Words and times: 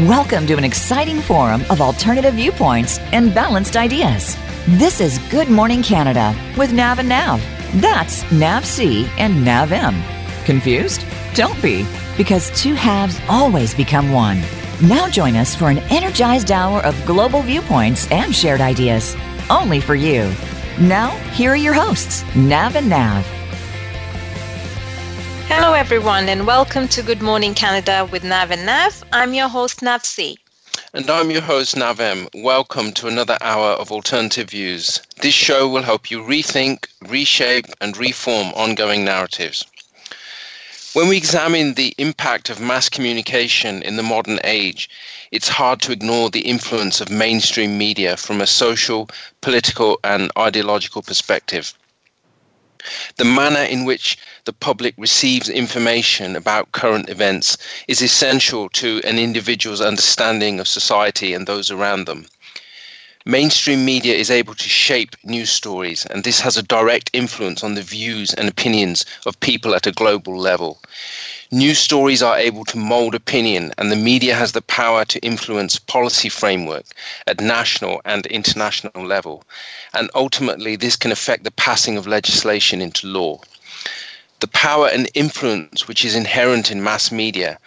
Welcome 0.00 0.46
to 0.48 0.58
an 0.58 0.64
exciting 0.64 1.22
forum 1.22 1.62
of 1.70 1.80
alternative 1.80 2.34
viewpoints 2.34 2.98
and 3.12 3.34
balanced 3.34 3.78
ideas. 3.78 4.36
This 4.68 5.00
is 5.00 5.18
Good 5.30 5.48
Morning 5.48 5.82
Canada 5.82 6.36
with 6.58 6.70
Nav 6.70 6.98
and 6.98 7.08
Nav. 7.08 7.40
That's 7.76 8.30
Nav 8.30 8.66
C 8.66 9.08
and 9.16 9.42
Nav 9.42 9.72
M. 9.72 10.02
Confused? 10.44 11.06
Don't 11.32 11.60
be, 11.62 11.86
because 12.18 12.50
two 12.60 12.74
halves 12.74 13.18
always 13.26 13.74
become 13.74 14.12
one. 14.12 14.42
Now 14.82 15.08
join 15.08 15.34
us 15.34 15.54
for 15.54 15.70
an 15.70 15.78
energized 15.88 16.52
hour 16.52 16.84
of 16.84 17.06
global 17.06 17.40
viewpoints 17.40 18.06
and 18.10 18.34
shared 18.34 18.60
ideas. 18.60 19.16
Only 19.48 19.80
for 19.80 19.94
you. 19.94 20.30
Now, 20.78 21.12
here 21.32 21.52
are 21.52 21.56
your 21.56 21.72
hosts, 21.72 22.22
Nav 22.36 22.76
and 22.76 22.90
Nav. 22.90 23.26
Hello, 25.58 25.72
everyone, 25.72 26.28
and 26.28 26.46
welcome 26.46 26.86
to 26.88 27.02
Good 27.02 27.22
Morning 27.22 27.54
Canada 27.54 28.06
with 28.12 28.22
Nav 28.22 28.50
and 28.50 28.66
Nav. 28.66 29.02
I'm 29.10 29.32
your 29.32 29.48
host, 29.48 29.80
Nav 29.80 30.04
C. 30.04 30.36
And 30.92 31.08
I'm 31.08 31.30
your 31.30 31.40
host, 31.40 31.78
Nav 31.78 31.98
M. 31.98 32.28
Welcome 32.34 32.92
to 32.92 33.08
another 33.08 33.38
hour 33.40 33.70
of 33.70 33.90
Alternative 33.90 34.50
Views. 34.50 35.00
This 35.22 35.32
show 35.32 35.66
will 35.66 35.82
help 35.82 36.10
you 36.10 36.20
rethink, 36.20 36.88
reshape, 37.08 37.64
and 37.80 37.96
reform 37.96 38.48
ongoing 38.48 39.02
narratives. 39.06 39.64
When 40.92 41.08
we 41.08 41.16
examine 41.16 41.72
the 41.72 41.94
impact 41.96 42.50
of 42.50 42.60
mass 42.60 42.90
communication 42.90 43.82
in 43.82 43.96
the 43.96 44.02
modern 44.02 44.38
age, 44.44 44.90
it's 45.30 45.48
hard 45.48 45.80
to 45.80 45.92
ignore 45.92 46.28
the 46.28 46.40
influence 46.40 47.00
of 47.00 47.08
mainstream 47.08 47.78
media 47.78 48.18
from 48.18 48.42
a 48.42 48.46
social, 48.46 49.08
political, 49.40 49.98
and 50.04 50.30
ideological 50.36 51.00
perspective. 51.00 51.72
The 53.16 53.24
manner 53.24 53.62
in 53.62 53.84
which 53.84 54.16
the 54.44 54.52
public 54.52 54.94
receives 54.96 55.48
information 55.48 56.36
about 56.36 56.72
current 56.72 57.08
events 57.08 57.58
is 57.88 58.00
essential 58.00 58.68
to 58.70 59.00
an 59.04 59.18
individual's 59.18 59.80
understanding 59.80 60.60
of 60.60 60.68
society 60.68 61.34
and 61.34 61.46
those 61.46 61.70
around 61.70 62.06
them. 62.06 62.26
Mainstream 63.28 63.84
media 63.84 64.14
is 64.14 64.30
able 64.30 64.54
to 64.54 64.68
shape 64.68 65.16
news 65.24 65.50
stories, 65.50 66.06
and 66.06 66.22
this 66.22 66.38
has 66.40 66.56
a 66.56 66.62
direct 66.62 67.10
influence 67.12 67.64
on 67.64 67.74
the 67.74 67.82
views 67.82 68.32
and 68.34 68.48
opinions 68.48 69.04
of 69.26 69.40
people 69.40 69.74
at 69.74 69.88
a 69.88 69.90
global 69.90 70.38
level. 70.38 70.80
News 71.52 71.78
stories 71.78 72.24
are 72.24 72.36
able 72.36 72.64
to 72.64 72.76
mold 72.76 73.14
opinion, 73.14 73.72
and 73.78 73.92
the 73.92 73.96
media 73.96 74.34
has 74.34 74.50
the 74.50 74.62
power 74.62 75.04
to 75.04 75.20
influence 75.20 75.78
policy 75.78 76.28
framework 76.28 76.86
at 77.28 77.40
national 77.40 78.02
and 78.04 78.26
international 78.26 79.06
level. 79.06 79.44
And 79.94 80.10
ultimately, 80.12 80.74
this 80.74 80.96
can 80.96 81.12
affect 81.12 81.44
the 81.44 81.52
passing 81.52 81.96
of 81.96 82.04
legislation 82.04 82.82
into 82.82 83.06
law. 83.06 83.40
The 84.40 84.48
power 84.48 84.88
and 84.88 85.08
influence 85.14 85.86
which 85.86 86.04
is 86.04 86.16
inherent 86.16 86.72
in 86.72 86.82
mass 86.82 87.12
media 87.12 87.60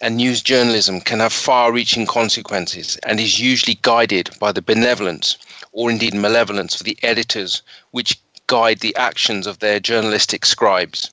and 0.00 0.16
news 0.16 0.40
journalism 0.40 1.02
can 1.02 1.20
have 1.20 1.32
far 1.34 1.70
reaching 1.70 2.06
consequences 2.06 2.96
and 3.02 3.20
is 3.20 3.38
usually 3.38 3.78
guided 3.82 4.30
by 4.40 4.52
the 4.52 4.62
benevolence 4.62 5.36
or 5.72 5.90
indeed 5.90 6.14
malevolence 6.14 6.80
of 6.80 6.86
the 6.86 6.96
editors 7.02 7.60
which 7.90 8.18
guide 8.46 8.78
the 8.80 8.96
actions 8.96 9.46
of 9.46 9.58
their 9.58 9.78
journalistic 9.78 10.46
scribes. 10.46 11.10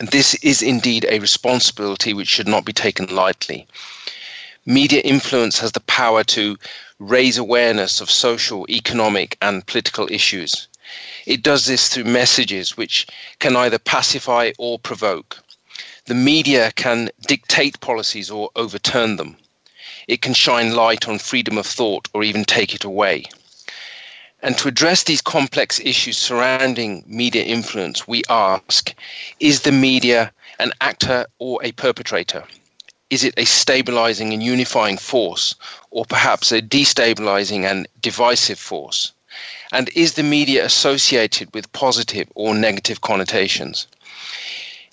This 0.00 0.34
is 0.36 0.62
indeed 0.62 1.06
a 1.08 1.18
responsibility 1.18 2.14
which 2.14 2.28
should 2.28 2.46
not 2.46 2.64
be 2.64 2.72
taken 2.72 3.06
lightly. 3.06 3.66
Media 4.64 5.00
influence 5.00 5.58
has 5.58 5.72
the 5.72 5.80
power 5.80 6.22
to 6.22 6.56
raise 7.00 7.36
awareness 7.36 8.00
of 8.00 8.08
social, 8.08 8.64
economic, 8.70 9.36
and 9.42 9.66
political 9.66 10.06
issues. 10.08 10.68
It 11.26 11.42
does 11.42 11.66
this 11.66 11.88
through 11.88 12.04
messages 12.04 12.76
which 12.76 13.08
can 13.40 13.56
either 13.56 13.80
pacify 13.80 14.52
or 14.56 14.78
provoke. 14.78 15.42
The 16.04 16.14
media 16.14 16.70
can 16.76 17.10
dictate 17.26 17.80
policies 17.80 18.30
or 18.30 18.50
overturn 18.54 19.16
them. 19.16 19.36
It 20.06 20.22
can 20.22 20.32
shine 20.32 20.76
light 20.76 21.08
on 21.08 21.18
freedom 21.18 21.58
of 21.58 21.66
thought 21.66 22.08
or 22.14 22.22
even 22.22 22.44
take 22.44 22.72
it 22.72 22.84
away. 22.84 23.24
And 24.40 24.56
to 24.58 24.68
address 24.68 25.02
these 25.02 25.20
complex 25.20 25.80
issues 25.80 26.16
surrounding 26.16 27.02
media 27.06 27.42
influence, 27.42 28.06
we 28.06 28.22
ask 28.28 28.94
is 29.40 29.62
the 29.62 29.72
media 29.72 30.32
an 30.60 30.72
actor 30.80 31.26
or 31.38 31.60
a 31.64 31.72
perpetrator? 31.72 32.44
Is 33.10 33.24
it 33.24 33.34
a 33.36 33.44
stabilizing 33.44 34.32
and 34.32 34.42
unifying 34.42 34.98
force, 34.98 35.54
or 35.90 36.04
perhaps 36.04 36.52
a 36.52 36.60
destabilizing 36.60 37.64
and 37.64 37.88
divisive 38.00 38.58
force? 38.58 39.12
And 39.72 39.90
is 39.94 40.14
the 40.14 40.22
media 40.22 40.64
associated 40.64 41.52
with 41.54 41.72
positive 41.72 42.28
or 42.34 42.54
negative 42.54 43.00
connotations? 43.00 43.86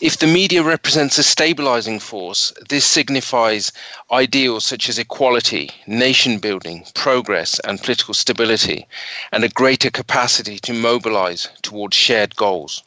If 0.02 0.18
the 0.18 0.28
media 0.28 0.62
represents 0.62 1.18
a 1.18 1.24
stabilizing 1.24 2.02
force, 2.02 2.52
this 2.68 2.86
signifies 2.86 3.72
ideals 4.12 4.66
such 4.66 4.90
as 4.90 5.00
equality, 5.00 5.72
nation 5.88 6.38
building, 6.40 6.86
progress, 6.96 7.60
and 7.60 7.82
political 7.82 8.14
stability, 8.14 8.86
and 9.32 9.46
a 9.46 9.50
greater 9.50 9.90
capacity 9.90 10.60
to 10.60 10.74
mobilize 10.74 11.48
towards 11.62 11.96
shared 11.96 12.36
goals. 12.36 12.84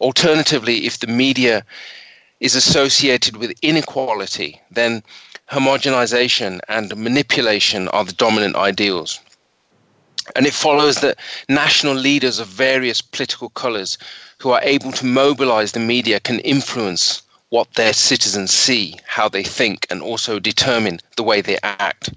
Alternatively, 0.00 0.86
if 0.86 0.98
the 0.98 1.06
media 1.06 1.62
is 2.40 2.54
associated 2.54 3.36
with 3.36 3.52
inequality, 3.60 4.58
then 4.70 5.02
homogenization 5.50 6.58
and 6.68 6.96
manipulation 6.96 7.86
are 7.88 8.04
the 8.06 8.14
dominant 8.14 8.56
ideals. 8.56 9.20
And 10.36 10.46
it 10.46 10.54
follows 10.54 11.00
that 11.00 11.18
national 11.50 11.94
leaders 11.94 12.38
of 12.38 12.46
various 12.46 13.02
political 13.02 13.50
colors 13.50 13.98
who 14.40 14.50
are 14.50 14.62
able 14.62 14.90
to 14.90 15.04
mobilize 15.04 15.72
the 15.72 15.80
media 15.80 16.18
can 16.18 16.40
influence 16.40 17.22
what 17.50 17.74
their 17.74 17.92
citizens 17.92 18.50
see, 18.50 18.98
how 19.04 19.28
they 19.28 19.42
think, 19.42 19.86
and 19.90 20.00
also 20.00 20.38
determine 20.38 20.98
the 21.16 21.22
way 21.22 21.42
they 21.42 21.58
act. 21.62 22.08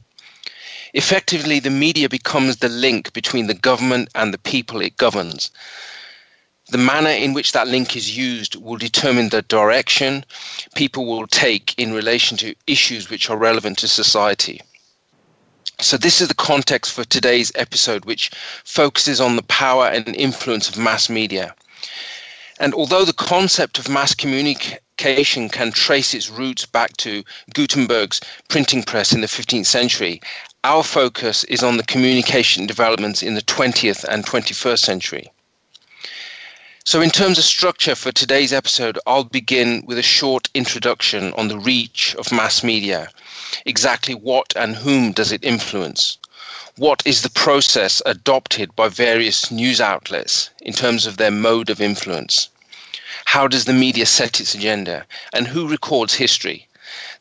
Effectively, 0.93 1.59
the 1.59 1.69
media 1.69 2.07
becomes 2.07 2.57
the 2.57 2.69
link 2.69 3.11
between 3.11 3.47
the 3.47 3.53
government 3.53 4.07
and 4.15 4.33
the 4.33 4.37
people 4.37 4.79
it 4.79 4.95
governs. 4.95 5.51
The 6.69 6.77
manner 6.77 7.09
in 7.09 7.33
which 7.33 7.51
that 7.51 7.67
link 7.67 7.97
is 7.97 8.15
used 8.15 8.55
will 8.55 8.77
determine 8.77 9.27
the 9.27 9.41
direction 9.41 10.23
people 10.75 11.05
will 11.05 11.27
take 11.27 11.77
in 11.77 11.91
relation 11.93 12.37
to 12.37 12.55
issues 12.67 13.09
which 13.09 13.29
are 13.29 13.35
relevant 13.35 13.79
to 13.79 13.87
society. 13.89 14.61
So, 15.81 15.97
this 15.97 16.21
is 16.21 16.29
the 16.29 16.35
context 16.35 16.93
for 16.93 17.03
today's 17.03 17.51
episode, 17.55 18.05
which 18.05 18.31
focuses 18.63 19.19
on 19.19 19.35
the 19.35 19.43
power 19.43 19.87
and 19.87 20.15
influence 20.15 20.69
of 20.69 20.77
mass 20.77 21.09
media. 21.09 21.53
And 22.63 22.73
although 22.73 23.03
the 23.03 23.11
concept 23.11 23.77
of 23.77 23.89
mass 23.89 24.15
communication 24.15 25.49
can 25.49 25.73
trace 25.73 26.13
its 26.13 26.29
roots 26.29 26.65
back 26.65 26.95
to 26.95 27.25
Gutenberg's 27.53 28.21
printing 28.47 28.83
press 28.83 29.11
in 29.11 29.19
the 29.19 29.27
15th 29.27 29.65
century, 29.65 30.21
our 30.63 30.81
focus 30.81 31.43
is 31.43 31.61
on 31.61 31.75
the 31.75 31.83
communication 31.83 32.65
developments 32.65 33.21
in 33.21 33.35
the 33.35 33.41
20th 33.41 34.05
and 34.05 34.25
21st 34.25 34.79
century. 34.79 35.29
So, 36.85 37.01
in 37.01 37.09
terms 37.09 37.37
of 37.37 37.43
structure 37.43 37.95
for 37.95 38.13
today's 38.13 38.53
episode, 38.53 38.97
I'll 39.05 39.25
begin 39.25 39.83
with 39.85 39.97
a 39.97 40.01
short 40.01 40.47
introduction 40.53 41.33
on 41.33 41.49
the 41.49 41.59
reach 41.59 42.15
of 42.15 42.31
mass 42.31 42.63
media 42.63 43.09
Exactly 43.65 44.15
what 44.15 44.53
and 44.55 44.77
whom 44.77 45.11
does 45.11 45.31
it 45.31 45.43
influence? 45.43 46.17
What 46.77 47.03
is 47.05 47.21
the 47.21 47.29
process 47.29 48.01
adopted 48.05 48.75
by 48.75 48.87
various 48.87 49.51
news 49.51 49.79
outlets 49.79 50.49
in 50.61 50.73
terms 50.73 51.05
of 51.05 51.17
their 51.17 51.29
mode 51.29 51.69
of 51.69 51.81
influence? 51.81 52.47
How 53.25 53.47
does 53.47 53.65
the 53.65 53.73
media 53.73 54.05
set 54.05 54.39
its 54.39 54.55
agenda? 54.55 55.05
And 55.33 55.47
who 55.47 55.67
records 55.67 56.13
history? 56.13 56.67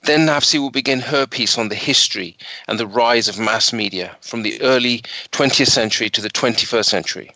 Then 0.02 0.26
Nav 0.26 0.44
C 0.44 0.58
will 0.58 0.70
begin 0.70 1.00
her 1.00 1.26
piece 1.26 1.58
on 1.58 1.68
the 1.68 1.74
history 1.74 2.36
and 2.68 2.78
the 2.78 2.86
rise 2.86 3.28
of 3.28 3.38
mass 3.38 3.72
media 3.72 4.16
from 4.20 4.42
the 4.42 4.60
early 4.60 5.02
20th 5.32 5.68
century 5.70 6.10
to 6.10 6.20
the 6.20 6.30
21st 6.30 6.86
century. 6.86 7.32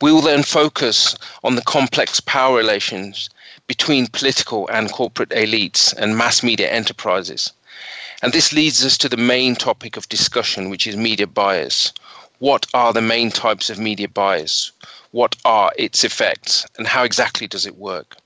We 0.00 0.12
will 0.12 0.22
then 0.22 0.42
focus 0.42 1.14
on 1.42 1.54
the 1.54 1.62
complex 1.62 2.20
power 2.20 2.56
relations 2.56 3.30
between 3.66 4.08
political 4.08 4.68
and 4.68 4.92
corporate 4.92 5.30
elites 5.30 5.94
and 5.96 6.16
mass 6.16 6.42
media 6.42 6.70
enterprises 6.70 7.52
and 8.24 8.32
this 8.32 8.54
leads 8.54 8.82
us 8.82 8.96
to 8.96 9.08
the 9.10 9.18
main 9.18 9.54
topic 9.54 9.98
of 9.98 10.08
discussion, 10.08 10.70
which 10.70 10.86
is 10.86 10.96
media 10.96 11.26
bias. 11.26 11.92
What 12.38 12.64
are 12.72 12.94
the 12.94 13.02
main 13.02 13.30
types 13.30 13.68
of 13.68 13.78
media 13.78 14.08
bias? 14.08 14.72
What 15.14 15.36
are 15.44 15.70
its 15.78 16.02
effects? 16.02 16.66
And 16.76 16.88
how 16.88 17.04
exactly 17.04 17.46
does 17.46 17.66
it 17.66 17.76
work? 17.76 18.16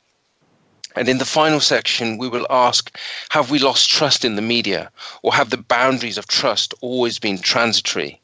And 0.96 1.06
in 1.06 1.18
the 1.18 1.26
final 1.26 1.60
section, 1.60 2.16
we 2.16 2.30
will 2.30 2.46
ask 2.48 2.96
Have 3.28 3.50
we 3.50 3.58
lost 3.58 3.90
trust 3.90 4.24
in 4.24 4.36
the 4.36 4.48
media? 4.56 4.90
Or 5.20 5.34
have 5.34 5.50
the 5.50 5.58
boundaries 5.58 6.16
of 6.16 6.26
trust 6.28 6.72
always 6.80 7.18
been 7.18 7.40
transitory? 7.40 8.22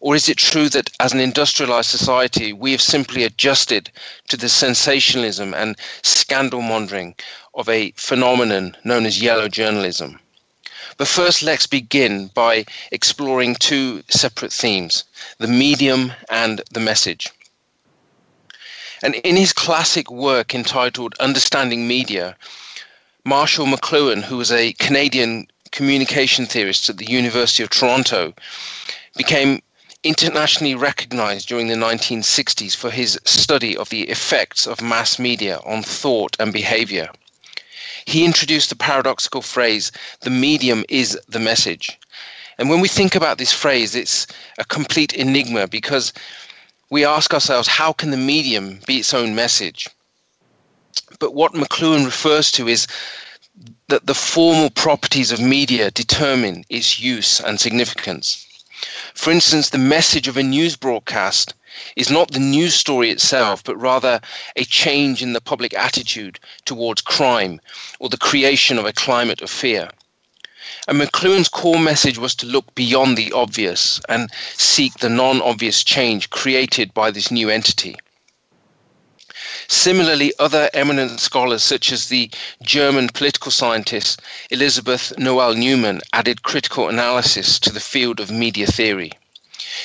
Or 0.00 0.14
is 0.14 0.28
it 0.28 0.38
true 0.38 0.68
that 0.68 0.90
as 1.00 1.12
an 1.12 1.18
industrialized 1.18 1.90
society, 1.90 2.52
we 2.52 2.70
have 2.70 2.80
simply 2.80 3.24
adjusted 3.24 3.90
to 4.28 4.36
the 4.36 4.48
sensationalism 4.48 5.52
and 5.52 5.76
scandal 6.02 6.62
mongering 6.62 7.16
of 7.54 7.68
a 7.68 7.90
phenomenon 7.96 8.76
known 8.84 9.06
as 9.06 9.20
yellow 9.20 9.48
journalism? 9.48 10.20
But 10.98 11.08
first, 11.08 11.42
let's 11.42 11.66
begin 11.66 12.28
by 12.28 12.64
exploring 12.92 13.56
two 13.56 14.04
separate 14.08 14.52
themes 14.52 15.02
the 15.38 15.48
medium 15.48 16.12
and 16.28 16.62
the 16.70 16.78
message. 16.78 17.32
And 19.02 19.14
in 19.16 19.36
his 19.36 19.52
classic 19.52 20.10
work 20.10 20.54
entitled 20.54 21.14
Understanding 21.20 21.86
Media, 21.86 22.36
Marshall 23.24 23.66
McLuhan, 23.66 24.22
who 24.22 24.36
was 24.36 24.50
a 24.50 24.72
Canadian 24.74 25.46
communication 25.70 26.46
theorist 26.46 26.88
at 26.88 26.96
the 26.96 27.10
University 27.10 27.62
of 27.62 27.70
Toronto, 27.70 28.34
became 29.16 29.62
internationally 30.02 30.74
recognized 30.74 31.48
during 31.48 31.68
the 31.68 31.74
1960s 31.74 32.74
for 32.74 32.90
his 32.90 33.18
study 33.24 33.76
of 33.76 33.88
the 33.90 34.02
effects 34.02 34.66
of 34.66 34.80
mass 34.80 35.18
media 35.18 35.60
on 35.64 35.82
thought 35.82 36.36
and 36.40 36.52
behavior. 36.52 37.08
He 38.04 38.24
introduced 38.24 38.70
the 38.70 38.76
paradoxical 38.76 39.42
phrase, 39.42 39.92
the 40.20 40.30
medium 40.30 40.84
is 40.88 41.18
the 41.28 41.38
message. 41.38 41.98
And 42.56 42.70
when 42.70 42.80
we 42.80 42.88
think 42.88 43.14
about 43.14 43.38
this 43.38 43.52
phrase, 43.52 43.94
it's 43.94 44.26
a 44.58 44.64
complete 44.64 45.12
enigma 45.12 45.68
because 45.68 46.12
we 46.90 47.04
ask 47.04 47.34
ourselves, 47.34 47.68
how 47.68 47.92
can 47.92 48.10
the 48.10 48.16
medium 48.16 48.80
be 48.86 48.98
its 48.98 49.12
own 49.12 49.34
message? 49.34 49.88
But 51.18 51.34
what 51.34 51.52
McLuhan 51.52 52.04
refers 52.04 52.50
to 52.52 52.68
is 52.68 52.86
that 53.88 54.06
the 54.06 54.14
formal 54.14 54.70
properties 54.70 55.32
of 55.32 55.40
media 55.40 55.90
determine 55.90 56.64
its 56.68 57.00
use 57.00 57.40
and 57.40 57.60
significance. 57.60 58.46
For 59.14 59.30
instance, 59.30 59.70
the 59.70 59.78
message 59.78 60.28
of 60.28 60.36
a 60.36 60.42
news 60.42 60.76
broadcast 60.76 61.54
is 61.96 62.10
not 62.10 62.30
the 62.30 62.38
news 62.38 62.74
story 62.74 63.10
itself, 63.10 63.64
but 63.64 63.76
rather 63.76 64.20
a 64.56 64.64
change 64.64 65.22
in 65.22 65.32
the 65.32 65.40
public 65.40 65.74
attitude 65.74 66.38
towards 66.64 67.00
crime 67.00 67.60
or 67.98 68.08
the 68.08 68.16
creation 68.16 68.78
of 68.78 68.86
a 68.86 68.92
climate 68.92 69.42
of 69.42 69.50
fear. 69.50 69.90
And 70.88 70.98
McLuhan's 70.98 71.50
core 71.50 71.78
message 71.78 72.16
was 72.16 72.34
to 72.36 72.46
look 72.46 72.74
beyond 72.74 73.18
the 73.18 73.30
obvious 73.32 74.00
and 74.08 74.30
seek 74.54 74.94
the 74.94 75.10
non 75.10 75.42
obvious 75.42 75.84
change 75.84 76.30
created 76.30 76.94
by 76.94 77.10
this 77.10 77.30
new 77.30 77.50
entity. 77.50 77.94
Similarly, 79.66 80.32
other 80.38 80.70
eminent 80.72 81.20
scholars, 81.20 81.62
such 81.62 81.92
as 81.92 82.06
the 82.06 82.30
German 82.62 83.10
political 83.10 83.52
scientist 83.52 84.22
Elisabeth 84.50 85.12
Noelle-Neumann, 85.18 86.00
added 86.14 86.42
critical 86.42 86.88
analysis 86.88 87.58
to 87.58 87.70
the 87.70 87.80
field 87.80 88.18
of 88.18 88.30
media 88.30 88.66
theory. 88.66 89.12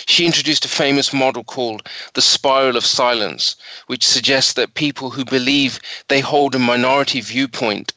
She 0.05 0.25
introduced 0.25 0.63
a 0.63 0.69
famous 0.69 1.11
model 1.11 1.43
called 1.43 1.85
the 2.13 2.21
spiral 2.21 2.77
of 2.77 2.85
silence, 2.85 3.57
which 3.87 4.07
suggests 4.07 4.53
that 4.53 4.75
people 4.75 5.09
who 5.09 5.25
believe 5.25 5.81
they 6.07 6.21
hold 6.21 6.55
a 6.55 6.59
minority 6.59 7.19
viewpoint 7.19 7.91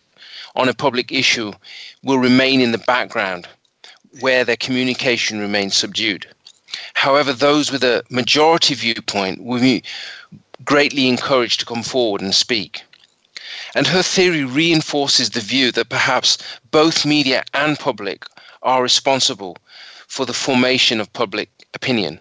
on 0.57 0.69
a 0.69 0.75
public 0.75 1.13
issue 1.13 1.53
will 2.07 2.19
remain 2.21 2.61
in 2.61 2.71
the 2.71 2.87
background 2.95 3.49
where 4.21 4.45
their 4.45 4.57
communication 4.57 5.41
remains 5.41 5.75
subdued. 5.75 6.25
However, 6.95 7.33
those 7.33 7.73
with 7.73 7.83
a 7.83 8.05
majority 8.11 8.75
viewpoint 8.75 9.43
will 9.43 9.61
be 9.61 9.83
greatly 10.65 11.09
encouraged 11.09 11.59
to 11.61 11.67
come 11.67 11.83
forward 11.83 12.21
and 12.21 12.33
speak. 12.33 12.85
And 13.75 13.89
her 13.89 14.05
theory 14.05 14.45
reinforces 14.45 15.31
the 15.31 15.41
view 15.41 15.73
that 15.73 15.89
perhaps 15.89 16.39
both 16.71 17.05
media 17.05 17.43
and 17.53 17.77
public 17.77 18.25
are 18.63 18.85
responsible 18.85 19.57
for 20.07 20.25
the 20.25 20.33
formation 20.33 21.01
of 21.01 21.13
public 21.13 21.51
opinion. 21.75 22.21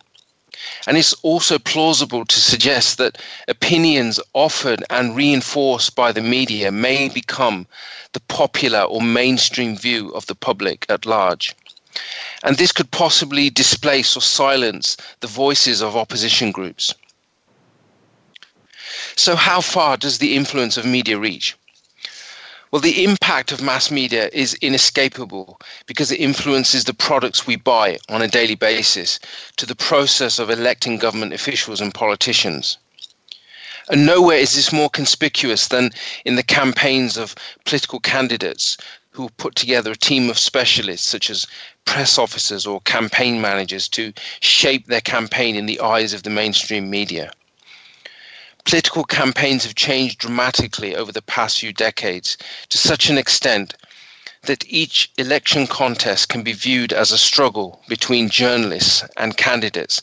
And 0.88 0.98
it's 0.98 1.14
also 1.24 1.60
plausible 1.60 2.26
to 2.26 2.40
suggest 2.40 2.98
that 2.98 3.18
opinions 3.48 4.20
offered 4.34 4.84
and 4.90 5.16
reinforced 5.16 5.96
by 5.96 6.12
the 6.12 6.22
media 6.22 6.72
may 6.72 7.10
become 7.10 7.68
the 8.14 8.20
popular 8.22 8.82
or 8.82 9.02
mainstream 9.02 9.78
view 9.78 10.10
of 10.12 10.26
the 10.28 10.36
public 10.36 10.86
at 10.90 11.06
large. 11.06 11.56
And 12.44 12.58
this 12.58 12.72
could 12.72 12.92
possibly 12.92 13.50
displace 13.50 14.16
or 14.16 14.22
silence 14.22 14.98
the 15.22 15.28
voices 15.28 15.82
of 15.82 15.96
opposition 15.96 16.52
groups. 16.52 16.94
So, 19.16 19.36
how 19.36 19.62
far 19.62 19.98
does 19.98 20.18
the 20.18 20.36
influence 20.36 20.78
of 20.78 20.86
media 20.86 21.18
reach? 21.18 21.56
Well, 22.76 22.82
the 22.82 23.06
impact 23.06 23.54
of 23.54 23.62
mass 23.62 23.90
media 23.90 24.30
is 24.34 24.54
inescapable 24.56 25.62
because 25.86 26.12
it 26.12 26.20
influences 26.20 26.84
the 26.84 26.94
products 26.94 27.48
we 27.48 27.56
buy 27.56 28.00
on 28.10 28.22
a 28.22 28.28
daily 28.28 28.56
basis 28.56 29.18
to 29.56 29.66
the 29.66 29.78
process 29.78 30.40
of 30.40 30.50
electing 30.50 30.98
government 30.98 31.32
officials 31.32 31.80
and 31.80 31.94
politicians. 31.94 32.78
And 33.88 34.06
nowhere 34.06 34.40
is 34.40 34.56
this 34.56 34.74
more 34.74 34.90
conspicuous 34.90 35.70
than 35.70 35.92
in 36.26 36.36
the 36.36 36.44
campaigns 36.44 37.16
of 37.16 37.34
political 37.64 38.02
candidates 38.02 38.76
who 39.12 39.30
put 39.38 39.56
together 39.56 39.92
a 39.94 39.96
team 39.96 40.30
of 40.30 40.38
specialists, 40.38 41.08
such 41.08 41.30
as 41.30 41.48
press 41.86 42.18
officers 42.18 42.66
or 42.66 42.82
campaign 42.82 43.40
managers, 43.40 43.88
to 43.88 44.12
shape 44.42 44.88
their 44.88 45.00
campaign 45.00 45.56
in 45.56 45.66
the 45.66 45.80
eyes 45.80 46.12
of 46.12 46.24
the 46.24 46.30
mainstream 46.30 46.90
media 46.90 47.32
political 48.66 49.04
campaigns 49.04 49.64
have 49.64 49.76
changed 49.76 50.20
dramatically 50.20 50.96
over 50.96 51.12
the 51.12 51.22
past 51.22 51.60
few 51.60 51.72
decades 51.72 52.38
to 52.70 52.78
such 52.78 53.10
an 53.10 53.18
extent 53.18 53.76
that 54.44 54.66
each 54.68 55.12
election 55.18 55.66
contest 55.68 56.30
can 56.30 56.44
be 56.44 56.54
viewed 56.54 56.92
as 56.92 57.12
a 57.12 57.18
struggle 57.18 57.82
between 57.88 58.30
journalists 58.30 59.04
and 59.18 59.38
candidates 59.38 60.02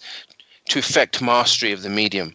to 0.69 0.79
effect 0.79 1.21
mastery 1.21 1.73
of 1.73 1.83
the 1.83 1.89
medium. 1.89 2.35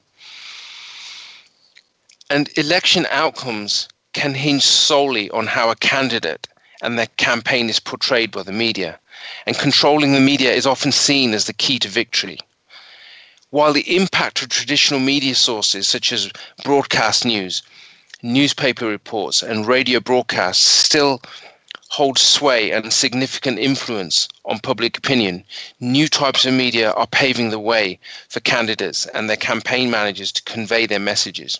And 2.29 2.49
election 2.57 3.07
outcomes 3.09 3.87
can 4.13 4.33
hinge 4.33 4.63
solely 4.63 5.29
on 5.31 5.47
how 5.47 5.69
a 5.69 5.75
candidate 5.75 6.47
and 6.81 6.97
their 6.97 7.07
campaign 7.17 7.69
is 7.69 7.79
portrayed 7.79 8.31
by 8.31 8.43
the 8.43 8.51
media. 8.51 8.99
And 9.45 9.57
controlling 9.57 10.13
the 10.13 10.19
media 10.19 10.53
is 10.53 10.67
often 10.67 10.91
seen 10.91 11.33
as 11.33 11.45
the 11.45 11.53
key 11.53 11.79
to 11.79 11.87
victory. 11.87 12.39
While 13.57 13.73
the 13.73 13.95
impact 13.95 14.43
of 14.43 14.49
traditional 14.49 14.99
media 14.99 15.33
sources 15.33 15.87
such 15.87 16.11
as 16.11 16.29
broadcast 16.63 17.25
news, 17.25 17.63
newspaper 18.21 18.85
reports, 18.85 19.41
and 19.41 19.65
radio 19.65 19.99
broadcasts 19.99 20.63
still 20.63 21.23
hold 21.89 22.19
sway 22.19 22.69
and 22.69 22.93
significant 22.93 23.57
influence 23.57 24.27
on 24.45 24.59
public 24.59 24.95
opinion, 24.99 25.43
new 25.79 26.07
types 26.07 26.45
of 26.45 26.53
media 26.53 26.91
are 26.91 27.07
paving 27.07 27.49
the 27.49 27.57
way 27.57 27.97
for 28.29 28.41
candidates 28.41 29.07
and 29.07 29.27
their 29.27 29.35
campaign 29.35 29.89
managers 29.89 30.31
to 30.33 30.43
convey 30.43 30.85
their 30.85 30.99
messages. 30.99 31.59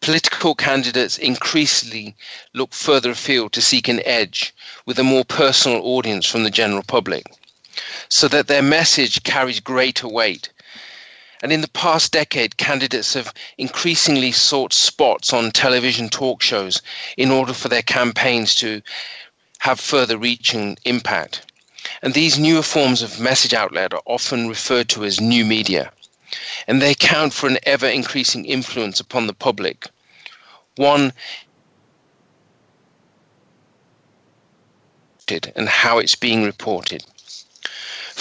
Political 0.00 0.56
candidates 0.56 1.16
increasingly 1.16 2.16
look 2.54 2.72
further 2.74 3.12
afield 3.12 3.52
to 3.52 3.62
seek 3.62 3.86
an 3.86 4.04
edge 4.04 4.52
with 4.84 4.98
a 4.98 5.04
more 5.04 5.24
personal 5.24 5.80
audience 5.84 6.26
from 6.26 6.42
the 6.42 6.50
general 6.50 6.82
public 6.82 7.24
so 8.08 8.28
that 8.28 8.46
their 8.46 8.62
message 8.62 9.22
carries 9.22 9.60
greater 9.60 10.08
weight. 10.08 10.50
And 11.42 11.52
in 11.52 11.60
the 11.60 11.68
past 11.68 12.12
decade, 12.12 12.56
candidates 12.56 13.14
have 13.14 13.34
increasingly 13.58 14.32
sought 14.32 14.72
spots 14.72 15.32
on 15.32 15.50
television 15.50 16.08
talk 16.08 16.42
shows 16.42 16.80
in 17.16 17.30
order 17.30 17.52
for 17.52 17.68
their 17.68 17.82
campaigns 17.82 18.54
to 18.56 18.80
have 19.58 19.80
further 19.80 20.16
reach 20.16 20.54
and 20.54 20.78
impact. 20.84 21.50
And 22.02 22.14
these 22.14 22.38
newer 22.38 22.62
forms 22.62 23.02
of 23.02 23.18
message 23.18 23.54
outlet 23.54 23.92
are 23.92 24.02
often 24.06 24.48
referred 24.48 24.88
to 24.90 25.04
as 25.04 25.20
new 25.20 25.44
media. 25.44 25.90
And 26.68 26.80
they 26.80 26.92
account 26.92 27.32
for 27.32 27.48
an 27.48 27.58
ever 27.64 27.88
increasing 27.88 28.44
influence 28.44 29.00
upon 29.00 29.26
the 29.26 29.34
public. 29.34 29.88
One 30.76 31.12
and 35.56 35.68
how 35.68 35.98
it's 35.98 36.14
being 36.14 36.44
reported. 36.44 37.04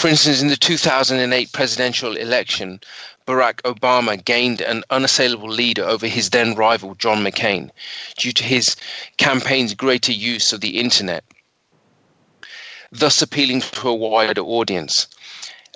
For 0.01 0.07
instance, 0.07 0.41
in 0.41 0.47
the 0.47 0.57
2008 0.57 1.51
presidential 1.51 2.17
election, 2.17 2.81
Barack 3.27 3.61
Obama 3.61 4.17
gained 4.25 4.59
an 4.59 4.83
unassailable 4.89 5.47
lead 5.47 5.77
over 5.77 6.07
his 6.07 6.31
then 6.31 6.55
rival 6.55 6.95
John 6.95 7.23
McCain 7.23 7.69
due 8.17 8.31
to 8.31 8.43
his 8.43 8.75
campaign's 9.17 9.75
greater 9.75 10.11
use 10.11 10.53
of 10.53 10.61
the 10.61 10.79
internet, 10.79 11.23
thus 12.91 13.21
appealing 13.21 13.61
to 13.61 13.89
a 13.89 13.93
wider 13.93 14.41
audience. 14.41 15.05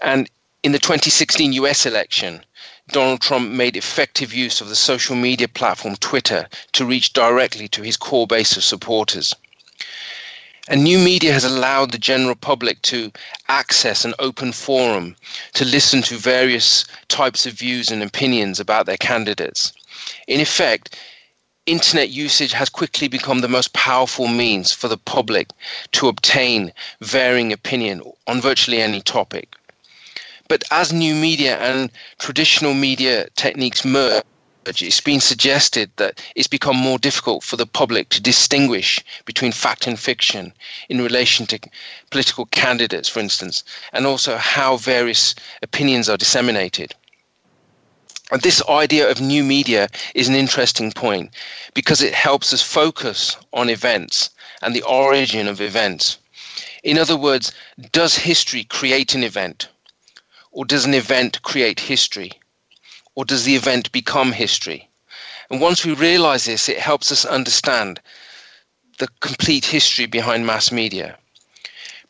And 0.02 0.28
in 0.64 0.72
the 0.72 0.80
2016 0.80 1.54
US 1.54 1.86
election, 1.86 2.44
Donald 2.88 3.22
Trump 3.22 3.52
made 3.52 3.78
effective 3.78 4.34
use 4.34 4.60
of 4.60 4.70
the 4.70 4.76
social 4.76 5.16
media 5.16 5.48
platform 5.48 5.98
Twitter 5.98 6.50
to 6.72 6.84
reach 6.84 7.14
directly 7.14 7.68
to 7.68 7.84
his 7.84 7.96
core 7.96 8.26
base 8.26 8.58
of 8.58 8.64
supporters. 8.64 9.36
And 10.68 10.84
new 10.84 10.98
media 10.98 11.32
has 11.32 11.44
allowed 11.44 11.92
the 11.92 12.00
general 12.00 12.34
public 12.36 12.82
to 12.84 13.12
access 13.48 14.04
an 14.04 14.16
open 14.18 14.52
forum 14.52 15.16
to 15.54 15.64
listen 15.64 16.02
to 16.04 16.18
various 16.18 16.86
types 17.08 17.46
of 17.46 17.54
views 17.54 17.92
and 17.92 18.02
opinions 18.02 18.60
about 18.60 18.88
their 18.88 18.98
candidates. 18.98 19.74
In 20.28 20.42
effect, 20.42 20.98
internet 21.68 22.10
usage 22.10 22.52
has 22.52 22.70
quickly 22.70 23.08
become 23.08 23.42
the 23.42 23.48
most 23.48 23.74
powerful 23.74 24.28
means 24.28 24.72
for 24.72 24.88
the 24.88 24.98
public 24.98 25.50
to 25.92 26.08
obtain 26.08 26.74
varying 27.00 27.54
opinion 27.54 28.02
on 28.26 28.42
virtually 28.42 28.82
any 28.82 29.02
topic. 29.02 29.56
But 30.48 30.64
as 30.72 30.92
new 30.92 31.16
media 31.16 31.58
and 31.58 31.92
traditional 32.20 32.74
media 32.74 33.28
techniques 33.36 33.86
merge, 33.86 34.24
it's 34.68 35.02
been 35.02 35.20
suggested 35.20 35.92
that 35.98 36.22
it's 36.36 36.48
become 36.48 36.76
more 36.76 36.98
difficult 36.98 37.44
for 37.44 37.56
the 37.56 37.66
public 37.66 38.10
to 38.10 38.22
distinguish 38.22 39.04
between 39.26 39.52
fact 39.52 39.88
and 39.88 40.00
fiction 40.00 40.54
in 40.90 41.02
relation 41.02 41.46
to 41.48 41.60
political 42.10 42.46
candidates, 42.48 43.10
for 43.10 43.20
instance, 43.20 43.64
and 43.94 44.06
also 44.06 44.38
how 44.38 44.78
various 44.78 45.36
opinions 45.62 46.10
are 46.10 46.18
disseminated. 46.18 46.96
And 48.32 48.42
this 48.42 48.64
idea 48.68 49.10
of 49.10 49.22
new 49.22 49.44
media 49.44 49.88
is 50.16 50.28
an 50.28 50.36
interesting 50.36 50.92
point 50.92 51.32
because 51.76 52.02
it 52.02 52.14
helps 52.14 52.54
us 52.54 52.62
focus 52.62 53.38
on 53.54 53.70
events 53.70 54.32
and 54.64 54.76
the 54.76 54.82
origin 54.82 55.48
of 55.48 55.62
events. 55.62 56.18
In 56.84 56.98
other 56.98 57.18
words, 57.18 57.52
does 57.92 58.16
history 58.16 58.64
create 58.64 59.14
an 59.14 59.24
event? 59.24 59.68
Or 60.52 60.66
does 60.66 60.86
an 60.86 60.94
event 60.94 61.42
create 61.44 61.80
history? 61.80 62.32
Or 63.16 63.26
does 63.26 63.46
the 63.46 63.56
event 63.56 63.92
become 63.92 64.32
history? 64.32 64.90
And 65.50 65.62
once 65.62 65.86
we 65.86 65.94
realize 65.94 66.46
this, 66.46 66.70
it 66.70 66.80
helps 66.80 67.12
us 67.12 67.26
understand 67.26 68.00
the 68.98 69.08
complete 69.20 69.66
history 69.66 70.06
behind 70.06 70.46
mass 70.46 70.72
media. 70.72 71.18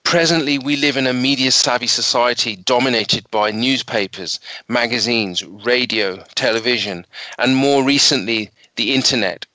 Presently, 0.04 0.60
we 0.60 0.76
live 0.76 0.98
in 0.98 1.08
a 1.08 1.14
media 1.14 1.52
savvy 1.52 1.88
society 1.88 2.56
dominated 2.56 3.30
by 3.32 3.50
newspapers, 3.50 4.40
magazines, 4.68 5.44
radio, 5.44 6.24
television, 6.36 7.06
and 7.40 7.56
more 7.56 7.84
recently, 7.84 8.52
the 8.76 8.94
internet. 8.94 9.46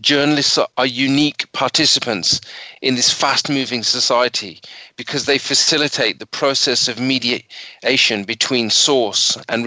Journalists 0.00 0.58
are 0.76 0.86
unique 0.86 1.50
participants 1.52 2.40
in 2.82 2.96
this 2.96 3.10
fast 3.10 3.48
moving 3.48 3.84
society 3.84 4.60
because 4.96 5.24
they 5.24 5.38
facilitate 5.38 6.18
the 6.18 6.26
process 6.26 6.88
of 6.88 6.98
mediation 6.98 8.24
between 8.24 8.70
source 8.70 9.38
and 9.48 9.64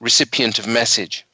recipient 0.00 0.58
of 0.58 0.66
message. 0.66 1.26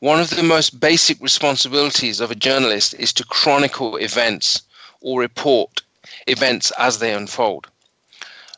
One 0.00 0.20
of 0.20 0.30
the 0.30 0.42
most 0.42 0.80
basic 0.80 1.20
responsibilities 1.20 2.20
of 2.20 2.32
a 2.32 2.34
journalist 2.34 2.92
is 2.98 3.12
to 3.14 3.24
chronicle 3.24 3.96
events 3.96 4.62
or 5.00 5.20
report 5.20 5.80
events 6.26 6.72
as 6.76 6.98
they 6.98 7.14
unfold. 7.14 7.68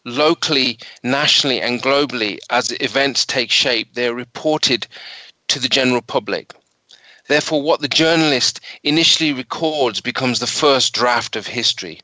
Locally, 0.04 0.78
nationally, 1.02 1.60
and 1.60 1.82
globally, 1.82 2.38
as 2.48 2.72
events 2.80 3.26
take 3.26 3.50
shape, 3.50 3.92
they 3.92 4.06
are 4.06 4.14
reported 4.14 4.86
to 5.48 5.58
the 5.58 5.68
general 5.68 6.00
public. 6.00 6.54
Therefore, 7.28 7.62
what 7.62 7.80
the 7.80 7.88
journalist 7.88 8.60
initially 8.82 9.32
records 9.32 10.00
becomes 10.00 10.38
the 10.38 10.46
first 10.46 10.92
draft 10.92 11.36
of 11.36 11.46
history. 11.46 12.00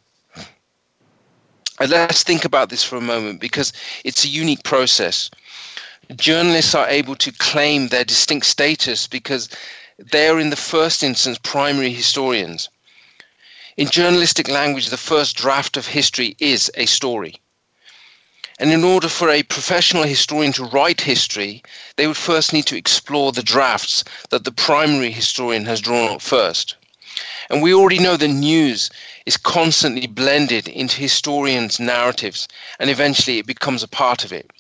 And 1.79 1.91
let's 1.91 2.23
think 2.23 2.45
about 2.45 2.69
this 2.69 2.85
for 2.85 2.97
a 2.97 3.01
moment 3.01 3.41
because 3.41 3.73
it's 4.05 4.25
a 4.25 4.29
unique 4.29 4.63
process. 4.63 5.31
Journalists 6.17 6.75
are 6.75 6.89
able 6.89 7.17
to 7.17 7.33
claim 7.33 7.89
their 7.89 8.05
distinct 8.05 8.47
status 8.47 9.07
because 9.07 9.49
they 9.99 10.29
are, 10.29 10.39
in 10.39 10.51
the 10.51 10.57
first 10.57 11.03
instance, 11.03 11.39
primary 11.43 11.93
historians. 11.93 12.69
In 13.77 13.89
journalistic 13.89 14.49
language, 14.49 14.89
the 14.89 14.97
first 14.97 15.37
draft 15.37 15.77
of 15.77 15.87
history 15.87 16.37
is 16.39 16.71
a 16.75 16.87
story. 16.87 17.41
And 18.59 18.73
in 18.73 18.85
order 18.85 19.09
for 19.09 19.31
a 19.31 19.43
professional 19.43 20.05
historian 20.05 20.53
to 20.53 20.65
write 20.65 21.01
history, 21.01 21.63
they 21.97 22.07
would 22.07 22.17
first 22.17 22.53
need 22.53 22.67
to 22.67 22.77
explore 22.77 23.33
the 23.33 23.43
drafts 23.43 24.05
that 24.31 24.45
the 24.45 24.53
primary 24.53 25.11
historian 25.11 25.65
has 25.65 25.81
drawn 25.81 26.11
up 26.11 26.23
first. 26.23 26.77
And 27.51 27.63
we 27.63 27.75
already 27.75 27.99
know 27.99 28.17
that 28.17 28.29
news 28.29 28.91
is 29.27 29.37
constantly 29.37 30.07
blended 30.07 30.69
into 30.69 31.01
historians' 31.01 31.81
narratives, 31.81 32.49
and 32.79 32.89
eventually 32.89 33.39
it 33.39 33.47
becomes 33.47 33.83
a 33.83 33.89
part 33.89 34.25
of 34.25 34.33
it. 34.33 34.51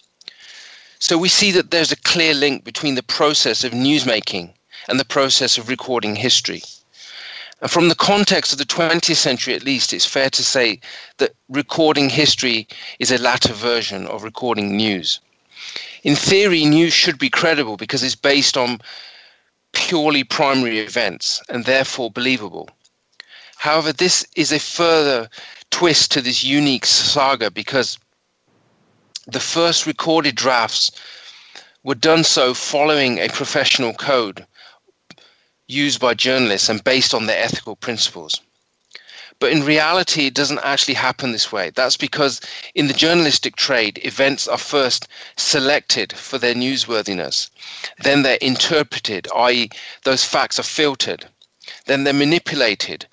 So 0.99 1.19
we 1.19 1.29
see 1.29 1.51
that 1.53 1.71
there's 1.71 1.93
a 1.93 1.97
clear 1.97 2.35
link 2.35 2.65
between 2.65 2.95
the 2.95 3.03
process 3.03 3.65
of 3.65 3.73
newsmaking 3.73 4.53
and 4.89 5.01
the 5.01 5.05
process 5.05 5.59
of 5.59 5.69
recording 5.69 6.17
history. 6.17 6.63
From 7.69 7.88
the 7.88 7.95
context 7.95 8.52
of 8.52 8.59
the 8.59 8.64
20th 8.64 9.14
century, 9.14 9.54
at 9.54 9.62
least, 9.62 9.92
it's 9.92 10.04
fair 10.04 10.28
to 10.31 10.42
say 10.42 10.81
that 11.19 11.35
recording 11.49 12.09
history 12.09 12.66
is 12.99 13.12
a 13.12 13.19
latter 13.19 13.52
version 13.52 14.07
of 14.09 14.25
recording 14.25 14.76
news. 14.76 15.21
In 16.02 16.16
theory, 16.16 16.64
news 16.64 16.92
should 16.92 17.19
be 17.19 17.31
credible 17.31 17.76
because 17.76 18.02
it's 18.02 18.16
based 18.16 18.57
on 18.57 18.81
purely 19.73 20.25
primary 20.25 20.81
events 20.81 21.40
and 21.49 21.64
therefore 21.64 22.11
believable. 22.11 22.69
However, 23.59 23.92
this 23.92 24.26
is 24.35 24.50
a 24.50 24.59
further 24.59 25.31
twist 25.71 26.11
to 26.12 26.21
this 26.21 26.42
unique 26.42 26.85
saga 26.85 27.49
because 27.49 27.97
the 29.28 29.38
first 29.38 29.87
recorded 29.87 30.35
drafts 30.35 30.90
were 31.85 31.95
done 31.95 32.25
so 32.25 32.54
following 32.54 33.19
a 33.19 33.28
professional 33.28 33.92
code 33.92 34.45
used 35.73 36.00
by 36.00 36.14
journalists 36.14 36.69
and 36.69 36.85
based 36.85 37.14
on 37.14 37.26
their 37.26 37.43
ethical 37.43 37.76
principles. 37.76 38.41
But 39.43 39.50
in 39.50 39.64
reality, 39.64 40.26
it 40.26 40.35
doesn't 40.35 40.61
actually 40.61 40.95
happen 40.95 41.33
this 41.33 41.50
way. 41.50 41.71
That's 41.71 41.97
because 41.97 42.41
in 42.76 42.87
the 42.87 42.95
journalistic 42.95 43.57
trade, 43.57 43.99
events 44.05 44.47
are 44.47 44.57
first 44.57 45.09
selected 45.37 46.12
for 46.12 46.38
their 46.38 46.55
newsworthiness. 46.55 47.50
Then 48.05 48.23
they're 48.23 48.37
interpreted, 48.37 49.26
i.e., 49.35 49.71
those 50.05 50.23
facts 50.23 50.61
are 50.61 50.75
filtered. 50.79 51.26
Then 51.87 52.05
they're 52.05 52.12
manipulated 52.12 53.07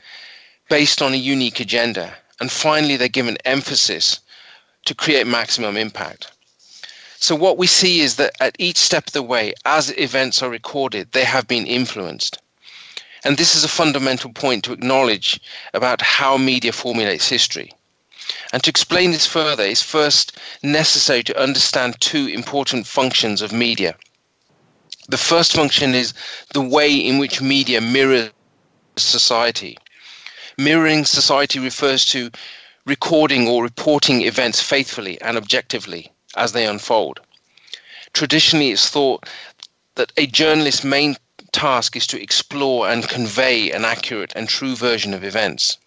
based 0.70 1.02
on 1.02 1.14
a 1.14 1.18
unique 1.34 1.60
agenda. 1.60 2.16
And 2.40 2.52
finally, 2.52 2.96
they're 2.96 3.08
given 3.08 3.38
emphasis 3.44 4.20
to 4.86 4.94
create 4.94 5.26
maximum 5.26 5.78
impact. 5.78 6.32
So, 7.20 7.34
what 7.36 7.58
we 7.58 7.68
see 7.68 8.02
is 8.02 8.18
that 8.18 8.34
at 8.40 8.56
each 8.60 8.78
step 8.78 9.08
of 9.08 9.14
the 9.14 9.24
way, 9.24 9.54
as 9.66 9.90
events 9.98 10.44
are 10.44 10.50
recorded, 10.50 11.12
they 11.12 11.26
have 11.26 11.48
been 11.48 11.66
influenced. 11.66 12.38
And 13.24 13.38
this 13.38 13.56
is 13.56 13.64
a 13.64 13.68
fundamental 13.68 14.32
point 14.32 14.64
to 14.64 14.74
acknowledge 14.74 15.40
about 15.74 16.02
how 16.02 16.38
media 16.38 16.72
formulates 16.72 17.28
history. 17.28 17.72
And 18.54 18.64
to 18.64 18.70
explain 18.70 19.12
this 19.12 19.26
further, 19.26 19.64
it's 19.64 19.82
first 19.82 20.38
necessary 20.64 21.24
to 21.24 21.42
understand 21.42 22.00
two 22.00 22.28
important 22.28 22.88
functions 22.88 23.42
of 23.42 23.52
media. 23.52 23.96
The 25.08 25.18
first 25.18 25.54
function 25.54 25.96
is 25.96 26.14
the 26.54 26.62
way 26.62 26.94
in 26.94 27.18
which 27.18 27.42
media 27.42 27.82
mirrors 27.82 28.30
society. 28.98 29.78
Mirroring 30.58 31.06
society 31.06 31.60
refers 31.60 32.06
to 32.06 32.30
recording 32.86 33.48
or 33.48 33.64
reporting 33.64 34.22
events 34.22 34.62
faithfully 34.62 35.20
and 35.22 35.38
objectively 35.38 36.12
as 36.36 36.52
they 36.52 36.66
unfold. 36.66 37.20
Traditionally, 38.14 38.72
it's 38.72 38.90
thought 38.90 39.26
that 39.96 40.12
a 40.18 40.28
journalist's 40.28 40.84
main 40.84 41.16
task 41.52 41.96
is 41.96 42.08
to 42.08 42.22
explore 42.22 42.90
and 42.90 43.08
convey 43.10 43.72
an 43.72 43.86
accurate 43.86 44.34
and 44.36 44.48
true 44.48 44.76
version 44.76 45.14
of 45.14 45.24
events. 45.24 45.78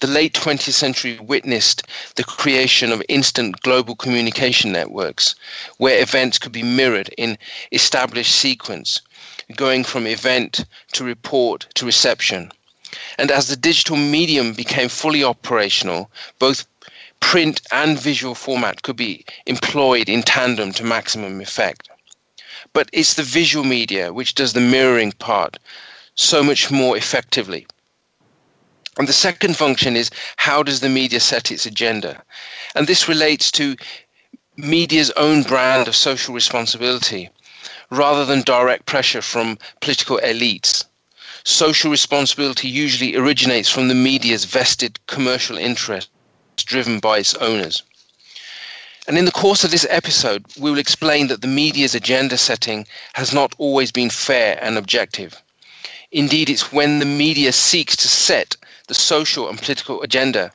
The 0.00 0.06
late 0.06 0.32
20th 0.32 0.72
century 0.72 1.18
witnessed 1.18 1.82
the 2.14 2.24
creation 2.24 2.90
of 2.90 3.02
instant 3.10 3.60
global 3.60 3.94
communication 3.94 4.72
networks 4.72 5.34
where 5.76 6.00
events 6.00 6.38
could 6.38 6.52
be 6.52 6.62
mirrored 6.62 7.10
in 7.18 7.36
established 7.70 8.34
sequence, 8.34 9.02
going 9.56 9.84
from 9.84 10.06
event 10.06 10.64
to 10.92 11.04
report 11.04 11.66
to 11.74 11.84
reception. 11.84 12.50
And 13.18 13.30
as 13.30 13.48
the 13.48 13.56
digital 13.56 13.96
medium 13.96 14.54
became 14.54 14.88
fully 14.88 15.22
operational, 15.22 16.10
both 16.38 16.64
print 17.20 17.60
and 17.70 18.00
visual 18.00 18.34
format 18.34 18.82
could 18.82 18.96
be 18.96 19.26
employed 19.44 20.08
in 20.08 20.22
tandem 20.22 20.72
to 20.72 20.82
maximum 20.82 21.42
effect. 21.42 21.89
But 22.72 22.88
it's 22.92 23.14
the 23.14 23.22
visual 23.22 23.64
media 23.64 24.12
which 24.12 24.34
does 24.34 24.52
the 24.52 24.60
mirroring 24.60 25.12
part 25.12 25.58
so 26.14 26.42
much 26.42 26.70
more 26.70 26.96
effectively. 26.96 27.66
And 28.98 29.08
the 29.08 29.12
second 29.12 29.56
function 29.56 29.96
is 29.96 30.10
how 30.36 30.62
does 30.62 30.80
the 30.80 30.88
media 30.88 31.20
set 31.20 31.50
its 31.50 31.66
agenda? 31.66 32.22
And 32.74 32.86
this 32.86 33.08
relates 33.08 33.50
to 33.52 33.76
media's 34.56 35.10
own 35.12 35.42
brand 35.42 35.88
of 35.88 35.96
social 35.96 36.34
responsibility 36.34 37.30
rather 37.90 38.24
than 38.24 38.42
direct 38.42 38.86
pressure 38.86 39.22
from 39.22 39.58
political 39.80 40.20
elites. 40.22 40.84
Social 41.44 41.90
responsibility 41.90 42.68
usually 42.68 43.16
originates 43.16 43.68
from 43.68 43.88
the 43.88 43.94
media's 43.94 44.44
vested 44.44 44.98
commercial 45.06 45.56
interests 45.56 46.10
driven 46.56 47.00
by 47.00 47.18
its 47.18 47.34
owners. 47.34 47.82
And 49.06 49.16
in 49.16 49.24
the 49.24 49.32
course 49.32 49.64
of 49.64 49.70
this 49.70 49.86
episode, 49.88 50.44
we 50.58 50.70
will 50.70 50.78
explain 50.78 51.28
that 51.28 51.40
the 51.40 51.46
media's 51.46 51.94
agenda 51.94 52.36
setting 52.36 52.86
has 53.14 53.32
not 53.32 53.54
always 53.58 53.90
been 53.90 54.10
fair 54.10 54.58
and 54.62 54.76
objective. 54.76 55.42
Indeed, 56.12 56.50
it's 56.50 56.72
when 56.72 56.98
the 56.98 57.06
media 57.06 57.52
seeks 57.52 57.96
to 57.96 58.08
set 58.08 58.56
the 58.88 58.94
social 58.94 59.48
and 59.48 59.58
political 59.58 60.02
agenda 60.02 60.52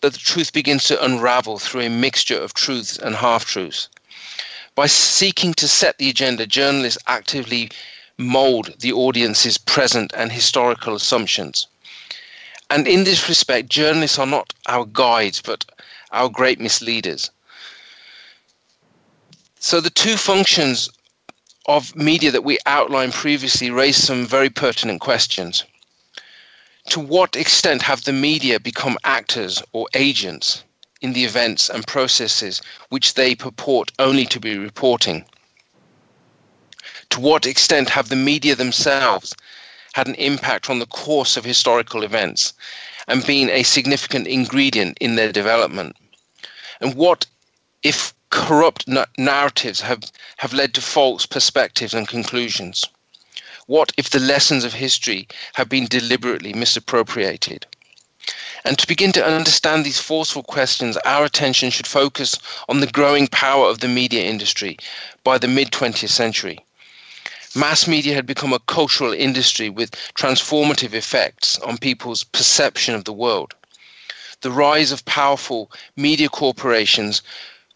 that 0.00 0.12
the 0.12 0.18
truth 0.18 0.52
begins 0.52 0.84
to 0.84 1.04
unravel 1.04 1.58
through 1.58 1.82
a 1.82 1.88
mixture 1.88 2.38
of 2.38 2.52
truths 2.52 2.98
and 2.98 3.14
half 3.14 3.44
truths. 3.44 3.88
By 4.74 4.86
seeking 4.86 5.54
to 5.54 5.68
set 5.68 5.98
the 5.98 6.10
agenda, 6.10 6.46
journalists 6.46 6.98
actively 7.06 7.70
mold 8.18 8.74
the 8.80 8.92
audience's 8.92 9.56
present 9.56 10.12
and 10.16 10.32
historical 10.32 10.94
assumptions. 10.96 11.66
And 12.70 12.88
in 12.88 13.04
this 13.04 13.28
respect, 13.28 13.68
journalists 13.68 14.18
are 14.18 14.26
not 14.26 14.52
our 14.66 14.84
guides, 14.84 15.40
but 15.40 15.64
our 16.10 16.28
great 16.28 16.58
misleaders. 16.58 17.30
So 19.66 19.80
the 19.80 19.88
two 19.88 20.18
functions 20.18 20.90
of 21.64 21.96
media 21.96 22.30
that 22.32 22.44
we 22.44 22.58
outlined 22.66 23.14
previously 23.14 23.70
raise 23.70 23.96
some 23.96 24.26
very 24.26 24.50
pertinent 24.50 25.00
questions. 25.00 25.64
To 26.90 27.00
what 27.00 27.34
extent 27.34 27.80
have 27.80 28.04
the 28.04 28.12
media 28.12 28.60
become 28.60 28.98
actors 29.04 29.62
or 29.72 29.86
agents 29.94 30.64
in 31.00 31.14
the 31.14 31.24
events 31.24 31.70
and 31.70 31.86
processes 31.86 32.60
which 32.90 33.14
they 33.14 33.34
purport 33.34 33.90
only 33.98 34.26
to 34.26 34.38
be 34.38 34.58
reporting? 34.58 35.24
To 37.08 37.20
what 37.20 37.46
extent 37.46 37.88
have 37.88 38.10
the 38.10 38.16
media 38.16 38.54
themselves 38.54 39.34
had 39.94 40.08
an 40.08 40.14
impact 40.16 40.68
on 40.68 40.78
the 40.78 40.92
course 41.02 41.38
of 41.38 41.44
historical 41.46 42.02
events 42.02 42.52
and 43.08 43.24
been 43.24 43.48
a 43.48 43.62
significant 43.62 44.26
ingredient 44.26 44.98
in 45.00 45.14
their 45.14 45.32
development? 45.32 45.96
And 46.82 46.94
what 46.96 47.24
if 47.82 48.12
corrupt 48.34 48.88
narratives 49.16 49.80
have, 49.80 50.02
have 50.38 50.52
led 50.52 50.74
to 50.74 50.80
false 50.80 51.24
perspectives 51.24 51.94
and 51.94 52.08
conclusions? 52.08 52.84
What 53.66 53.92
if 53.96 54.10
the 54.10 54.18
lessons 54.18 54.64
of 54.64 54.72
history 54.72 55.28
have 55.52 55.68
been 55.68 55.86
deliberately 55.86 56.52
misappropriated? 56.52 57.64
And 58.64 58.76
to 58.76 58.88
begin 58.88 59.12
to 59.12 59.24
understand 59.24 59.86
these 59.86 60.00
forceful 60.00 60.42
questions, 60.42 60.96
our 61.04 61.24
attention 61.24 61.70
should 61.70 61.86
focus 61.86 62.34
on 62.68 62.80
the 62.80 62.88
growing 62.88 63.28
power 63.28 63.68
of 63.68 63.78
the 63.78 63.88
media 63.88 64.24
industry 64.24 64.78
by 65.22 65.38
the 65.38 65.48
mid 65.48 65.70
20th 65.70 66.08
century. 66.08 66.58
Mass 67.54 67.86
media 67.86 68.14
had 68.14 68.26
become 68.26 68.52
a 68.52 68.58
cultural 68.58 69.12
industry 69.12 69.70
with 69.70 69.92
transformative 70.14 70.92
effects 70.92 71.56
on 71.60 71.78
people's 71.78 72.24
perception 72.24 72.96
of 72.96 73.04
the 73.04 73.12
world. 73.12 73.54
The 74.40 74.50
rise 74.50 74.90
of 74.90 75.04
powerful 75.04 75.70
media 75.96 76.28
corporations 76.28 77.22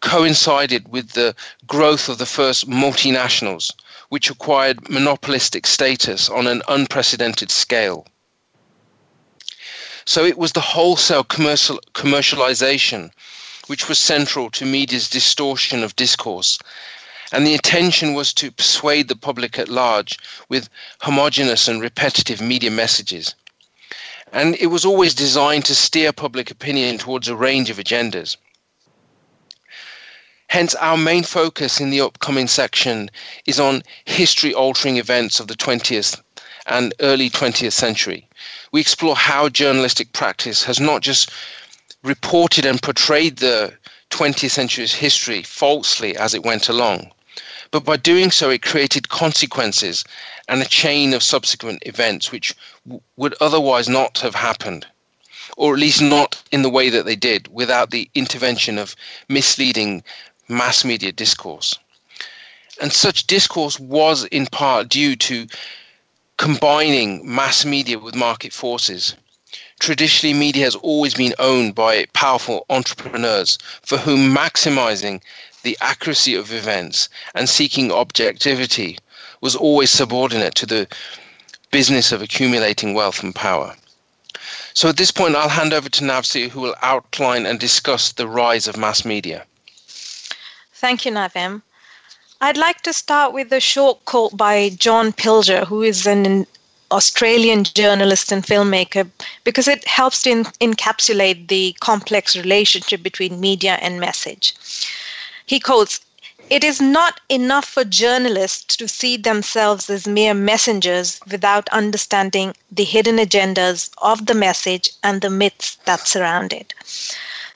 coincided 0.01 0.89
with 0.89 1.13
the 1.13 1.35
growth 1.67 2.09
of 2.09 2.19
the 2.19 2.27
first 2.27 2.69
multinationals, 2.69 3.73
which 4.09 4.31
acquired 4.31 4.89
monopolistic 4.89 5.67
status 5.67 6.29
on 6.29 6.47
an 6.47 6.63
unprecedented 6.69 7.51
scale. 7.51 8.07
So 10.05 10.25
it 10.25 10.39
was 10.39 10.53
the 10.53 10.61
wholesale 10.61 11.25
commercial, 11.25 11.81
commercialization 11.93 13.11
which 13.69 13.89
was 13.89 13.99
central 13.99 14.51
to 14.51 14.65
media's 14.65 15.09
distortion 15.09 15.85
of 15.85 15.95
discourse. 15.95 16.59
And 17.31 17.47
the 17.47 17.53
intention 17.53 18.15
was 18.15 18.33
to 18.35 18.51
persuade 18.51 19.09
the 19.09 19.17
public 19.17 19.59
at 19.59 19.69
large 19.69 20.19
with 20.49 20.71
homogenous 21.03 21.69
and 21.69 21.81
repetitive 21.81 22.41
media 22.41 22.71
messages. 22.71 23.35
And 24.33 24.57
it 24.57 24.69
was 24.69 24.87
always 24.87 25.15
designed 25.15 25.67
to 25.67 25.75
steer 25.75 26.13
public 26.13 26.51
opinion 26.51 26.97
towards 26.97 27.29
a 27.29 27.37
range 27.37 27.69
of 27.69 27.77
agendas. 27.77 28.37
Hence, 30.51 30.75
our 30.77 30.97
main 30.97 31.25
focus 31.25 31.79
in 31.79 31.91
the 31.91 32.01
upcoming 32.01 32.49
section 32.49 33.11
is 33.45 33.61
on 33.61 33.83
history 34.07 34.55
altering 34.55 34.97
events 34.97 35.41
of 35.41 35.47
the 35.47 35.55
20th 35.55 36.21
and 36.67 36.95
early 37.01 37.29
20th 37.29 37.73
century. 37.73 38.27
We 38.73 38.81
explore 38.81 39.15
how 39.15 39.51
journalistic 39.51 40.15
practice 40.15 40.65
has 40.65 40.81
not 40.81 41.03
just 41.03 41.31
reported 42.03 42.65
and 42.65 42.81
portrayed 42.81 43.37
the 43.37 43.75
20th 44.09 44.51
century's 44.51 44.95
history 44.95 45.43
falsely 45.43 46.17
as 46.17 46.33
it 46.33 46.45
went 46.45 46.71
along, 46.71 47.13
but 47.71 47.85
by 47.85 47.99
doing 47.99 48.31
so, 48.31 48.49
it 48.49 48.63
created 48.63 49.11
consequences 49.11 50.03
and 50.49 50.63
a 50.63 50.65
chain 50.65 51.13
of 51.13 51.23
subsequent 51.23 51.83
events 51.85 52.33
which 52.33 52.55
w- 52.87 53.03
would 53.17 53.35
otherwise 53.43 53.87
not 53.87 54.19
have 54.21 54.35
happened 54.35 54.87
or 55.59 55.75
at 55.75 55.81
least 55.81 56.01
not 56.01 56.43
in 56.53 56.63
the 56.63 56.71
way 56.71 56.89
that 56.89 57.05
they 57.05 57.17
did, 57.17 57.49
without 57.49 57.91
the 57.91 58.09
intervention 58.15 58.79
of 58.79 58.95
misleading 59.29 60.03
mass 60.49 60.85
media 60.85 61.13
discourse. 61.13 61.79
And 62.81 62.93
such 62.93 63.27
discourse 63.27 63.79
was 63.79 64.25
in 64.25 64.47
part 64.47 64.89
due 64.89 65.17
to 65.17 65.47
combining 66.37 67.23
mass 67.25 67.65
media 67.65 67.99
with 67.99 68.15
market 68.15 68.53
forces. 68.53 69.15
Traditionally, 69.81 70.35
media 70.35 70.65
has 70.65 70.77
always 70.77 71.15
been 71.15 71.35
owned 71.39 71.75
by 71.75 72.07
powerful 72.13 72.67
entrepreneurs 72.71 73.59
for 73.83 73.99
whom 73.99 74.35
maximizing 74.35 75.21
the 75.63 75.77
accuracy 75.81 76.35
of 76.35 76.53
events 76.53 77.09
and 77.35 77.49
seeking 77.49 77.91
objectivity 77.93 78.99
was 79.41 79.55
always 79.55 79.91
subordinate 79.91 80.55
to 80.57 80.67
the 80.67 80.89
business 81.71 82.13
of 82.13 82.23
accumulating 82.23 82.95
wealth 82.95 83.23
and 83.23 83.35
power. 83.35 83.77
So 84.75 84.89
at 84.89 84.97
this 84.97 85.11
point, 85.11 85.37
I'll 85.37 85.49
hand 85.49 85.73
over 85.73 85.89
to 85.89 86.05
Nav 86.05 86.25
C, 86.25 86.49
who 86.49 86.61
will 86.61 86.77
outline 86.83 87.47
and 87.47 87.59
discuss 87.59 88.13
the 88.13 88.29
rise 88.29 88.69
of 88.69 88.77
mass 88.77 89.05
media. 89.05 89.45
Thank 90.81 91.05
you, 91.05 91.11
Nav 91.11 91.35
M. 91.35 91.65
I'd 92.41 92.57
like 92.57 92.83
to 92.83 92.93
start 92.93 93.33
with 93.33 93.53
a 93.53 93.59
short 93.59 94.05
quote 94.05 94.37
by 94.37 94.69
John 94.69 95.13
Pilger, 95.13 95.67
who 95.67 95.83
is 95.83 96.07
an 96.07 96.47
Australian 96.93 97.65
journalist 97.65 98.31
and 98.31 98.47
filmmaker, 98.47 99.11
because 99.43 99.67
it 99.67 99.89
helps 99.89 100.23
to 100.23 100.45
encapsulate 100.61 101.49
the 101.49 101.75
complex 101.81 102.37
relationship 102.37 103.03
between 103.03 103.41
media 103.41 103.81
and 103.83 103.99
message. 103.99 104.55
He 105.47 105.59
quotes, 105.59 105.99
it 106.49 106.63
is 106.63 106.81
not 106.81 107.21
enough 107.29 107.65
for 107.65 107.83
journalists 107.83 108.77
to 108.77 108.87
see 108.87 109.17
themselves 109.17 109.91
as 109.91 110.07
mere 110.07 110.33
messengers 110.33 111.19
without 111.29 111.69
understanding 111.71 112.55
the 112.71 112.85
hidden 112.85 113.17
agendas 113.17 113.91
of 113.99 114.27
the 114.27 114.35
message 114.35 114.91
and 115.03 115.23
the 115.23 115.31
myths 115.31 115.77
that 115.87 116.07
surround 116.07 116.53
it. 116.53 116.73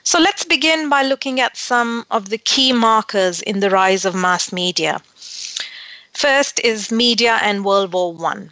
So 0.05 0.19
let's 0.19 0.43
begin 0.43 0.89
by 0.89 1.03
looking 1.03 1.39
at 1.39 1.55
some 1.55 2.05
of 2.11 2.29
the 2.29 2.37
key 2.37 2.73
markers 2.73 3.41
in 3.41 3.61
the 3.61 3.69
rise 3.69 4.03
of 4.03 4.13
mass 4.13 4.51
media. 4.51 5.01
First 6.11 6.59
is 6.59 6.91
media 6.91 7.39
and 7.41 7.63
World 7.63 7.93
War 7.93 8.13
One. 8.13 8.51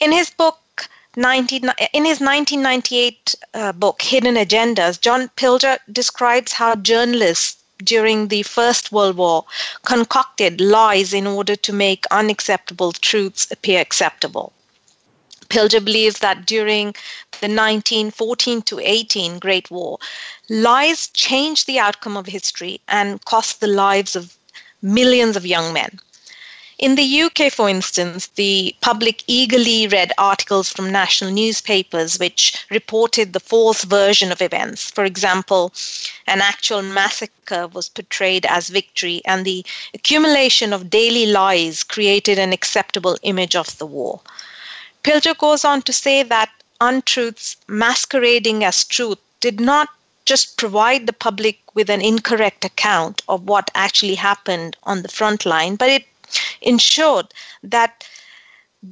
In 0.00 0.10
his 0.10 0.30
book 0.30 0.88
19, 1.14 1.70
in 1.92 2.04
his 2.04 2.18
1998 2.18 3.34
uh, 3.54 3.72
book 3.72 4.02
Hidden 4.02 4.34
Agendas, 4.34 5.00
John 5.00 5.28
Pilger 5.36 5.78
describes 5.92 6.52
how 6.52 6.74
journalists 6.74 7.62
during 7.78 8.26
the 8.26 8.42
First 8.42 8.90
World 8.90 9.16
War 9.16 9.44
concocted 9.84 10.60
lies 10.60 11.14
in 11.14 11.28
order 11.28 11.54
to 11.54 11.72
make 11.72 12.06
unacceptable 12.10 12.90
truths 12.90 13.46
appear 13.52 13.80
acceptable. 13.80 14.52
Pilger 15.54 15.78
believes 15.78 16.18
that 16.18 16.46
during 16.46 16.86
the 17.40 17.46
1914 17.46 18.62
to 18.62 18.80
18 18.80 19.38
Great 19.38 19.70
War, 19.70 20.00
lies 20.48 21.06
changed 21.14 21.68
the 21.68 21.78
outcome 21.78 22.16
of 22.16 22.26
history 22.26 22.80
and 22.88 23.24
cost 23.24 23.60
the 23.60 23.68
lives 23.68 24.16
of 24.16 24.36
millions 24.82 25.36
of 25.36 25.46
young 25.46 25.72
men. 25.72 26.00
In 26.76 26.96
the 26.96 27.22
UK, 27.22 27.52
for 27.52 27.68
instance, 27.68 28.30
the 28.34 28.74
public 28.80 29.22
eagerly 29.28 29.86
read 29.86 30.12
articles 30.18 30.70
from 30.70 30.90
national 30.90 31.30
newspapers 31.30 32.18
which 32.18 32.66
reported 32.68 33.32
the 33.32 33.38
false 33.38 33.84
version 33.84 34.32
of 34.32 34.42
events. 34.42 34.90
For 34.90 35.04
example, 35.04 35.72
an 36.26 36.40
actual 36.40 36.82
massacre 36.82 37.68
was 37.68 37.88
portrayed 37.88 38.44
as 38.46 38.70
victory, 38.70 39.22
and 39.24 39.44
the 39.44 39.64
accumulation 39.94 40.72
of 40.72 40.90
daily 40.90 41.26
lies 41.26 41.84
created 41.84 42.40
an 42.40 42.52
acceptable 42.52 43.16
image 43.22 43.54
of 43.54 43.78
the 43.78 43.86
war. 43.86 44.20
Pilger 45.04 45.36
goes 45.36 45.64
on 45.64 45.82
to 45.82 45.92
say 45.92 46.22
that 46.22 46.50
untruths 46.80 47.56
masquerading 47.68 48.64
as 48.64 48.84
truth 48.84 49.18
did 49.40 49.60
not 49.60 49.88
just 50.24 50.56
provide 50.56 51.06
the 51.06 51.12
public 51.12 51.60
with 51.74 51.90
an 51.90 52.00
incorrect 52.00 52.64
account 52.64 53.20
of 53.28 53.42
what 53.42 53.70
actually 53.74 54.14
happened 54.14 54.76
on 54.84 55.02
the 55.02 55.08
front 55.08 55.44
line, 55.44 55.76
but 55.76 55.90
it 55.90 56.06
ensured 56.62 57.26
that 57.62 58.08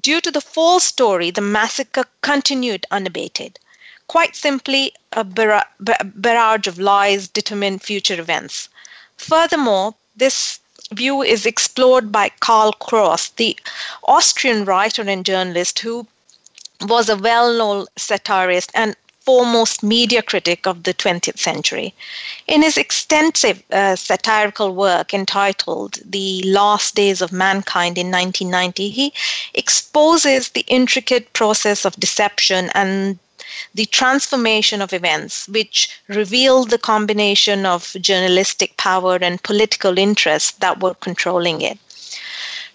due 0.01 0.21
to 0.21 0.31
the 0.31 0.41
false 0.41 0.85
story, 0.85 1.31
the 1.31 1.41
massacre 1.41 2.05
continued 2.21 2.85
unabated. 2.91 3.59
Quite 4.07 4.37
simply, 4.37 4.93
a 5.13 5.25
barrage 5.25 6.67
of 6.67 6.79
lies 6.79 7.29
determined 7.29 7.83
future 7.83 8.21
events. 8.21 8.69
Furthermore, 9.17 9.95
this 10.15 10.61
view 10.93 11.23
is 11.23 11.47
explored 11.47 12.13
by 12.13 12.31
Karl 12.41 12.73
Kraus, 12.73 13.31
the 13.31 13.57
Austrian 14.05 14.65
writer 14.65 15.03
and 15.03 15.25
journalist 15.25 15.79
who 15.79 16.07
was 16.83 17.09
a 17.09 17.17
well 17.17 17.53
known 17.53 17.87
satirist 17.97 18.71
and 18.75 18.97
foremost 19.25 19.83
media 19.83 20.21
critic 20.23 20.67
of 20.67 20.83
the 20.83 20.95
20th 20.95 21.39
century. 21.39 21.95
In 22.49 22.63
his 22.63 22.77
extensive 22.77 23.63
uh, 23.71 23.95
satirical 23.95 24.75
work 24.75 25.15
entitled 25.15 25.99
The 26.05 26.43
Last 26.45 26.95
Days 26.95 27.23
of 27.23 27.31
Mankind 27.33 27.99
in 27.99 28.11
1990, 28.11 28.89
he 28.89 29.13
exposes 29.55 30.51
the 30.51 30.65
intricate 30.67 31.33
process 31.33 31.85
of 31.85 31.95
deception 31.97 32.71
and 32.75 33.19
the 33.75 33.87
transformation 33.87 34.83
of 34.83 34.93
events, 34.93 35.49
which 35.49 35.89
revealed 36.09 36.71
the 36.71 36.79
combination 36.79 37.67
of 37.67 37.97
journalistic 38.01 38.77
power 38.77 39.19
and 39.21 39.43
political 39.43 39.99
interests 39.99 40.53
that 40.59 40.81
were 40.81 40.95
controlling 40.95 41.61
it. 41.61 41.79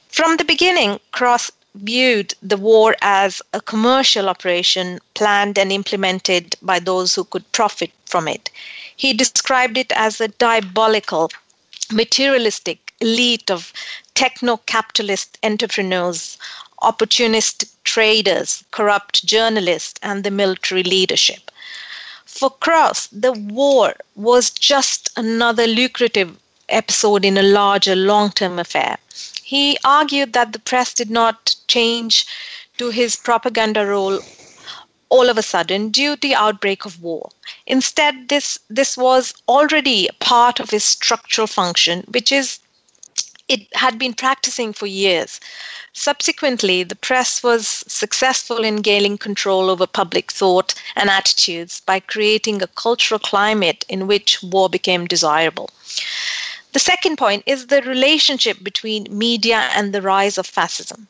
From 0.10 0.38
the 0.38 0.46
beginning, 0.46 1.00
Kraus 1.12 1.52
viewed 1.76 2.34
the 2.42 2.58
war 2.58 2.96
as 3.02 3.42
a 3.54 3.62
commercial 3.62 4.30
operation 4.30 5.00
planned 5.14 5.58
and 5.58 5.72
implemented 5.72 6.56
by 6.62 6.80
those 6.80 7.14
who 7.14 7.24
could 7.24 7.52
profit 7.52 7.92
from 8.06 8.28
it. 8.28 8.50
He 8.96 9.14
described 9.14 9.78
it 9.78 9.92
as 9.92 10.20
a 10.20 10.28
diabolical, 10.28 11.32
materialistic 11.92 12.87
elite 13.00 13.52
of 13.52 13.74
techno 14.16 14.58
capitalist 14.58 15.38
entrepreneurs, 15.44 16.38
opportunist 16.82 17.66
traders, 17.84 18.64
corrupt 18.72 19.26
journalists, 19.26 20.00
and 20.04 20.24
the 20.24 20.32
military 20.32 20.84
leadership. 20.84 21.52
For 22.26 22.50
Kraus, 22.50 23.08
the 23.12 23.32
war 23.32 23.96
was 24.16 24.50
just 24.52 25.10
another 25.16 25.68
lucrative 25.68 26.38
episode 26.70 27.26
in 27.26 27.38
a 27.38 27.44
larger 27.44 27.96
long 27.96 28.32
term 28.32 28.60
affair. 28.60 28.98
He 29.44 29.78
argued 29.84 30.34
that 30.34 30.54
the 30.54 30.60
press 30.60 30.94
did 30.94 31.10
not 31.10 31.56
change 31.68 32.26
to 32.78 32.90
his 32.90 33.16
propaganda 33.16 33.86
role 33.86 34.20
all 35.10 35.30
of 35.30 35.38
a 35.38 35.42
sudden 35.42 35.90
due 35.90 36.16
to 36.16 36.22
the 36.22 36.36
outbreak 36.36 36.86
of 36.86 37.02
war. 37.02 37.30
Instead, 37.66 38.28
this, 38.28 38.60
this 38.70 38.98
was 38.98 39.34
already 39.48 40.08
a 40.08 40.14
part 40.14 40.60
of 40.60 40.70
his 40.70 40.84
structural 40.84 41.48
function, 41.48 42.04
which 42.10 42.32
is 42.32 42.60
it 43.48 43.74
had 43.74 43.98
been 43.98 44.14
practicing 44.14 44.74
for 44.74 44.88
years. 44.88 45.40
Subsequently, 45.94 46.84
the 46.84 46.96
press 46.96 47.42
was 47.42 47.68
successful 47.88 48.64
in 48.64 48.78
gaining 48.78 49.18
control 49.18 49.70
over 49.70 49.88
public 49.88 50.32
thought 50.32 50.74
and 50.96 51.10
attitudes 51.10 51.82
by 51.82 52.00
creating 52.00 52.62
a 52.62 52.68
cultural 52.68 53.20
climate 53.20 53.86
in 53.88 54.08
which 54.08 54.44
war 54.44 54.70
became 54.70 55.08
desirable. 55.08 55.70
The 56.74 56.80
second 56.80 57.18
point 57.18 57.44
is 57.46 57.68
the 57.68 57.82
relationship 57.82 58.64
between 58.64 59.08
media 59.10 59.70
and 59.74 59.94
the 59.94 60.02
rise 60.02 60.38
of 60.38 60.46
fascism. 60.46 61.08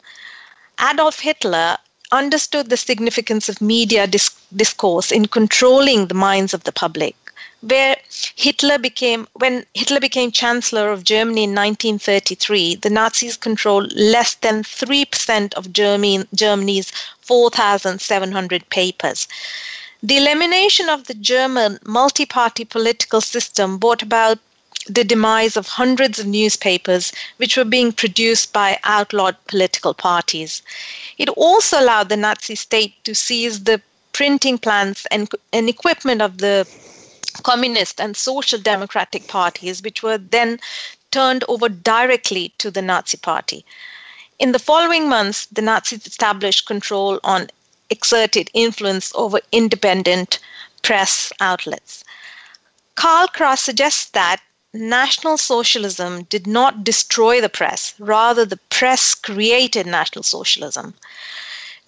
Adolf 0.80 1.19
Hitler 1.19 1.78
understood 2.12 2.69
the 2.69 2.78
significance 2.78 3.50
of 3.50 3.60
media 3.60 4.08
discourse 4.08 5.12
in 5.12 5.26
controlling 5.26 6.08
the 6.08 6.13
minds 6.13 6.54
of 6.54 6.63
the 6.63 6.71
public 6.71 7.15
where 7.62 7.98
Hitler 8.36 8.78
became 8.78 9.28
when 9.34 9.65
Hitler 9.74 10.00
became 10.00 10.32
chancellor 10.32 10.89
of 10.91 11.04
Germany 11.04 11.43
in 11.43 11.56
1933 11.56 12.76
the 12.76 12.89
Nazis 12.89 13.36
controlled 13.36 13.91
less 13.93 14.36
than 14.36 14.63
3% 14.63 15.54
of 15.56 15.74
Germany, 15.74 16.26
Germany's 16.34 16.91
4700 17.22 18.70
papers 18.70 19.28
the 20.04 20.17
elimination 20.17 20.89
of 20.89 21.06
the 21.06 21.15
German 21.15 21.80
multi-party 21.84 22.65
political 22.65 23.22
system 23.22 23.78
brought 23.80 24.04
about 24.04 24.38
the 24.88 25.04
demise 25.04 25.58
of 25.58 25.67
hundreds 25.67 26.20
of 26.20 26.28
newspapers 26.28 27.12
which 27.38 27.58
were 27.58 27.65
being 27.65 27.91
produced 27.91 28.54
by 28.54 28.80
outlawed 28.84 29.36
political 29.48 29.93
parties. 29.93 30.62
It 31.17 31.30
also 31.30 31.80
allowed 31.80 32.10
the 32.10 32.17
Nazi 32.17 32.56
state 32.56 32.93
to 33.04 33.13
seize 33.13 33.63
the 33.63 33.82
printing 34.13 34.58
plants 34.58 35.06
and, 35.12 35.30
and 35.52 35.67
equipment 35.67 36.22
of 36.22 36.38
the 36.38 36.67
communist 37.43 38.00
and 38.00 38.15
social 38.15 38.60
democratic 38.60 39.28
parties, 39.28 39.82
which 39.82 40.04
were 40.04 40.17
then 40.17 40.60
turned 41.12 41.43
over 41.47 41.69
directly 41.69 42.54
to 42.58 42.69
the 42.69 42.82
Nazi 42.82 43.17
Party. 43.17 43.65
In 44.39 44.52
the 44.52 44.60
following 44.60 45.10
months, 45.10 45.47
the 45.47 45.62
Nazis 45.62 46.06
established 46.06 46.67
control 46.67 47.19
on 47.23 47.50
exerted 47.89 48.52
influence 48.54 49.12
over 49.15 49.39
independent 49.52 50.39
press 50.84 51.32
outlets. 51.39 52.04
Karl 52.95 53.28
Kraus 53.28 53.62
suggests 53.62 54.06
that 54.12 54.41
National 54.73 55.38
Socialism 55.38 56.23
did 56.23 56.45
not 56.45 56.84
destroy 56.84 57.41
the 57.41 57.50
press, 57.50 57.93
rather, 58.00 58.45
the 58.45 58.60
press 58.69 59.15
created 59.15 59.88
National 59.88 60.23
Socialism. 60.23 60.93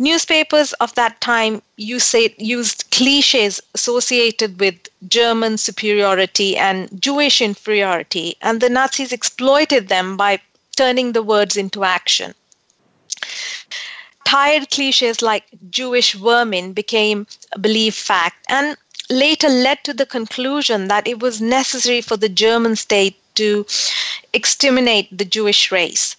Newspapers 0.01 0.71
of 0.73 0.95
that 0.95 1.19
time 1.19 1.61
used 1.75 2.85
cliches 2.89 3.59
associated 3.75 4.57
with 4.57 4.75
German 5.09 5.57
superiority 5.57 6.55
and 6.55 6.89
Jewish 7.01 7.41
inferiority, 7.41 8.37
and 8.41 8.61
the 8.61 8.69
Nazis 8.69 9.11
exploited 9.11 9.89
them 9.89 10.15
by 10.15 10.39
turning 10.77 11.11
the 11.11 11.21
words 11.21 11.57
into 11.57 11.83
action. 11.83 12.33
Tired 14.25 14.69
cliches 14.69 15.21
like 15.21 15.43
Jewish 15.69 16.13
vermin 16.13 16.71
became 16.71 17.27
a 17.51 17.59
believed 17.59 17.97
fact, 17.97 18.45
and 18.47 18.77
later 19.09 19.49
led 19.49 19.83
to 19.83 19.93
the 19.93 20.05
conclusion 20.05 20.87
that 20.87 21.07
it 21.09 21.19
was 21.19 21.41
necessary 21.41 21.99
for 21.99 22.15
the 22.15 22.29
German 22.29 22.77
state 22.77 23.19
to 23.35 23.65
exterminate 24.31 25.09
the 25.17 25.25
Jewish 25.25 25.73
race. 25.73 26.15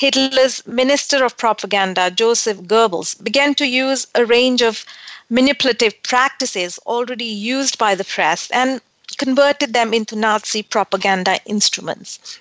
Hitler's 0.00 0.66
Minister 0.66 1.22
of 1.26 1.36
Propaganda, 1.36 2.10
Joseph 2.10 2.62
Goebbels, 2.62 3.22
began 3.22 3.54
to 3.56 3.66
use 3.66 4.06
a 4.14 4.24
range 4.24 4.62
of 4.62 4.86
manipulative 5.28 6.02
practices 6.02 6.78
already 6.86 7.26
used 7.26 7.76
by 7.76 7.94
the 7.94 8.04
press 8.04 8.50
and 8.50 8.80
converted 9.18 9.74
them 9.74 9.92
into 9.92 10.16
Nazi 10.16 10.62
propaganda 10.62 11.38
instruments. 11.44 12.38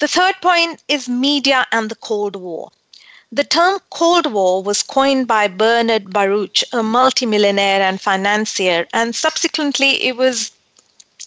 The 0.00 0.08
third 0.08 0.34
point 0.42 0.82
is 0.88 1.08
media 1.08 1.68
and 1.70 1.88
the 1.88 1.94
Cold 1.94 2.34
War. 2.34 2.72
The 3.30 3.44
term 3.44 3.78
Cold 3.90 4.26
War 4.26 4.60
was 4.60 4.82
coined 4.82 5.28
by 5.28 5.46
Bernard 5.46 6.12
Baruch, 6.12 6.64
a 6.72 6.82
multimillionaire 6.82 7.82
and 7.82 8.00
financier, 8.00 8.88
and 8.92 9.14
subsequently 9.14 10.02
it 10.02 10.16
was 10.16 10.50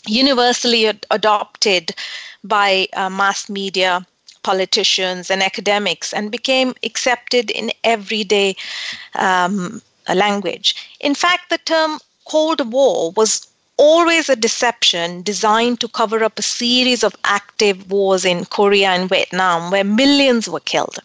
universally 0.06 0.88
ad- 0.88 1.06
adopted 1.10 1.96
by 2.44 2.90
uh, 2.92 3.10
mass 3.10 3.48
media, 3.48 4.06
politicians, 4.44 5.30
and 5.30 5.42
academics, 5.42 6.14
and 6.14 6.32
became 6.32 6.74
accepted 6.84 7.52
in 7.52 7.72
everyday 7.84 8.56
um, 9.16 9.82
language. 10.14 10.76
In 11.00 11.16
fact, 11.16 11.50
the 11.50 11.60
term 11.60 12.00
Cold 12.26 12.72
War 12.72 13.12
was 13.12 13.48
always 13.78 14.30
a 14.30 14.36
deception 14.36 15.24
designed 15.24 15.80
to 15.80 15.88
cover 15.88 16.24
up 16.24 16.38
a 16.38 16.44
series 16.44 17.04
of 17.04 17.16
active 17.24 17.90
wars 17.90 18.24
in 18.24 18.46
Korea 18.46 18.90
and 18.90 19.10
Vietnam 19.10 19.72
where 19.72 19.84
millions 19.84 20.48
were 20.48 20.60
killed. 20.60 21.00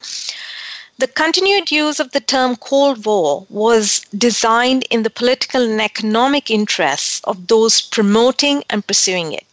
The 0.99 1.07
continued 1.07 1.71
use 1.71 2.01
of 2.01 2.13
the 2.13 2.21
term 2.21 2.57
Cold 2.57 3.05
War 3.05 3.47
was 3.51 4.01
designed 4.17 4.85
in 4.91 5.03
the 5.03 5.11
political 5.11 5.63
and 5.63 5.81
economic 5.81 6.51
interests 6.51 7.21
of 7.25 7.47
those 7.49 7.83
promoting 7.83 8.65
and 8.71 8.87
pursuing 8.87 9.33
it. 9.33 9.47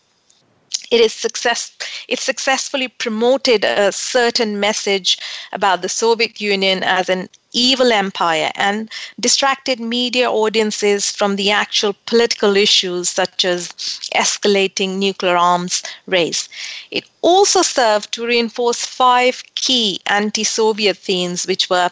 It 0.94 1.02
is 1.02 1.12
success. 1.12 1.72
It 2.08 2.20
successfully 2.20 2.88
promoted 2.88 3.66
a 3.66 3.92
certain 3.92 4.60
message 4.60 5.18
about 5.52 5.82
the 5.82 5.90
Soviet 5.90 6.40
Union 6.40 6.84
as 6.84 7.10
an 7.10 7.30
evil 7.52 7.92
empire 7.92 8.52
and 8.54 8.92
distracted 9.20 9.80
media 9.80 10.30
audiences 10.30 11.10
from 11.10 11.36
the 11.36 11.50
actual 11.50 11.96
political 12.06 12.56
issues 12.56 13.10
such 13.10 13.44
as 13.44 13.70
escalating 14.14 14.98
nuclear 14.98 15.36
arms 15.36 15.82
race. 16.06 16.48
It 16.92 17.06
also 17.24 17.64
served 17.64 18.12
to 18.12 18.28
reinforce 18.28 18.86
five 18.86 19.42
key 19.56 20.00
anti 20.06 20.44
Soviet 20.44 20.98
themes, 20.98 21.48
which 21.48 21.72
were 21.72 21.90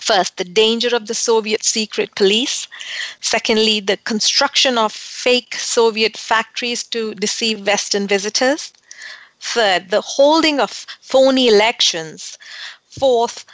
First, 0.00 0.36
the 0.38 0.44
danger 0.44 0.94
of 0.96 1.06
the 1.06 1.14
Soviet 1.14 1.64
secret 1.64 2.14
police. 2.14 2.66
Secondly, 3.20 3.78
the 3.80 3.96
construction 3.98 4.76
of 4.76 4.92
fake 4.92 5.54
Soviet 5.54 6.16
factories 6.16 6.82
to 6.84 7.14
deceive 7.14 7.66
Western 7.66 8.06
visitors. 8.06 8.72
Third, 9.40 9.90
the 9.90 10.00
holding 10.00 10.58
of 10.60 10.86
phony 11.00 11.46
elections. 11.46 12.38
Fourth, 12.90 13.44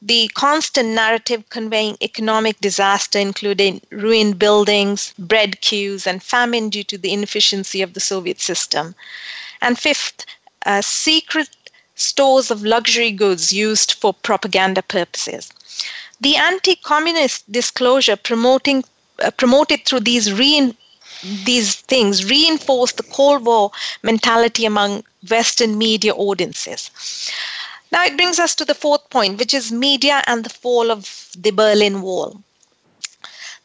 the 0.00 0.28
constant 0.34 0.90
narrative 0.90 1.48
conveying 1.48 1.96
economic 2.00 2.60
disaster, 2.60 3.18
including 3.18 3.80
ruined 3.90 4.38
buildings, 4.38 5.14
bread 5.18 5.60
queues, 5.60 6.06
and 6.06 6.22
famine 6.22 6.70
due 6.70 6.84
to 6.84 6.98
the 6.98 7.12
inefficiency 7.12 7.82
of 7.82 7.94
the 7.94 8.00
Soviet 8.00 8.40
system. 8.40 8.94
And 9.60 9.78
fifth, 9.78 10.26
uh, 10.66 10.82
secret 10.82 11.48
stores 11.94 12.50
of 12.50 12.64
luxury 12.64 13.10
goods 13.10 13.52
used 13.52 13.92
for 13.92 14.12
propaganda 14.12 14.82
purposes. 14.82 15.50
The 16.20 16.36
anti 16.36 16.76
communist 16.76 17.50
disclosure 17.50 18.16
promoting, 18.16 18.84
uh, 19.18 19.30
promoted 19.32 19.84
through 19.84 20.00
these 20.00 20.32
rein, 20.32 20.76
these 21.44 21.76
things 21.76 22.24
reinforced 22.24 22.96
the 22.96 23.02
Cold 23.02 23.44
War 23.44 23.70
mentality 24.02 24.64
among 24.64 25.04
Western 25.28 25.78
media 25.78 26.14
audiences. 26.14 26.90
Now 27.92 28.04
it 28.04 28.16
brings 28.16 28.38
us 28.38 28.54
to 28.56 28.64
the 28.64 28.74
fourth 28.74 29.10
point, 29.10 29.38
which 29.38 29.52
is 29.52 29.70
media 29.70 30.24
and 30.26 30.44
the 30.44 30.50
fall 30.50 30.90
of 30.90 31.28
the 31.36 31.50
Berlin 31.50 32.02
Wall. 32.02 32.40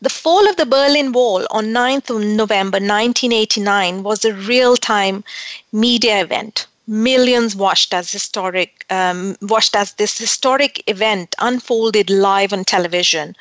The 0.01 0.09
fall 0.09 0.47
of 0.47 0.57
the 0.57 0.65
Berlin 0.65 1.11
Wall 1.11 1.47
on 1.49 1.73
9th 1.73 2.11
of 2.11 2.21
November 2.21 2.77
1989 2.77 4.03
was 4.03 4.23
a 4.25 4.33
real 4.33 4.77
time 4.77 5.23
media 5.71 6.21
event. 6.21 6.67
Millions 6.87 7.55
watched 7.55 7.93
as 7.93 8.11
historic 8.11 8.85
um, 8.89 9.35
watched 9.41 9.75
as 9.75 9.93
this 9.93 10.17
historic 10.17 10.81
event 10.87 11.35
unfolded 11.39 12.09
live 12.09 12.53
on 12.53 12.63
television. 12.63 13.35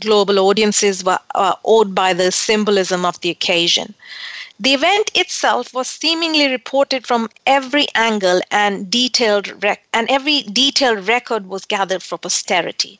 Global 0.00 0.38
audiences 0.38 1.04
were 1.04 1.18
uh, 1.34 1.54
awed 1.62 1.94
by 1.94 2.14
the 2.14 2.32
symbolism 2.32 3.04
of 3.04 3.20
the 3.20 3.30
occasion. 3.30 3.94
The 4.58 4.72
event 4.72 5.10
itself 5.14 5.74
was 5.74 5.88
seemingly 5.88 6.50
reported 6.50 7.06
from 7.06 7.28
every 7.46 7.86
angle 7.94 8.40
and 8.50 8.90
detailed 8.90 9.62
rec- 9.62 9.86
and 9.92 10.08
every 10.08 10.42
detailed 10.42 11.06
record 11.06 11.48
was 11.48 11.66
gathered 11.66 12.02
for 12.02 12.16
posterity. 12.16 12.98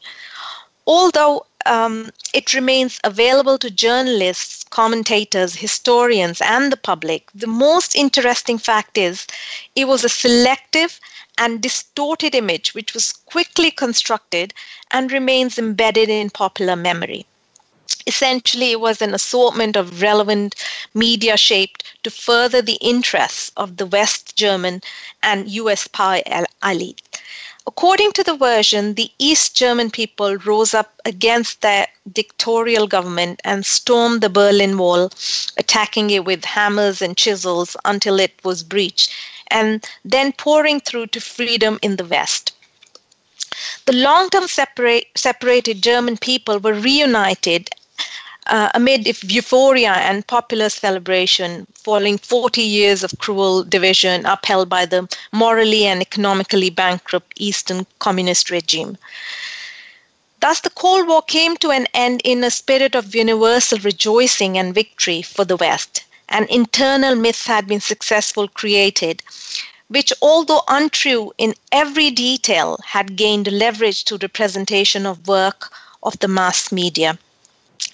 Although 0.86 1.46
um, 1.66 2.10
it 2.32 2.54
remains 2.54 3.00
available 3.04 3.58
to 3.58 3.70
journalists, 3.70 4.64
commentators, 4.64 5.56
historians, 5.56 6.40
and 6.40 6.72
the 6.72 6.76
public, 6.76 7.28
the 7.34 7.46
most 7.46 7.94
interesting 7.94 8.58
fact 8.58 8.96
is 8.96 9.26
it 9.74 9.86
was 9.86 10.04
a 10.04 10.08
selective 10.08 11.00
and 11.38 11.60
distorted 11.60 12.34
image 12.34 12.74
which 12.74 12.94
was 12.94 13.12
quickly 13.12 13.70
constructed 13.70 14.54
and 14.90 15.12
remains 15.12 15.58
embedded 15.58 16.08
in 16.08 16.30
popular 16.30 16.76
memory. 16.76 17.26
Essentially, 18.06 18.72
it 18.72 18.80
was 18.80 19.02
an 19.02 19.14
assortment 19.14 19.76
of 19.76 20.00
relevant 20.02 20.54
media 20.94 21.36
shaped 21.36 21.84
to 22.02 22.10
further 22.10 22.62
the 22.62 22.78
interests 22.80 23.52
of 23.56 23.76
the 23.76 23.86
West 23.86 24.36
German 24.36 24.80
and 25.22 25.48
US 25.50 25.86
power 25.88 26.22
elite. 26.64 27.02
According 27.68 28.12
to 28.12 28.22
the 28.22 28.36
version, 28.36 28.94
the 28.94 29.10
East 29.18 29.56
German 29.56 29.90
people 29.90 30.36
rose 30.36 30.72
up 30.72 31.00
against 31.04 31.62
their 31.62 31.88
dictatorial 32.12 32.86
government 32.86 33.40
and 33.42 33.66
stormed 33.66 34.20
the 34.20 34.28
Berlin 34.28 34.78
Wall, 34.78 35.10
attacking 35.56 36.10
it 36.10 36.24
with 36.24 36.44
hammers 36.44 37.02
and 37.02 37.16
chisels 37.16 37.76
until 37.84 38.20
it 38.20 38.34
was 38.44 38.62
breached, 38.62 39.10
and 39.48 39.84
then 40.04 40.32
pouring 40.32 40.78
through 40.78 41.08
to 41.08 41.20
freedom 41.20 41.80
in 41.82 41.96
the 41.96 42.04
West. 42.04 42.52
The 43.86 43.94
long 43.94 44.30
term 44.30 44.46
separate, 44.46 45.06
separated 45.16 45.82
German 45.82 46.18
people 46.18 46.58
were 46.60 46.74
reunited 46.74 47.70
uh, 48.48 48.70
amid 48.74 49.06
euphoria 49.24 49.92
and 49.92 50.26
popular 50.26 50.68
celebration 50.68 51.66
following 51.74 52.18
40 52.18 52.62
years 52.62 53.02
of 53.02 53.18
cruel 53.18 53.64
division 53.64 54.24
upheld 54.26 54.68
by 54.68 54.86
the 54.86 55.08
morally 55.32 55.84
and 55.86 56.00
economically 56.00 56.70
bankrupt 56.70 57.32
Eastern 57.36 57.86
Communist 57.98 58.50
regime. 58.50 58.96
Thus, 60.40 60.60
the 60.60 60.70
Cold 60.70 61.08
War 61.08 61.22
came 61.22 61.56
to 61.56 61.70
an 61.70 61.86
end 61.94 62.20
in 62.24 62.44
a 62.44 62.50
spirit 62.50 62.94
of 62.94 63.14
universal 63.14 63.78
rejoicing 63.78 64.58
and 64.58 64.74
victory 64.74 65.22
for 65.22 65.44
the 65.44 65.56
West. 65.56 66.02
An 66.28 66.46
internal 66.50 67.14
myth 67.14 67.46
had 67.46 67.66
been 67.66 67.80
successfully 67.80 68.48
created, 68.48 69.22
which, 69.88 70.12
although 70.20 70.62
untrue 70.68 71.32
in 71.38 71.54
every 71.72 72.10
detail, 72.10 72.78
had 72.84 73.16
gained 73.16 73.50
leverage 73.50 74.04
to 74.04 74.18
the 74.18 74.28
presentation 74.28 75.06
of 75.06 75.26
work 75.26 75.72
of 76.02 76.18
the 76.18 76.28
mass 76.28 76.70
media. 76.70 77.18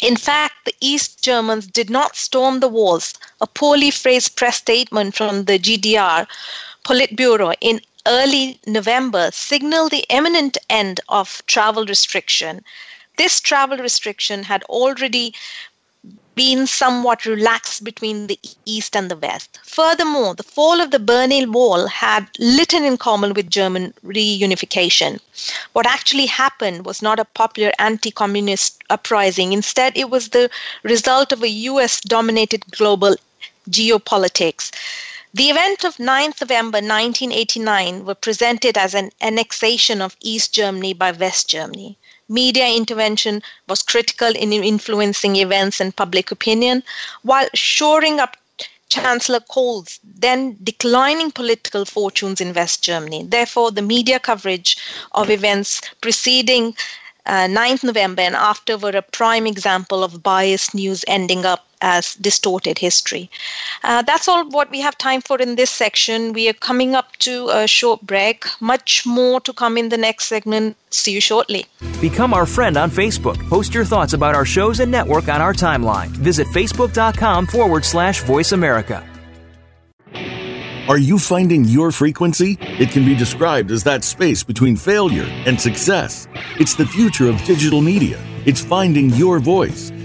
In 0.00 0.16
fact, 0.16 0.64
the 0.64 0.74
East 0.80 1.22
Germans 1.22 1.66
did 1.66 1.90
not 1.90 2.16
storm 2.16 2.60
the 2.60 2.68
walls. 2.68 3.14
A 3.40 3.46
poorly 3.46 3.90
phrased 3.90 4.36
press 4.36 4.56
statement 4.56 5.16
from 5.16 5.44
the 5.46 5.58
GDR 5.58 6.26
Politburo 6.84 7.54
in 7.60 7.80
early 8.06 8.60
November 8.66 9.30
signaled 9.32 9.90
the 9.90 10.04
imminent 10.08 10.56
end 10.68 11.00
of 11.08 11.42
travel 11.46 11.84
restriction. 11.86 12.64
This 13.16 13.40
travel 13.40 13.78
restriction 13.78 14.44
had 14.44 14.62
already 14.64 15.34
been 16.34 16.66
somewhat 16.66 17.26
relaxed 17.26 17.84
between 17.84 18.26
the 18.26 18.38
East 18.64 18.96
and 18.96 19.10
the 19.10 19.16
West. 19.16 19.58
Furthermore, 19.64 20.34
the 20.34 20.42
fall 20.42 20.80
of 20.80 20.90
the 20.90 20.98
Berlin 20.98 21.52
Wall 21.52 21.86
had 21.86 22.28
little 22.38 22.82
in 22.82 22.96
common 22.96 23.34
with 23.34 23.50
German 23.50 23.92
reunification. 24.04 25.20
What 25.72 25.86
actually 25.86 26.26
happened 26.26 26.86
was 26.86 27.02
not 27.02 27.18
a 27.20 27.24
popular 27.24 27.72
anti 27.78 28.10
communist 28.10 28.82
uprising. 28.88 29.52
Instead, 29.52 29.96
it 29.96 30.10
was 30.10 30.30
the 30.30 30.48
result 30.82 31.32
of 31.32 31.42
a 31.42 31.48
US 31.48 32.00
dominated 32.00 32.64
global 32.70 33.16
geopolitics. 33.68 34.70
The 35.34 35.50
event 35.50 35.84
of 35.84 35.96
9th 35.96 36.40
November 36.42 36.78
1989 36.78 38.04
were 38.04 38.14
presented 38.14 38.76
as 38.76 38.94
an 38.94 39.10
annexation 39.20 40.02
of 40.02 40.16
East 40.20 40.52
Germany 40.52 40.92
by 40.92 41.10
West 41.12 41.48
Germany 41.48 41.96
media 42.32 42.66
intervention 42.66 43.42
was 43.68 43.82
critical 43.82 44.28
in 44.28 44.52
influencing 44.52 45.36
events 45.36 45.80
and 45.80 45.94
public 45.94 46.30
opinion, 46.30 46.82
while 47.22 47.48
shoring 47.54 48.18
up 48.18 48.36
Chancellor 48.88 49.40
Kohl's 49.40 49.98
then 50.04 50.56
declining 50.62 51.30
political 51.30 51.84
fortunes 51.86 52.40
in 52.40 52.52
West 52.52 52.82
Germany. 52.82 53.24
Therefore, 53.24 53.70
the 53.70 53.80
media 53.80 54.18
coverage 54.20 54.76
of 55.12 55.30
events 55.30 55.80
preceding 56.02 56.76
uh, 57.24 57.46
9th 57.46 57.84
November 57.84 58.22
and 58.22 58.36
after 58.36 58.76
were 58.76 58.90
a 58.90 59.02
prime 59.02 59.46
example 59.46 60.04
of 60.04 60.22
biased 60.22 60.74
news 60.74 61.04
ending 61.08 61.46
up 61.46 61.66
as 61.82 62.14
distorted 62.14 62.78
history. 62.78 63.28
Uh, 63.84 64.00
that's 64.02 64.28
all 64.28 64.48
what 64.48 64.70
we 64.70 64.80
have 64.80 64.96
time 64.96 65.20
for 65.20 65.38
in 65.38 65.56
this 65.56 65.70
section. 65.70 66.32
We 66.32 66.48
are 66.48 66.54
coming 66.54 66.94
up 66.94 67.16
to 67.18 67.50
a 67.50 67.66
short 67.66 68.00
break. 68.02 68.46
Much 68.60 69.04
more 69.04 69.40
to 69.40 69.52
come 69.52 69.76
in 69.76 69.90
the 69.90 69.98
next 69.98 70.26
segment. 70.26 70.76
See 70.90 71.12
you 71.12 71.20
shortly. 71.20 71.66
Become 72.00 72.32
our 72.32 72.46
friend 72.46 72.76
on 72.76 72.90
Facebook. 72.90 73.38
Post 73.48 73.74
your 73.74 73.84
thoughts 73.84 74.14
about 74.14 74.34
our 74.34 74.44
shows 74.44 74.80
and 74.80 74.90
network 74.90 75.28
on 75.28 75.40
our 75.42 75.52
timeline. 75.52 76.08
Visit 76.08 76.46
facebook.com 76.48 77.46
forward 77.46 77.84
slash 77.84 78.22
voice 78.22 78.52
America. 78.52 79.06
Are 80.88 80.98
you 80.98 81.16
finding 81.16 81.64
your 81.64 81.92
frequency? 81.92 82.58
It 82.60 82.90
can 82.90 83.04
be 83.04 83.14
described 83.14 83.70
as 83.70 83.84
that 83.84 84.02
space 84.02 84.42
between 84.42 84.74
failure 84.76 85.22
and 85.46 85.60
success. 85.60 86.26
It's 86.58 86.74
the 86.74 86.84
future 86.84 87.28
of 87.28 87.40
digital 87.44 87.80
media. 87.80 88.20
It's 88.46 88.64
finding 88.64 89.10
your 89.10 89.38
voice. 89.38 89.92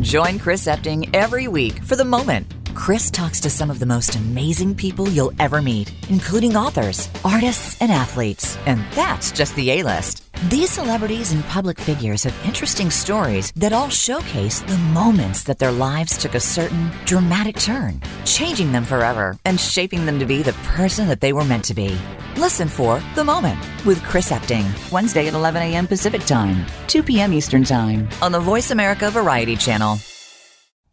Join 0.00 0.38
Chris 0.38 0.66
Epting 0.66 1.08
every 1.14 1.48
week 1.48 1.82
for 1.82 1.96
The 1.96 2.04
Moment. 2.04 2.55
Chris 2.76 3.10
talks 3.10 3.40
to 3.40 3.50
some 3.50 3.70
of 3.70 3.78
the 3.78 3.86
most 3.86 4.16
amazing 4.16 4.74
people 4.74 5.08
you'll 5.08 5.32
ever 5.40 5.62
meet, 5.62 5.92
including 6.10 6.56
authors, 6.56 7.08
artists, 7.24 7.80
and 7.80 7.90
athletes. 7.90 8.56
And 8.66 8.84
that's 8.92 9.32
just 9.32 9.56
the 9.56 9.70
A 9.70 9.82
list. 9.82 10.22
These 10.50 10.70
celebrities 10.70 11.32
and 11.32 11.42
public 11.46 11.80
figures 11.80 12.22
have 12.24 12.44
interesting 12.44 12.90
stories 12.90 13.50
that 13.56 13.72
all 13.72 13.88
showcase 13.88 14.60
the 14.60 14.76
moments 14.92 15.42
that 15.44 15.58
their 15.58 15.72
lives 15.72 16.18
took 16.18 16.34
a 16.34 16.40
certain 16.40 16.90
dramatic 17.06 17.56
turn, 17.56 18.00
changing 18.26 18.70
them 18.70 18.84
forever 18.84 19.36
and 19.46 19.58
shaping 19.58 20.04
them 20.04 20.18
to 20.18 20.26
be 20.26 20.42
the 20.42 20.52
person 20.76 21.08
that 21.08 21.22
they 21.22 21.32
were 21.32 21.44
meant 21.44 21.64
to 21.64 21.74
be. 21.74 21.98
Listen 22.36 22.68
for 22.68 23.02
The 23.14 23.24
Moment 23.24 23.58
with 23.86 24.04
Chris 24.04 24.30
Epting, 24.30 24.92
Wednesday 24.92 25.26
at 25.26 25.34
11 25.34 25.62
a.m. 25.62 25.86
Pacific 25.86 26.24
Time, 26.26 26.66
2 26.88 27.02
p.m. 27.02 27.32
Eastern 27.32 27.64
Time 27.64 28.06
on 28.20 28.32
the 28.32 28.40
Voice 28.40 28.70
America 28.70 29.10
Variety 29.10 29.56
Channel. 29.56 29.98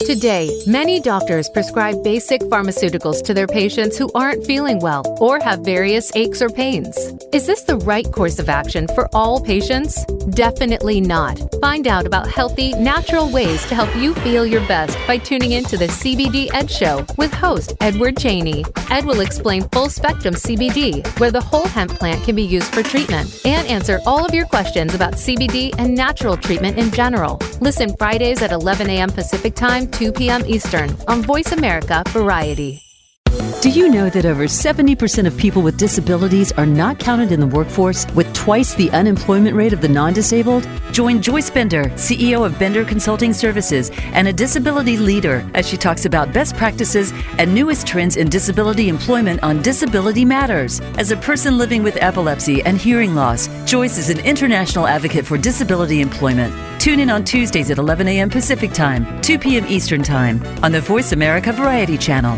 Today, 0.05 0.61
many 0.67 0.99
doctors 0.99 1.47
prescribe 1.49 2.03
basic 2.03 2.41
pharmaceuticals 2.41 3.23
to 3.23 3.33
their 3.33 3.47
patients 3.47 3.97
who 3.97 4.11
aren't 4.13 4.45
feeling 4.45 4.79
well 4.79 5.03
or 5.21 5.39
have 5.39 5.61
various 5.61 6.13
aches 6.13 6.41
or 6.41 6.49
pains. 6.49 6.97
Is 7.31 7.47
this 7.47 7.61
the 7.61 7.77
right 7.77 8.11
course 8.11 8.37
of 8.37 8.49
action 8.49 8.87
for 8.95 9.07
all 9.13 9.41
patients? 9.41 10.03
Definitely 10.31 10.99
not. 10.99 11.39
Find 11.61 11.87
out 11.87 12.05
about 12.05 12.29
healthy, 12.29 12.73
natural 12.73 13.29
ways 13.29 13.65
to 13.67 13.75
help 13.75 13.95
you 13.95 14.13
feel 14.15 14.45
your 14.45 14.65
best 14.67 14.97
by 15.07 15.17
tuning 15.17 15.53
in 15.53 15.63
to 15.65 15.77
the 15.77 15.87
CBD 15.87 16.53
Ed 16.53 16.69
Show 16.69 17.05
with 17.17 17.33
host 17.33 17.73
Edward 17.79 18.17
Cheney. 18.17 18.65
Ed 18.91 19.05
will 19.05 19.21
explain 19.21 19.67
full 19.69 19.89
spectrum 19.89 20.33
CBD, 20.33 21.07
where 21.19 21.31
the 21.31 21.41
whole 21.41 21.67
hemp 21.67 21.91
plant 21.91 22.23
can 22.23 22.35
be 22.35 22.43
used 22.43 22.73
for 22.73 22.83
treatment, 22.83 23.41
and 23.45 23.67
answer 23.67 23.99
all 24.05 24.25
of 24.25 24.33
your 24.33 24.45
questions 24.45 24.93
about 24.93 25.13
CBD 25.13 25.73
and 25.77 25.95
natural 25.95 26.35
treatment 26.35 26.77
in 26.77 26.91
general. 26.91 27.39
Listen 27.61 27.95
Fridays 27.95 28.41
at 28.41 28.51
11 28.51 28.89
a.m. 28.89 29.09
Pacific 29.09 29.55
Time 29.55 29.87
2 29.93 30.11
p.m. 30.11 30.43
Eastern 30.45 30.95
on 31.07 31.21
Voice 31.21 31.51
America 31.51 32.03
Variety. 32.09 32.81
Do 33.61 33.69
you 33.69 33.87
know 33.87 34.09
that 34.09 34.25
over 34.25 34.43
70% 34.43 35.25
of 35.25 35.37
people 35.37 35.61
with 35.61 35.77
disabilities 35.77 36.51
are 36.51 36.65
not 36.65 36.99
counted 36.99 37.31
in 37.31 37.39
the 37.39 37.47
workforce 37.47 38.05
with 38.13 38.31
twice 38.33 38.75
the 38.75 38.89
unemployment 38.91 39.55
rate 39.55 39.71
of 39.71 39.79
the 39.79 39.87
non 39.87 40.11
disabled? 40.11 40.67
Join 40.91 41.21
Joyce 41.21 41.49
Bender, 41.49 41.85
CEO 41.95 42.45
of 42.45 42.59
Bender 42.59 42.83
Consulting 42.83 43.33
Services 43.33 43.89
and 44.11 44.27
a 44.27 44.33
disability 44.33 44.97
leader, 44.97 45.49
as 45.53 45.67
she 45.67 45.77
talks 45.77 46.05
about 46.05 46.33
best 46.33 46.55
practices 46.57 47.13
and 47.37 47.55
newest 47.55 47.87
trends 47.87 48.17
in 48.17 48.27
disability 48.29 48.89
employment 48.89 49.41
on 49.41 49.61
Disability 49.61 50.25
Matters. 50.25 50.81
As 50.97 51.11
a 51.11 51.17
person 51.17 51.57
living 51.57 51.83
with 51.83 51.97
epilepsy 52.01 52.61
and 52.63 52.77
hearing 52.77 53.15
loss, 53.15 53.47
Joyce 53.65 53.97
is 53.97 54.09
an 54.09 54.19
international 54.19 54.87
advocate 54.87 55.25
for 55.25 55.37
disability 55.37 56.01
employment. 56.01 56.53
Tune 56.81 56.99
in 56.99 57.09
on 57.09 57.23
Tuesdays 57.23 57.71
at 57.71 57.77
11 57.77 58.07
a.m. 58.09 58.29
Pacific 58.29 58.73
Time, 58.73 59.21
2 59.21 59.39
p.m. 59.39 59.65
Eastern 59.67 60.03
Time 60.03 60.43
on 60.63 60.71
the 60.71 60.81
Voice 60.81 61.13
America 61.13 61.51
Variety 61.53 61.97
Channel. 61.97 62.37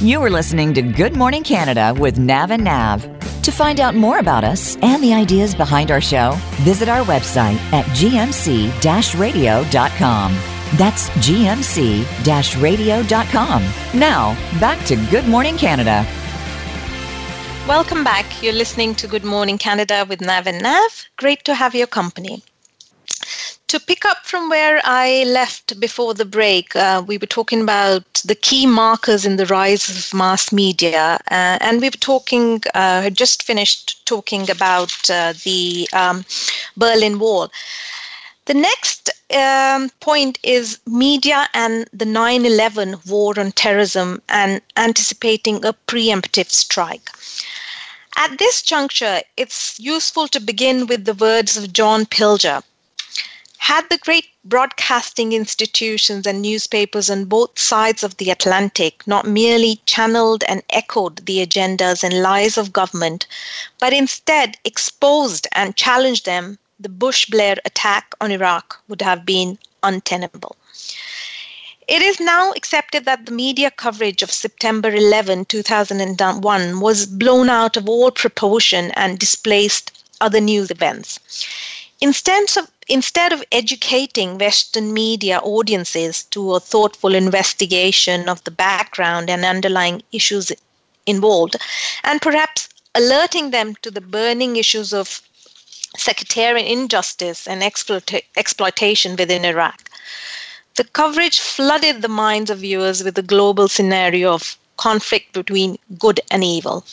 You 0.00 0.22
are 0.22 0.30
listening 0.30 0.72
to 0.72 0.80
Good 0.80 1.14
Morning 1.14 1.42
Canada 1.42 1.94
with 1.94 2.18
Nav 2.18 2.52
and 2.52 2.64
Nav. 2.64 3.02
To 3.42 3.52
find 3.52 3.80
out 3.80 3.94
more 3.94 4.18
about 4.18 4.44
us 4.44 4.78
and 4.80 5.02
the 5.02 5.12
ideas 5.12 5.54
behind 5.54 5.90
our 5.90 6.00
show, 6.00 6.38
visit 6.62 6.88
our 6.88 7.04
website 7.04 7.58
at 7.74 7.84
gmc 7.84 9.18
radio.com. 9.20 10.32
That's 10.78 11.10
gmc 11.10 12.62
radio.com. 12.62 13.62
Now, 13.92 14.34
back 14.58 14.82
to 14.86 14.96
Good 15.10 15.28
Morning 15.28 15.58
Canada. 15.58 16.06
Welcome 17.68 18.02
back. 18.02 18.42
You're 18.42 18.54
listening 18.54 18.94
to 18.94 19.06
Good 19.06 19.24
Morning 19.24 19.58
Canada 19.58 20.06
with 20.08 20.22
Nav 20.22 20.46
and 20.46 20.62
Nav. 20.62 21.10
Great 21.18 21.44
to 21.44 21.54
have 21.54 21.74
your 21.74 21.86
company. 21.86 22.42
To 23.70 23.78
pick 23.78 24.04
up 24.04 24.26
from 24.26 24.48
where 24.48 24.80
I 24.84 25.22
left 25.28 25.78
before 25.78 26.12
the 26.12 26.24
break, 26.24 26.74
uh, 26.74 27.04
we 27.06 27.18
were 27.18 27.28
talking 27.28 27.60
about 27.60 28.14
the 28.24 28.34
key 28.34 28.66
markers 28.66 29.24
in 29.24 29.36
the 29.36 29.46
rise 29.46 29.88
of 29.88 30.12
mass 30.12 30.50
media, 30.50 31.20
uh, 31.30 31.56
and 31.60 31.80
we 31.80 31.86
were 31.86 32.04
talking, 32.12 32.60
uh, 32.74 33.10
just 33.10 33.44
finished 33.44 34.04
talking 34.06 34.50
about 34.50 35.08
uh, 35.08 35.34
the 35.44 35.88
um, 35.92 36.24
Berlin 36.76 37.20
Wall. 37.20 37.48
The 38.46 38.54
next 38.54 39.08
um, 39.32 39.90
point 40.00 40.40
is 40.42 40.80
media 40.84 41.48
and 41.54 41.88
the 41.92 42.06
9 42.06 42.44
11 42.44 42.96
war 43.06 43.38
on 43.38 43.52
terrorism 43.52 44.20
and 44.28 44.60
anticipating 44.76 45.64
a 45.64 45.74
preemptive 45.86 46.50
strike. 46.50 47.08
At 48.16 48.36
this 48.38 48.62
juncture, 48.62 49.20
it's 49.36 49.78
useful 49.78 50.26
to 50.26 50.40
begin 50.40 50.88
with 50.88 51.04
the 51.04 51.14
words 51.14 51.56
of 51.56 51.72
John 51.72 52.04
Pilger, 52.04 52.64
had 53.60 53.88
the 53.90 53.98
great 53.98 54.26
broadcasting 54.42 55.32
institutions 55.32 56.26
and 56.26 56.40
newspapers 56.40 57.10
on 57.10 57.26
both 57.26 57.58
sides 57.58 58.02
of 58.02 58.16
the 58.16 58.30
Atlantic 58.30 59.06
not 59.06 59.26
merely 59.26 59.80
channeled 59.84 60.42
and 60.44 60.62
echoed 60.70 61.24
the 61.26 61.46
agendas 61.46 62.02
and 62.02 62.22
lies 62.22 62.56
of 62.56 62.72
government, 62.72 63.26
but 63.78 63.92
instead 63.92 64.56
exposed 64.64 65.46
and 65.52 65.76
challenged 65.76 66.24
them, 66.24 66.58
the 66.80 66.88
Bush 66.88 67.26
Blair 67.26 67.56
attack 67.66 68.14
on 68.18 68.32
Iraq 68.32 68.80
would 68.88 69.02
have 69.02 69.26
been 69.26 69.58
untenable. 69.82 70.56
It 71.86 72.00
is 72.00 72.18
now 72.18 72.52
accepted 72.52 73.04
that 73.04 73.26
the 73.26 73.32
media 73.32 73.70
coverage 73.70 74.22
of 74.22 74.32
September 74.32 74.88
11, 74.88 75.44
2001 75.44 76.80
was 76.80 77.04
blown 77.04 77.50
out 77.50 77.76
of 77.76 77.88
all 77.88 78.10
proportion 78.10 78.90
and 78.92 79.18
displaced 79.18 79.92
other 80.20 80.40
news 80.40 80.70
events. 80.70 81.18
Instead 82.02 82.56
of, 82.56 82.70
instead 82.88 83.32
of 83.32 83.44
educating 83.52 84.38
Western 84.38 84.92
media 84.94 85.38
audiences 85.38 86.24
to 86.30 86.54
a 86.54 86.60
thoughtful 86.60 87.14
investigation 87.14 88.28
of 88.28 88.42
the 88.44 88.50
background 88.50 89.28
and 89.28 89.44
underlying 89.44 90.02
issues 90.10 90.50
involved, 91.06 91.56
and 92.02 92.22
perhaps 92.22 92.68
alerting 92.94 93.50
them 93.50 93.74
to 93.82 93.90
the 93.90 94.00
burning 94.00 94.56
issues 94.56 94.94
of 94.94 95.20
sectarian 95.96 96.66
injustice 96.66 97.46
and 97.46 97.62
exploita- 97.62 98.24
exploitation 98.36 99.16
within 99.16 99.44
Iraq. 99.44 99.90
The 100.76 100.84
coverage 100.84 101.38
flooded 101.38 102.00
the 102.00 102.08
minds 102.08 102.48
of 102.48 102.60
viewers 102.60 103.02
with 103.02 103.14
the 103.16 103.22
global 103.22 103.68
scenario 103.68 104.32
of 104.32 104.56
conflict 104.80 105.34
between 105.34 105.78
good 105.98 106.20
and 106.30 106.42
evil. 106.42 106.84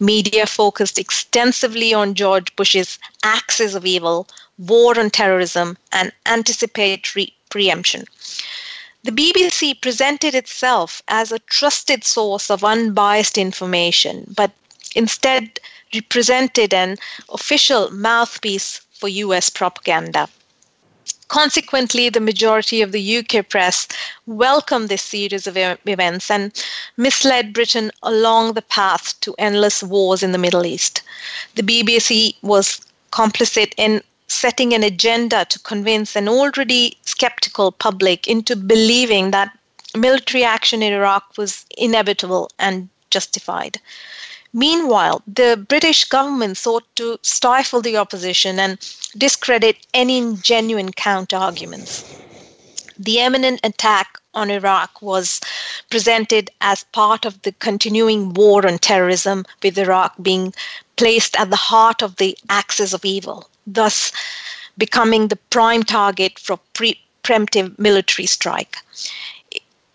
Media 0.00 0.46
focused 0.46 0.98
extensively 0.98 1.92
on 1.92 2.14
George 2.14 2.54
Bush's 2.56 2.98
axis 3.22 3.74
of 3.74 3.84
evil, 3.84 4.26
war 4.56 4.98
on 4.98 5.10
terrorism, 5.10 5.76
and 5.92 6.12
anticipatory 6.24 7.34
preemption. 7.50 8.06
The 9.04 9.12
BBC 9.12 9.80
presented 9.82 10.34
itself 10.34 11.02
as 11.08 11.30
a 11.30 11.38
trusted 11.40 12.04
source 12.04 12.50
of 12.50 12.64
unbiased 12.64 13.36
information, 13.36 14.24
but 14.34 14.50
instead 14.94 15.60
represented 15.94 16.72
an 16.72 16.96
official 17.28 17.90
mouthpiece 17.90 18.80
for 18.92 19.08
US 19.08 19.50
propaganda. 19.50 20.28
Consequently, 21.28 22.08
the 22.08 22.20
majority 22.20 22.82
of 22.82 22.92
the 22.92 23.18
UK 23.18 23.48
press 23.48 23.88
welcomed 24.26 24.88
this 24.88 25.02
series 25.02 25.46
of 25.46 25.56
events 25.56 26.30
and 26.30 26.52
misled 26.96 27.52
Britain 27.52 27.90
along 28.02 28.52
the 28.52 28.62
path 28.62 29.18
to 29.20 29.34
endless 29.38 29.82
wars 29.82 30.22
in 30.22 30.32
the 30.32 30.38
Middle 30.38 30.64
East. 30.64 31.02
The 31.56 31.62
BBC 31.62 32.36
was 32.42 32.80
complicit 33.10 33.72
in 33.76 34.02
setting 34.28 34.72
an 34.72 34.82
agenda 34.82 35.44
to 35.46 35.58
convince 35.60 36.16
an 36.16 36.28
already 36.28 36.96
skeptical 37.02 37.72
public 37.72 38.26
into 38.26 38.56
believing 38.56 39.30
that 39.30 39.56
military 39.96 40.44
action 40.44 40.82
in 40.82 40.92
Iraq 40.92 41.24
was 41.36 41.64
inevitable 41.76 42.50
and 42.58 42.88
justified. 43.10 43.80
Meanwhile, 44.58 45.22
the 45.26 45.62
British 45.68 46.04
government 46.04 46.56
sought 46.56 46.84
to 46.96 47.18
stifle 47.20 47.82
the 47.82 47.98
opposition 47.98 48.58
and 48.58 48.78
discredit 49.14 49.76
any 49.92 50.34
genuine 50.36 50.92
counter 50.92 51.36
arguments. 51.36 52.04
The 52.98 53.18
imminent 53.18 53.60
attack 53.62 54.18
on 54.32 54.48
Iraq 54.48 55.02
was 55.02 55.42
presented 55.90 56.50
as 56.62 56.84
part 56.84 57.26
of 57.26 57.42
the 57.42 57.52
continuing 57.52 58.32
war 58.32 58.66
on 58.66 58.78
terrorism, 58.78 59.44
with 59.62 59.76
Iraq 59.76 60.14
being 60.22 60.54
placed 60.96 61.36
at 61.36 61.50
the 61.50 61.64
heart 61.70 62.00
of 62.00 62.16
the 62.16 62.34
axis 62.48 62.94
of 62.94 63.04
evil, 63.04 63.50
thus 63.66 64.10
becoming 64.78 65.28
the 65.28 65.42
prime 65.50 65.82
target 65.82 66.38
for 66.38 66.56
pre- 66.72 66.98
preemptive 67.22 67.78
military 67.78 68.24
strike. 68.24 68.78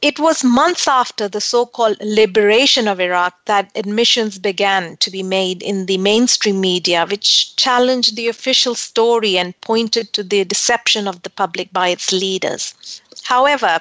It 0.01 0.17
was 0.19 0.43
months 0.43 0.87
after 0.87 1.27
the 1.27 1.39
so 1.39 1.67
called 1.67 1.97
liberation 2.01 2.87
of 2.87 2.99
Iraq 2.99 3.45
that 3.45 3.69
admissions 3.75 4.39
began 4.39 4.97
to 4.97 5.11
be 5.11 5.21
made 5.21 5.61
in 5.61 5.85
the 5.85 5.99
mainstream 5.99 6.59
media, 6.59 7.05
which 7.05 7.55
challenged 7.55 8.15
the 8.15 8.27
official 8.27 8.73
story 8.73 9.37
and 9.37 9.59
pointed 9.61 10.11
to 10.13 10.23
the 10.23 10.43
deception 10.43 11.07
of 11.07 11.21
the 11.21 11.29
public 11.29 11.71
by 11.71 11.89
its 11.89 12.11
leaders. 12.11 12.73
However, 13.21 13.79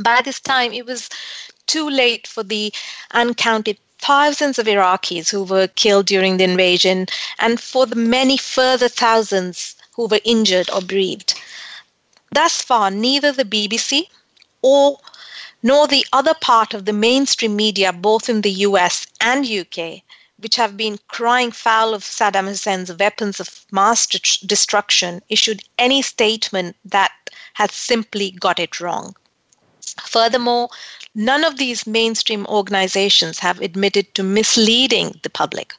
by 0.00 0.20
this 0.20 0.40
time, 0.40 0.72
it 0.72 0.84
was 0.84 1.08
too 1.68 1.88
late 1.88 2.26
for 2.26 2.42
the 2.42 2.72
uncounted 3.12 3.78
thousands 4.00 4.58
of 4.58 4.66
Iraqis 4.66 5.28
who 5.30 5.44
were 5.44 5.68
killed 5.68 6.06
during 6.06 6.38
the 6.38 6.44
invasion 6.44 7.06
and 7.38 7.60
for 7.60 7.86
the 7.86 7.94
many 7.94 8.36
further 8.36 8.88
thousands 8.88 9.76
who 9.92 10.06
were 10.08 10.20
injured 10.24 10.68
or 10.70 10.80
bereaved. 10.80 11.34
Thus 12.32 12.60
far, 12.62 12.90
neither 12.90 13.30
the 13.30 13.44
BBC 13.44 14.08
or 14.60 14.98
nor 15.66 15.88
the 15.88 16.06
other 16.12 16.34
part 16.34 16.74
of 16.74 16.84
the 16.84 16.92
mainstream 16.92 17.56
media, 17.56 17.92
both 17.92 18.28
in 18.28 18.42
the 18.42 18.52
US 18.68 19.04
and 19.20 19.44
UK, 19.44 20.02
which 20.38 20.54
have 20.54 20.76
been 20.76 20.96
crying 21.08 21.50
foul 21.50 21.92
of 21.92 22.04
Saddam 22.04 22.46
Hussein's 22.46 22.92
weapons 22.92 23.40
of 23.40 23.66
mass 23.72 24.06
destruction, 24.06 25.20
issued 25.28 25.64
any 25.76 26.02
statement 26.02 26.76
that 26.84 27.10
had 27.54 27.72
simply 27.72 28.30
got 28.30 28.60
it 28.60 28.78
wrong. 28.78 29.16
Furthermore, 30.04 30.68
none 31.16 31.42
of 31.42 31.56
these 31.56 31.84
mainstream 31.84 32.46
organizations 32.46 33.40
have 33.40 33.60
admitted 33.60 34.14
to 34.14 34.22
misleading 34.22 35.18
the 35.24 35.30
public 35.30 35.74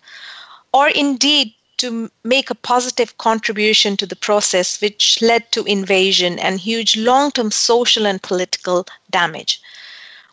or 0.73 0.89
indeed 0.89 1.53
to 1.77 2.11
make 2.23 2.49
a 2.49 2.55
positive 2.55 3.17
contribution 3.17 3.97
to 3.97 4.05
the 4.05 4.15
process 4.15 4.81
which 4.81 5.21
led 5.21 5.51
to 5.51 5.63
invasion 5.65 6.39
and 6.39 6.59
huge 6.59 6.97
long 6.97 7.31
term 7.31 7.51
social 7.51 8.05
and 8.07 8.21
political 8.21 8.85
damage. 9.09 9.61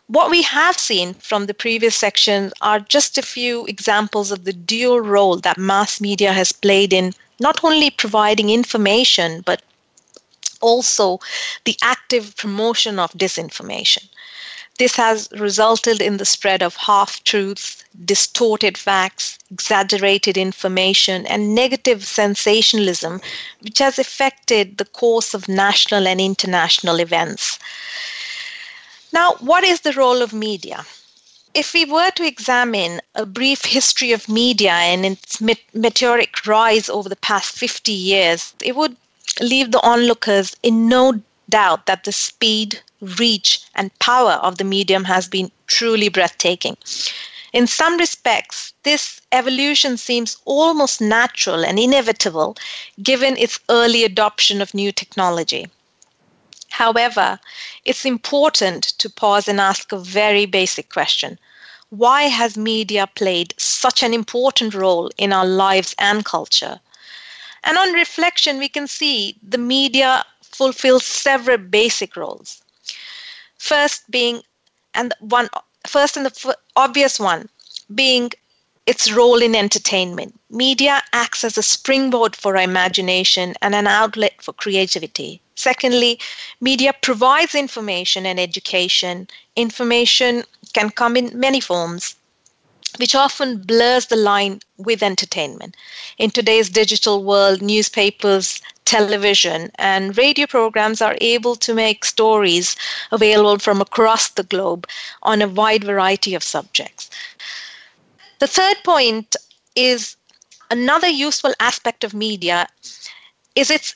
What 0.07 0.29
we 0.29 0.43
have 0.43 0.77
seen 0.77 1.15
from 1.15 1.47
the 1.47 1.53
previous 1.53 1.95
sections 1.95 2.53
are 2.61 2.79
just 2.79 3.17
a 3.17 3.23
few 3.23 3.65
examples 3.65 4.31
of 4.31 4.43
the 4.43 4.53
dual 4.53 5.01
role 5.01 5.37
that 5.37 5.57
mass 5.57 5.99
media 5.99 6.31
has 6.31 6.51
played 6.51 6.93
in 6.93 7.13
not 7.39 7.63
only 7.63 7.89
providing 7.89 8.49
information, 8.49 9.41
but 9.41 9.61
also 10.61 11.19
the 11.63 11.77
active 11.81 12.35
promotion 12.35 12.99
of 12.99 13.11
disinformation. 13.13 14.07
This 14.77 14.95
has 14.97 15.29
resulted 15.31 16.01
in 16.01 16.17
the 16.17 16.25
spread 16.25 16.61
of 16.61 16.75
half 16.75 17.23
truths, 17.23 17.83
distorted 18.03 18.77
facts, 18.77 19.39
exaggerated 19.49 20.37
information, 20.37 21.25
and 21.27 21.55
negative 21.55 22.05
sensationalism, 22.05 23.21
which 23.61 23.79
has 23.79 23.97
affected 23.97 24.77
the 24.77 24.83
course 24.83 25.33
of 25.33 25.47
national 25.47 26.07
and 26.07 26.19
international 26.19 26.99
events. 26.99 27.57
Now, 29.13 29.35
what 29.39 29.63
is 29.63 29.79
the 29.81 29.93
role 29.93 30.21
of 30.21 30.33
media? 30.33 30.85
If 31.53 31.73
we 31.73 31.85
were 31.85 32.11
to 32.11 32.27
examine 32.27 32.99
a 33.13 33.25
brief 33.25 33.63
history 33.63 34.11
of 34.11 34.27
media 34.27 34.73
and 34.73 35.05
its 35.05 35.39
meteoric 35.73 36.45
rise 36.45 36.89
over 36.89 37.07
the 37.07 37.15
past 37.15 37.55
50 37.55 37.93
years, 37.93 38.53
it 38.61 38.75
would 38.75 38.97
leave 39.39 39.71
the 39.71 39.79
onlookers 39.79 40.57
in 40.63 40.89
no 40.89 41.21
doubt 41.47 41.85
that 41.85 42.03
the 42.03 42.11
speed, 42.11 42.81
reach, 43.19 43.61
and 43.75 43.97
power 43.99 44.33
of 44.33 44.57
the 44.57 44.63
medium 44.63 45.05
has 45.05 45.27
been 45.27 45.51
truly 45.67 46.09
breathtaking. 46.09 46.77
In 47.53 47.67
some 47.67 47.97
respects, 47.97 48.73
this 48.83 49.21
evolution 49.31 49.97
seems 49.97 50.37
almost 50.45 50.99
natural 50.99 51.63
and 51.65 51.79
inevitable 51.79 52.57
given 53.01 53.37
its 53.37 53.59
early 53.69 54.03
adoption 54.03 54.61
of 54.61 54.73
new 54.73 54.91
technology. 54.91 55.67
However, 56.71 57.39
it's 57.85 58.03
important 58.03 58.83
to 58.97 59.09
pause 59.09 59.47
and 59.47 59.61
ask 59.61 59.91
a 59.91 59.97
very 59.97 60.45
basic 60.45 60.89
question 60.89 61.39
why 61.89 62.23
has 62.23 62.57
media 62.57 63.07
played 63.07 63.53
such 63.57 64.03
an 64.03 64.13
important 64.13 64.73
role 64.73 65.09
in 65.17 65.31
our 65.31 65.45
lives 65.45 65.95
and 65.97 66.25
culture? 66.25 66.81
And 67.63 67.77
on 67.77 67.93
reflection, 67.93 68.57
we 68.57 68.67
can 68.67 68.87
see 68.87 69.37
the 69.41 69.57
media 69.57 70.25
fulfills 70.41 71.05
several 71.05 71.57
basic 71.57 72.17
roles. 72.17 72.61
First 73.57 74.09
being, 74.09 74.43
and 74.93 75.13
one 75.19 75.49
first 75.87 76.17
and 76.17 76.25
the 76.25 76.33
f- 76.49 76.55
obvious 76.75 77.19
one 77.19 77.49
being 77.93 78.31
its 78.85 79.11
role 79.11 79.41
in 79.41 79.55
entertainment. 79.55 80.39
Media 80.49 81.01
acts 81.11 81.43
as 81.43 81.57
a 81.57 81.63
springboard 81.63 82.35
for 82.35 82.55
our 82.55 82.63
imagination 82.63 83.55
and 83.61 83.73
an 83.73 83.87
outlet 83.87 84.41
for 84.41 84.53
creativity. 84.53 85.41
Secondly, 85.55 86.19
media 86.61 86.93
provides 87.01 87.55
information 87.55 88.25
and 88.25 88.39
education. 88.39 89.27
Information 89.55 90.43
can 90.73 90.89
come 90.91 91.17
in 91.17 91.39
many 91.39 91.59
forms, 91.59 92.15
which 92.97 93.15
often 93.15 93.57
blurs 93.57 94.05
the 94.07 94.15
line 94.15 94.61
with 94.77 95.03
entertainment. 95.03 95.75
In 96.17 96.31
today's 96.31 96.69
digital 96.69 97.23
world, 97.23 97.61
newspapers, 97.61 98.61
television, 98.85 99.71
and 99.75 100.17
radio 100.17 100.47
programs 100.47 101.01
are 101.01 101.17
able 101.19 101.55
to 101.57 101.73
make 101.73 102.05
stories 102.05 102.75
available 103.11 103.59
from 103.59 103.81
across 103.81 104.29
the 104.29 104.43
globe 104.43 104.87
on 105.23 105.41
a 105.41 105.47
wide 105.47 105.83
variety 105.83 106.35
of 106.35 106.43
subjects. 106.43 107.09
The 108.39 108.47
third 108.47 108.77
point 108.83 109.35
is 109.75 110.15
another 110.71 111.07
useful 111.07 111.53
aspect 111.59 112.03
of 112.03 112.13
media 112.13 112.67
is 113.55 113.71
its, 113.71 113.93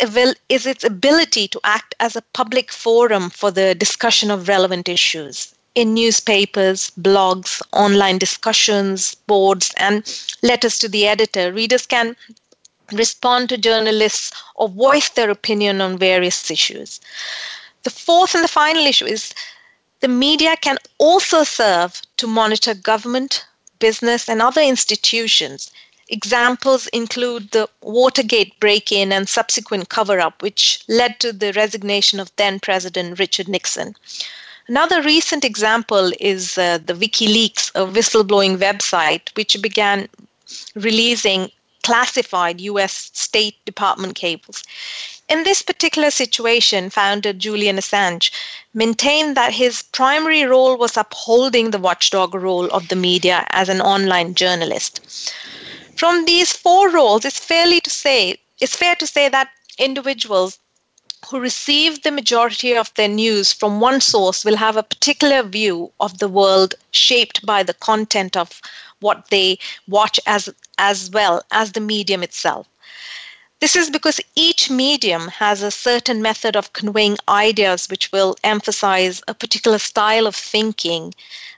is 0.50 0.66
its 0.66 0.84
ability 0.84 1.48
to 1.50 1.60
act 1.64 1.94
as 2.00 2.16
a 2.16 2.22
public 2.34 2.72
forum 2.72 3.30
for 3.30 3.52
the 3.52 3.76
discussion 3.76 4.32
of 4.32 4.48
relevant 4.48 4.88
issues. 4.88 5.54
In 5.76 5.94
newspapers, 5.94 6.92
blogs, 7.00 7.62
online 7.72 8.18
discussions, 8.18 9.16
boards, 9.28 9.72
and 9.78 10.04
letters 10.42 10.80
to 10.80 10.90
the 10.90 11.08
editor, 11.08 11.54
readers 11.54 11.86
can 11.86 12.16
respond 12.92 13.50
to 13.50 13.58
journalists 13.58 14.32
or 14.56 14.68
voice 14.68 15.10
their 15.10 15.30
opinion 15.30 15.80
on 15.80 15.98
various 15.98 16.50
issues. 16.50 17.00
The 17.84 17.92
fourth 17.92 18.34
and 18.36 18.44
the 18.44 18.48
final 18.48 18.86
issue 18.86 19.06
is 19.06 19.34
the 20.00 20.08
media 20.08 20.56
can 20.58 20.78
also 20.98 21.44
serve 21.44 22.02
to 22.18 22.28
monitor 22.28 22.74
government, 22.74 23.46
business, 23.80 24.28
and 24.28 24.42
other 24.42 24.62
institutions. 24.62 25.72
Examples 26.08 26.88
include 26.88 27.52
the 27.52 27.70
Watergate 27.82 28.60
break 28.60 28.92
in 28.92 29.12
and 29.12 29.30
subsequent 29.30 29.90
cover 29.90 30.20
up, 30.20 30.42
which 30.42 30.84
led 30.88 31.20
to 31.20 31.32
the 31.32 31.54
resignation 31.54 32.20
of 32.20 32.36
then 32.38 32.60
President 32.60 33.20
Richard 33.20 33.48
Nixon. 33.48 33.96
Another 34.70 35.02
recent 35.02 35.44
example 35.44 36.12
is 36.20 36.56
uh, 36.56 36.78
the 36.78 36.94
WikiLeaks, 36.94 37.72
a 37.74 37.88
whistleblowing 37.92 38.60
website, 38.60 39.36
which 39.36 39.60
began 39.64 40.08
releasing 40.76 41.50
classified 41.82 42.62
US 42.62 43.10
State 43.16 43.56
Department 43.66 44.14
cables. 44.14 44.64
In 45.28 45.44
this 45.44 45.64
particular 45.64 46.12
situation, 46.12 46.92
founder 46.92 47.34
Julian 47.34 47.78
Assange 47.78 48.30
maintained 48.76 49.36
that 49.36 49.54
his 49.54 49.82
primary 49.82 50.44
role 50.44 50.78
was 50.78 50.98
upholding 50.98 51.72
the 51.72 51.80
watchdog 51.80 52.36
role 52.36 52.68
of 52.68 52.90
the 52.90 52.96
media 52.96 53.48
as 53.50 53.70
an 53.70 53.82
online 53.82 54.36
journalist. 54.36 55.34
From 55.96 56.26
these 56.26 56.54
four 56.54 56.92
roles, 56.92 57.26
it's 57.26 57.40
fairly 57.40 57.82
to 57.82 57.90
say 57.90 58.38
it's 58.62 58.76
fair 58.76 58.96
to 58.98 59.08
say 59.08 59.30
that 59.30 59.50
individuals 59.80 60.60
who 61.28 61.40
receive 61.40 62.02
the 62.02 62.12
majority 62.12 62.76
of 62.76 62.94
their 62.94 63.08
news 63.08 63.52
from 63.52 63.80
one 63.80 64.00
source 64.02 64.46
will 64.46 64.56
have 64.56 64.78
a 64.78 64.84
particular 64.84 65.44
view 65.44 65.92
of 66.00 66.18
the 66.20 66.28
world 66.28 66.76
shaped 66.92 67.46
by 67.46 67.62
the 67.64 67.74
content 67.74 68.38
of 68.38 68.62
what 69.00 69.30
they 69.30 69.58
watch 69.88 70.20
as 70.26 70.50
as 70.78 71.10
well 71.10 71.44
as 71.52 71.74
the 71.74 71.80
medium 71.80 72.24
itself. 72.24 72.68
This 73.60 73.76
is 73.76 73.90
because 73.90 74.22
each 74.36 74.70
medium 74.70 75.28
has 75.28 75.62
a 75.62 75.70
certain 75.70 76.22
method 76.22 76.56
of 76.56 76.72
conveying 76.72 77.18
ideas 77.28 77.88
which 77.90 78.10
will 78.14 78.38
emphasize 78.42 79.22
a 79.28 79.34
particular 79.34 79.80
style 79.80 80.26
of 80.26 80.36
thinking 80.36 81.14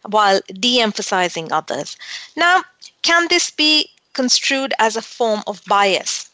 while 0.10 0.42
de 0.52 0.82
emphasizing 0.82 1.52
others. 1.52 1.96
Now, 2.36 2.64
can 3.04 3.28
this 3.28 3.52
be 3.52 3.92
construed 4.14 4.74
as 4.80 4.96
a 4.96 5.02
form 5.04 5.44
of 5.46 5.64
bias? 5.66 6.31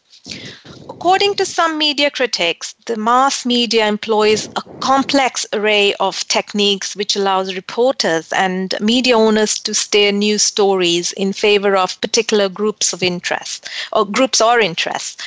According 0.89 1.35
to 1.35 1.45
some 1.45 1.77
media 1.77 2.09
critics, 2.09 2.73
the 2.85 2.95
mass 2.95 3.45
media 3.45 3.85
employs 3.87 4.47
a 4.55 4.63
complex 4.79 5.45
array 5.53 5.93
of 5.95 6.27
techniques 6.27 6.95
which 6.95 7.15
allows 7.15 7.55
reporters 7.55 8.31
and 8.31 8.73
media 8.79 9.17
owners 9.17 9.59
to 9.59 9.73
steer 9.73 10.11
news 10.11 10.43
stories 10.43 11.11
in 11.13 11.33
favor 11.33 11.75
of 11.75 11.99
particular 12.01 12.47
groups 12.49 12.93
of 12.93 13.03
interest 13.03 13.67
or 13.91 14.05
groups 14.05 14.39
or 14.41 14.59
interests 14.59 15.21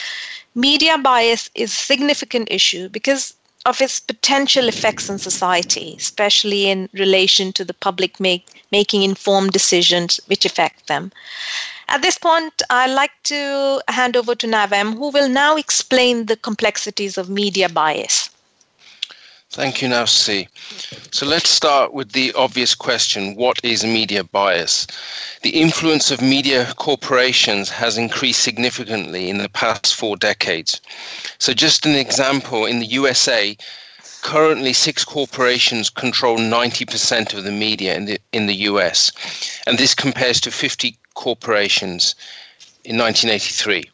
media 0.54 0.98
bias 0.98 1.50
is 1.54 1.72
a 1.72 1.76
significant 1.76 2.48
issue 2.50 2.88
because 2.88 3.34
of 3.66 3.80
its 3.80 4.00
potential 4.00 4.68
effects 4.68 5.10
on 5.10 5.18
society, 5.18 5.94
especially 5.98 6.68
in 6.70 6.88
relation 6.94 7.52
to 7.52 7.64
the 7.64 7.74
public 7.74 8.18
make, 8.18 8.46
making 8.72 9.02
informed 9.02 9.52
decisions 9.52 10.18
which 10.26 10.44
affect 10.46 10.86
them. 10.86 11.12
At 11.92 12.02
this 12.02 12.18
point, 12.18 12.62
I'd 12.70 12.94
like 12.94 13.10
to 13.24 13.82
hand 13.88 14.16
over 14.16 14.36
to 14.36 14.46
Nav 14.46 14.72
M, 14.72 14.94
who 14.94 15.10
will 15.10 15.28
now 15.28 15.56
explain 15.56 16.26
the 16.26 16.36
complexities 16.36 17.18
of 17.18 17.28
media 17.28 17.68
bias. 17.68 18.30
Thank 19.50 19.82
you, 19.82 19.88
Nav 19.88 20.08
C. 20.08 20.46
So 21.10 21.26
let's 21.26 21.50
start 21.50 21.92
with 21.92 22.12
the 22.12 22.32
obvious 22.34 22.76
question 22.76 23.34
what 23.34 23.58
is 23.64 23.82
media 23.82 24.22
bias? 24.22 24.86
The 25.42 25.50
influence 25.60 26.12
of 26.12 26.22
media 26.22 26.72
corporations 26.76 27.68
has 27.70 27.98
increased 27.98 28.42
significantly 28.42 29.28
in 29.28 29.38
the 29.38 29.48
past 29.48 29.96
four 29.96 30.16
decades. 30.16 30.80
So, 31.38 31.52
just 31.52 31.84
an 31.86 31.96
example 31.96 32.66
in 32.66 32.78
the 32.78 32.86
USA, 32.86 33.56
currently 34.22 34.72
six 34.74 35.04
corporations 35.04 35.90
control 35.90 36.38
90% 36.38 37.34
of 37.34 37.42
the 37.42 37.50
media 37.50 37.96
in 37.96 38.04
the, 38.04 38.20
in 38.32 38.46
the 38.46 38.68
US, 38.70 39.10
and 39.66 39.76
this 39.76 39.92
compares 39.92 40.40
to 40.42 40.52
50 40.52 40.96
corporations 41.20 42.14
in 42.84 42.96
1983. 42.96 43.84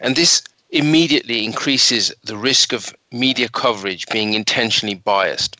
And 0.00 0.16
this 0.16 0.42
immediately 0.70 1.44
increases 1.44 2.12
the 2.24 2.36
risk 2.36 2.72
of 2.72 2.94
media 3.12 3.48
coverage 3.48 4.06
being 4.08 4.34
intentionally 4.34 4.96
biased. 4.96 5.56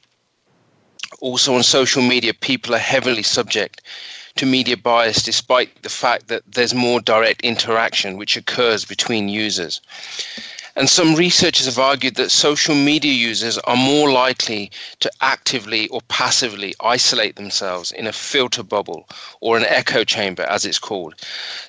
Also, 1.20 1.54
on 1.54 1.62
social 1.62 2.02
media, 2.02 2.34
people 2.34 2.74
are 2.74 2.90
heavily 2.94 3.22
subject 3.22 3.82
to 4.34 4.44
media 4.44 4.76
bias 4.76 5.22
despite 5.22 5.70
the 5.82 5.88
fact 5.88 6.26
that 6.28 6.42
there's 6.46 6.74
more 6.74 7.00
direct 7.00 7.40
interaction 7.42 8.18
which 8.18 8.36
occurs 8.36 8.84
between 8.84 9.28
users. 9.28 9.80
And 10.78 10.90
some 10.90 11.14
researchers 11.14 11.64
have 11.64 11.78
argued 11.78 12.16
that 12.16 12.30
social 12.30 12.74
media 12.74 13.14
users 13.14 13.56
are 13.56 13.78
more 13.78 14.10
likely 14.10 14.70
to 15.00 15.10
actively 15.22 15.88
or 15.88 16.02
passively 16.08 16.74
isolate 16.80 17.36
themselves 17.36 17.92
in 17.92 18.06
a 18.06 18.12
filter 18.12 18.62
bubble 18.62 19.08
or 19.40 19.56
an 19.56 19.64
echo 19.64 20.04
chamber, 20.04 20.42
as 20.42 20.66
it's 20.66 20.78
called, 20.78 21.14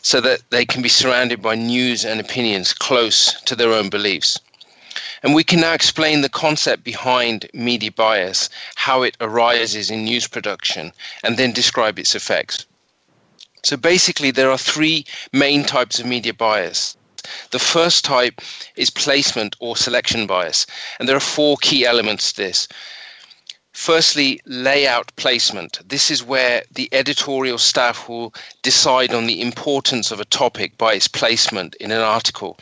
so 0.01 0.19
that 0.19 0.41
they 0.49 0.65
can 0.65 0.81
be 0.81 0.89
surrounded 0.89 1.41
by 1.41 1.55
news 1.55 2.03
and 2.03 2.19
opinions 2.19 2.73
close 2.73 3.41
to 3.43 3.55
their 3.55 3.71
own 3.71 3.87
beliefs. 3.89 4.37
And 5.23 5.33
we 5.33 5.45
can 5.45 5.61
now 5.61 5.71
explain 5.71 6.19
the 6.19 6.27
concept 6.27 6.83
behind 6.83 7.49
media 7.53 7.93
bias, 7.93 8.49
how 8.75 9.03
it 9.03 9.15
arises 9.21 9.89
in 9.89 10.03
news 10.03 10.27
production, 10.27 10.91
and 11.23 11.37
then 11.37 11.53
describe 11.53 11.97
its 11.97 12.13
effects. 12.13 12.65
So 13.63 13.77
basically, 13.77 14.31
there 14.31 14.51
are 14.51 14.57
three 14.57 15.05
main 15.31 15.63
types 15.63 15.97
of 15.97 16.05
media 16.05 16.33
bias 16.33 16.97
the 17.51 17.59
first 17.59 18.05
type 18.05 18.41
is 18.75 18.89
placement 18.89 19.55
or 19.59 19.75
selection 19.75 20.27
bias, 20.27 20.65
and 20.99 21.07
there 21.07 21.15
are 21.15 21.19
four 21.19 21.57
key 21.57 21.85
elements 21.85 22.31
to 22.33 22.43
this. 22.43 22.67
Firstly, 23.77 24.41
layout 24.45 25.15
placement. 25.17 25.87
This 25.87 26.09
is 26.09 26.23
where 26.23 26.63
the 26.71 26.89
editorial 26.91 27.59
staff 27.59 28.09
will 28.09 28.33
decide 28.63 29.13
on 29.13 29.27
the 29.27 29.39
importance 29.39 30.09
of 30.09 30.19
a 30.19 30.25
topic 30.25 30.77
by 30.79 30.95
its 30.95 31.07
placement 31.07 31.75
in 31.75 31.91
an 31.91 32.01
article. 32.01 32.57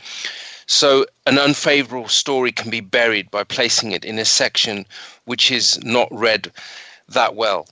So, 0.66 1.06
an 1.26 1.38
unfavorable 1.38 2.08
story 2.08 2.52
can 2.52 2.70
be 2.70 2.80
buried 2.80 3.30
by 3.30 3.44
placing 3.44 3.92
it 3.92 4.04
in 4.04 4.18
a 4.18 4.26
section 4.26 4.84
which 5.24 5.50
is 5.50 5.82
not 5.82 6.08
read 6.10 6.52
that 7.08 7.34
well. 7.34 7.66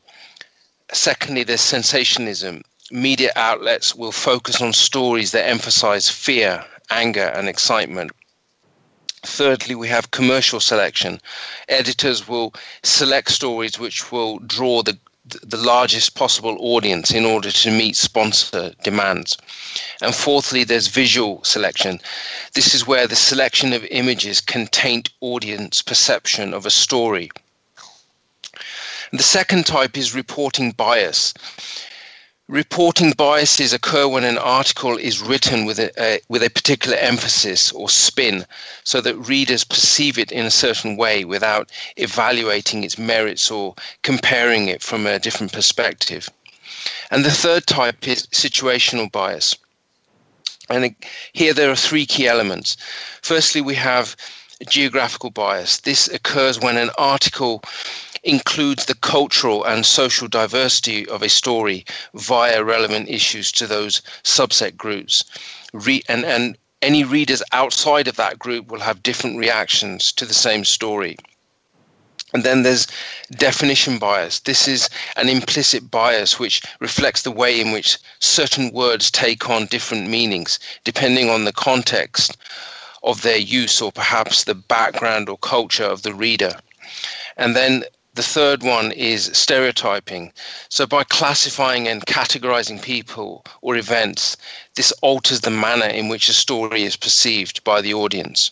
Secondly, 0.93 1.45
there's 1.45 1.61
sensationalism. 1.61 2.63
Media 2.91 3.31
outlets 3.37 3.95
will 3.95 4.13
focus 4.13 4.63
on 4.63 4.73
stories 4.73 5.33
that 5.33 5.47
emphasize 5.47 6.09
fear 6.09 6.65
anger, 6.91 7.27
and 7.35 7.49
excitement. 7.49 8.13
Thirdly, 9.23 9.75
we 9.75 9.89
have 9.89 10.11
commercial 10.11 10.61
selection. 10.61 11.21
Editors 11.69 12.29
will 12.29 12.55
select 12.83 13.31
stories 13.31 13.79
which 13.79 14.13
will 14.13 14.39
draw 14.41 14.83
the 14.83 14.99
the 15.27 15.57
largest 15.57 16.15
possible 16.15 16.57
audience 16.61 17.11
in 17.11 17.25
order 17.25 17.51
to 17.51 17.71
meet 17.71 17.97
sponsor 17.97 18.75
demands. 18.83 19.39
And 20.03 20.15
fourthly, 20.15 20.65
there's 20.65 20.89
visual 20.89 21.43
selection. 21.45 21.99
This 22.53 22.75
is 22.75 22.87
where 22.87 23.07
the 23.07 23.17
selection 23.17 23.73
of 23.73 23.87
images 23.87 24.43
can 24.43 24.67
taint 24.67 25.09
audience 25.21 25.81
perception 25.81 26.53
of 26.53 26.67
a 26.67 26.71
story. 26.71 27.31
The 29.13 29.23
second 29.23 29.65
type 29.65 29.97
is 29.97 30.15
reporting 30.15 30.73
bias. 30.73 31.33
Reporting 32.49 33.13
biases 33.13 33.73
occur 33.73 34.07
when 34.07 34.23
an 34.25 34.37
article 34.37 34.99
is 34.99 35.23
written 35.23 35.65
with 35.65 35.79
a, 35.79 36.21
with 36.29 36.43
a 36.43 36.51
particular 36.51 36.97
emphasis 36.99 37.73
or 37.73 37.89
spin 37.89 38.45
so 38.85 39.01
that 39.01 39.17
readers 39.17 39.65
perceive 39.65 40.19
it 40.19 40.31
in 40.31 40.45
a 40.45 40.51
certain 40.51 40.99
way 40.99 41.25
without 41.25 41.71
evaluating 41.97 42.85
its 42.85 42.99
merits 42.99 43.51
or 43.51 43.75
comparing 44.03 44.69
it 44.69 44.83
from 44.83 45.07
a 45.07 45.19
different 45.19 45.53
perspective. 45.53 46.29
And 47.11 47.25
the 47.25 47.31
third 47.31 47.67
type 47.67 48.07
is 48.07 48.27
situational 48.27 49.11
bias. 49.11 49.57
And 50.69 50.95
here 51.33 51.55
there 51.55 51.71
are 51.71 51.77
three 51.77 52.05
key 52.05 52.29
elements. 52.29 52.77
Firstly, 53.23 53.63
we 53.63 53.75
have 53.77 54.17
geographical 54.69 55.31
bias. 55.31 55.81
This 55.81 56.09
occurs 56.09 56.61
when 56.61 56.77
an 56.77 56.91
article 56.99 57.63
includes 58.25 58.87
the 58.87 58.95
cultural 58.95 59.65
and 59.65 59.85
social 59.85 60.29
diversity 60.29 61.07
of 61.09 61.23
a 61.23 61.29
story 61.29 61.85
via 62.15 62.65
relevant 62.65 63.09
issues 63.09 63.53
to 63.53 63.67
those 63.67 64.01
subset 64.23 64.77
groups. 64.77 65.25
Re- 65.73 66.03
and, 66.09 66.25
and 66.25 66.57
any 66.83 67.05
readers 67.05 67.43
outside 67.53 68.09
of 68.09 68.17
that 68.17 68.39
group 68.39 68.69
will 68.69 68.81
have 68.81 69.03
different 69.03 69.39
reactions 69.39 70.13
to 70.13 70.25
the 70.25 70.35
same 70.35 70.65
story. 70.65 71.17
And 72.33 72.43
then 72.43 72.63
there's 72.63 72.89
definition 73.31 73.99
bias. 73.99 74.41
This 74.41 74.67
is 74.67 74.91
an 75.17 75.29
implicit 75.29 75.91
bias 75.91 76.39
which 76.39 76.63
reflects 76.81 77.23
the 77.23 77.31
way 77.31 77.61
in 77.61 77.71
which 77.71 77.97
certain 78.19 78.73
words 78.73 79.11
take 79.11 79.49
on 79.49 79.67
different 79.67 80.09
meanings 80.09 80.59
depending 80.83 81.31
on 81.31 81.45
the 81.45 81.53
context 81.53 82.37
of 83.05 83.23
their 83.23 83.39
use 83.39 83.81
or 83.81 83.93
perhaps 83.93 84.45
the 84.45 84.55
background 84.55 85.29
or 85.29 85.39
culture 85.39 85.85
of 85.85 86.03
the 86.03 86.15
reader. 86.15 86.59
And 87.37 87.55
then 87.55 87.85
the 88.15 88.23
third 88.23 88.63
one 88.63 88.93
is 88.93 89.31
stereotyping. 89.33 90.33
So, 90.69 90.87
by 90.87 91.05
classifying 91.05 91.89
and 91.89 92.07
categorizing 92.07 92.81
people 92.81 93.45
or 93.61 93.77
events, 93.77 94.37
this 94.77 94.93
alters 95.03 95.41
the 95.41 95.51
manner 95.51 95.87
in 95.87 96.09
which 96.09 96.29
a 96.29 96.33
story 96.33 96.85
is 96.85 96.97
perceived 96.97 97.63
by 97.65 97.81
the 97.81 97.95
audience. 97.95 98.51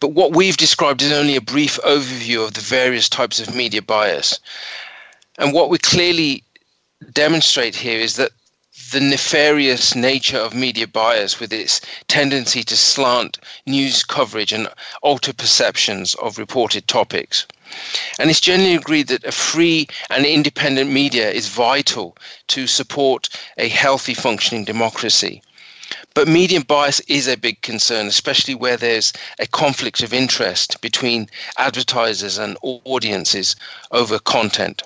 But 0.00 0.12
what 0.12 0.34
we've 0.34 0.56
described 0.56 1.02
is 1.02 1.12
only 1.12 1.36
a 1.36 1.40
brief 1.40 1.78
overview 1.82 2.46
of 2.46 2.54
the 2.54 2.60
various 2.60 3.08
types 3.08 3.40
of 3.40 3.54
media 3.54 3.82
bias. 3.82 4.40
And 5.38 5.52
what 5.52 5.70
we 5.70 5.78
clearly 5.78 6.44
demonstrate 7.12 7.74
here 7.74 8.00
is 8.00 8.16
that 8.16 8.32
the 8.92 9.00
nefarious 9.00 9.94
nature 9.94 10.38
of 10.38 10.54
media 10.54 10.86
bias 10.86 11.40
with 11.40 11.52
its 11.52 11.80
tendency 12.08 12.62
to 12.62 12.76
slant 12.76 13.38
news 13.66 14.04
coverage 14.04 14.52
and 14.52 14.68
alter 15.02 15.32
perceptions 15.32 16.14
of 16.16 16.38
reported 16.38 16.86
topics. 16.86 17.46
And 18.18 18.30
it's 18.30 18.40
generally 18.40 18.74
agreed 18.74 19.08
that 19.08 19.24
a 19.24 19.32
free 19.32 19.88
and 20.08 20.24
independent 20.24 20.90
media 20.90 21.30
is 21.30 21.48
vital 21.48 22.16
to 22.48 22.66
support 22.66 23.28
a 23.58 23.68
healthy 23.68 24.14
functioning 24.14 24.64
democracy. 24.64 25.42
But 26.14 26.28
media 26.28 26.64
bias 26.64 27.00
is 27.08 27.26
a 27.26 27.36
big 27.36 27.62
concern, 27.62 28.06
especially 28.06 28.54
where 28.54 28.76
there's 28.76 29.12
a 29.38 29.46
conflict 29.46 30.02
of 30.02 30.14
interest 30.14 30.80
between 30.80 31.28
advertisers 31.58 32.38
and 32.38 32.56
audiences 32.62 33.56
over 33.90 34.18
content. 34.18 34.82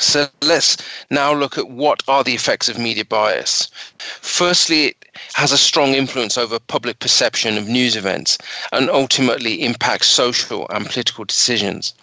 So 0.00 0.28
let's 0.42 0.76
now 1.10 1.34
look 1.34 1.58
at 1.58 1.70
what 1.70 2.04
are 2.06 2.22
the 2.22 2.34
effects 2.34 2.68
of 2.68 2.78
media 2.78 3.04
bias. 3.04 3.68
Firstly, 3.98 4.86
it 4.86 4.96
has 5.32 5.50
a 5.50 5.58
strong 5.58 5.94
influence 5.94 6.38
over 6.38 6.60
public 6.60 7.00
perception 7.00 7.58
of 7.58 7.66
news 7.66 7.96
events 7.96 8.38
and 8.70 8.88
ultimately 8.90 9.64
impacts 9.64 10.06
social 10.06 10.68
and 10.70 10.86
political 10.86 11.24
decisions. 11.24 11.94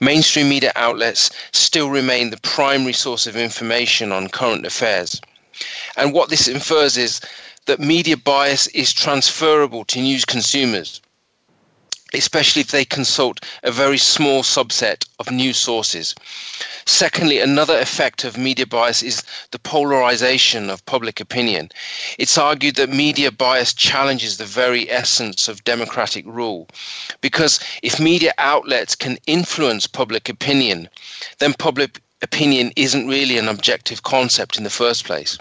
Mainstream 0.00 0.48
media 0.48 0.72
outlets 0.74 1.30
still 1.52 1.90
remain 1.90 2.30
the 2.30 2.38
primary 2.38 2.94
source 2.94 3.26
of 3.26 3.36
information 3.36 4.10
on 4.10 4.28
current 4.28 4.64
affairs. 4.64 5.20
And 5.98 6.14
what 6.14 6.30
this 6.30 6.48
infers 6.48 6.96
is 6.96 7.20
that 7.66 7.78
media 7.78 8.16
bias 8.16 8.68
is 8.68 8.94
transferable 8.94 9.84
to 9.86 10.00
news 10.00 10.24
consumers 10.24 11.02
especially 12.14 12.60
if 12.60 12.70
they 12.70 12.84
consult 12.84 13.40
a 13.62 13.70
very 13.70 13.98
small 13.98 14.42
subset 14.42 15.06
of 15.18 15.30
news 15.30 15.56
sources. 15.56 16.14
Secondly, 16.86 17.40
another 17.40 17.78
effect 17.78 18.24
of 18.24 18.36
media 18.36 18.66
bias 18.66 19.02
is 19.02 19.22
the 19.52 19.58
polarization 19.58 20.68
of 20.68 20.84
public 20.84 21.18
opinion. 21.18 21.70
It's 22.18 22.36
argued 22.36 22.76
that 22.76 22.90
media 22.90 23.32
bias 23.32 23.72
challenges 23.72 24.36
the 24.36 24.44
very 24.44 24.90
essence 24.90 25.48
of 25.48 25.64
democratic 25.64 26.26
rule. 26.26 26.68
Because 27.20 27.58
if 27.82 27.98
media 27.98 28.34
outlets 28.36 28.94
can 28.94 29.18
influence 29.26 29.86
public 29.86 30.28
opinion, 30.28 30.88
then 31.38 31.54
public 31.54 32.00
opinion 32.20 32.72
isn't 32.76 33.08
really 33.08 33.38
an 33.38 33.48
objective 33.48 34.02
concept 34.02 34.58
in 34.58 34.64
the 34.64 34.70
first 34.70 35.04
place. 35.04 35.38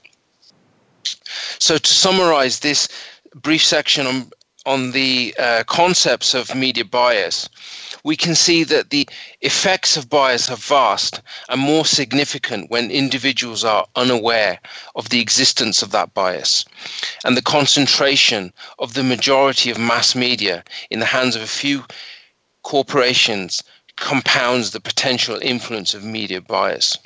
So, 1.59 1.77
to 1.77 1.93
summarize 1.93 2.59
this 2.59 2.87
brief 3.35 3.63
section 3.63 4.07
on 4.07 4.31
on 4.65 4.91
the 4.91 5.35
uh, 5.37 5.63
concepts 5.65 6.33
of 6.33 6.55
media 6.55 6.85
bias, 6.85 7.49
we 8.03 8.15
can 8.15 8.35
see 8.35 8.63
that 8.63 8.89
the 8.89 9.07
effects 9.41 9.97
of 9.97 10.09
bias 10.09 10.49
are 10.49 10.57
vast 10.57 11.21
and 11.49 11.59
more 11.59 11.85
significant 11.85 12.69
when 12.69 12.91
individuals 12.91 13.63
are 13.63 13.85
unaware 13.95 14.59
of 14.95 15.09
the 15.09 15.19
existence 15.19 15.81
of 15.81 15.91
that 15.91 16.13
bias. 16.13 16.65
And 17.23 17.35
the 17.37 17.41
concentration 17.41 18.53
of 18.79 18.93
the 18.93 19.03
majority 19.03 19.69
of 19.69 19.77
mass 19.77 20.15
media 20.15 20.63
in 20.89 20.99
the 20.99 21.05
hands 21.05 21.35
of 21.35 21.41
a 21.41 21.47
few 21.47 21.83
corporations 22.63 23.63
compounds 23.95 24.71
the 24.71 24.79
potential 24.81 25.37
influence 25.41 25.93
of 25.93 26.03
media 26.03 26.41
bias. 26.41 26.97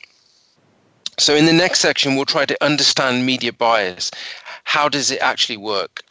So, 1.20 1.36
in 1.36 1.46
the 1.46 1.54
next 1.54 1.80
section, 1.80 2.16
we'll 2.16 2.26
try 2.26 2.46
to 2.46 2.64
understand 2.64 3.26
media 3.26 3.52
bias. 3.52 4.12
How 4.64 4.88
does 4.88 5.10
it 5.10 5.20
actually 5.20 5.58
work? 5.58 6.04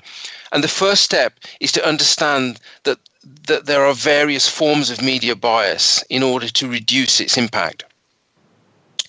And 0.53 0.63
the 0.63 0.69
first 0.69 1.03
step 1.03 1.39
is 1.61 1.73
to 1.73 1.87
understand 1.87 2.61
that, 2.85 2.99
that 3.47 3.67
there 3.67 3.85
are 3.85 3.95
various 3.95 4.49
forms 4.49 4.91
of 4.91 5.03
media 5.03 5.35
bias 5.35 6.03
in 6.09 6.23
order 6.23 6.49
to 6.49 6.69
reduce 6.69 7.21
its 7.21 7.37
impact. 7.37 7.85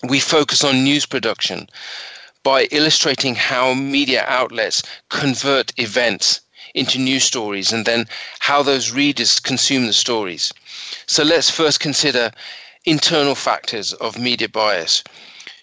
We 0.02 0.20
focus 0.20 0.64
on 0.64 0.84
news 0.84 1.06
production 1.06 1.68
by 2.42 2.64
illustrating 2.70 3.34
how 3.34 3.74
media 3.74 4.24
outlets 4.28 4.82
convert 5.08 5.72
events 5.78 6.40
into 6.74 6.98
news 6.98 7.24
stories 7.24 7.72
and 7.72 7.84
then 7.84 8.06
how 8.38 8.62
those 8.62 8.92
readers 8.92 9.40
consume 9.40 9.86
the 9.86 9.92
stories. 9.92 10.52
So 11.06 11.24
let's 11.24 11.50
first 11.50 11.80
consider 11.80 12.30
internal 12.84 13.34
factors 13.34 13.92
of 13.94 14.18
media 14.18 14.48
bias 14.48 15.02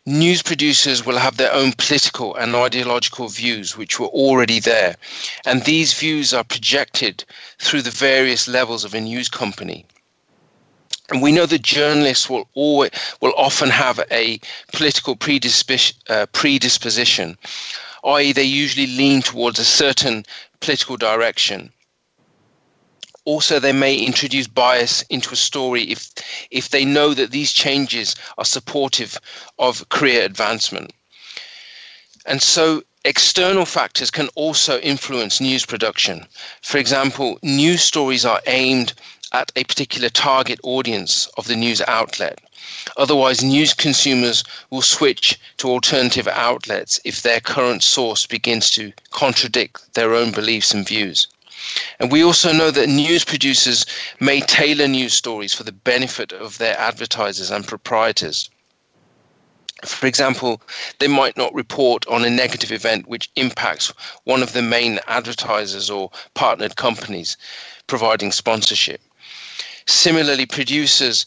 news 0.06 0.44
producers 0.44 1.06
will 1.06 1.18
have 1.18 1.38
their 1.38 1.52
own 1.52 1.74
political 1.74 2.36
and 2.36 2.56
ideological 2.56 3.28
views, 3.28 3.76
which 3.76 4.00
were 4.00 4.08
already 4.08 4.60
there. 4.60 4.96
And 5.46 5.64
these 5.64 5.94
views 5.94 6.34
are 6.34 6.44
projected 6.44 7.26
through 7.60 7.82
the 7.82 7.92
various 7.92 8.48
levels 8.48 8.84
of 8.84 8.94
a 8.94 9.02
news 9.02 9.30
company. 9.30 9.86
And 11.10 11.22
we 11.22 11.32
know 11.32 11.46
that 11.46 11.62
journalists 11.62 12.30
will 12.30 12.48
always, 12.54 12.92
will 13.22 13.34
often 13.38 13.70
have 13.70 14.00
a 14.12 14.40
political 14.74 15.16
predispos- 15.16 15.94
uh, 16.10 16.26
predisposition, 16.28 17.38
i.e., 18.04 18.32
they 18.32 18.44
usually 18.44 18.88
lean 18.88 19.22
towards 19.22 19.60
a 19.60 19.66
certain 19.66 20.26
political 20.60 20.98
direction 20.98 21.72
also 23.26 23.60
they 23.60 23.74
may 23.74 23.96
introduce 23.96 24.48
bias 24.48 25.02
into 25.10 25.34
a 25.34 25.36
story 25.36 25.84
if 25.84 26.12
if 26.52 26.70
they 26.70 26.86
know 26.86 27.14
that 27.14 27.32
these 27.32 27.52
changes 27.52 28.16
are 28.38 28.46
supportive 28.46 29.20
of 29.60 29.90
career 29.90 30.24
advancement. 30.24 30.94
And 32.26 32.42
so 32.42 32.84
external 33.04 33.66
factors 33.66 34.10
can 34.10 34.30
also 34.36 34.80
influence 34.80 35.42
news 35.42 35.66
production. 35.66 36.26
For 36.62 36.78
example 36.78 37.38
news 37.44 37.84
stories 37.84 38.26
are 38.26 38.42
aimed 38.48 38.94
at 39.32 39.52
a 39.56 39.64
particular 39.64 40.10
target 40.10 40.60
audience 40.64 41.28
of 41.38 41.48
the 41.48 41.56
news 41.56 41.82
outlet. 41.88 42.40
Otherwise, 42.98 43.44
news 43.44 43.74
consumers 43.74 44.44
will 44.70 44.82
switch 44.82 45.40
to 45.58 45.70
alternative 45.70 46.28
outlets 46.28 47.00
if 47.04 47.22
their 47.22 47.40
current 47.40 47.84
source 47.84 48.26
begins 48.26 48.72
to 48.72 48.94
contradict 49.12 49.94
their 49.94 50.14
own 50.14 50.32
beliefs 50.32 50.74
and 50.74 50.88
views. 50.88 51.28
And 52.00 52.12
we 52.12 52.24
also 52.24 52.52
know 52.52 52.72
that 52.72 52.90
news 52.90 53.24
producers 53.24 53.86
may 54.20 54.42
tailor 54.42 54.88
news 54.88 55.14
stories 55.14 55.54
for 55.54 55.64
the 55.64 55.72
benefit 55.72 56.32
of 56.32 56.58
their 56.58 56.78
advertisers 56.78 57.52
and 57.52 57.68
proprietors. 57.68 58.50
For 59.84 60.08
example, 60.08 60.62
they 61.00 61.08
might 61.08 61.38
not 61.38 61.54
report 61.54 62.08
on 62.08 62.24
a 62.24 62.30
negative 62.30 62.72
event 62.72 63.08
which 63.08 63.30
impacts 63.36 63.92
one 64.24 64.42
of 64.42 64.54
the 64.54 64.62
main 64.62 65.00
advertisers 65.08 65.90
or 65.90 66.12
partnered 66.34 66.76
companies 66.76 67.38
providing 67.88 68.32
sponsorship. 68.32 69.02
Similarly, 69.88 70.46
producers 70.46 71.26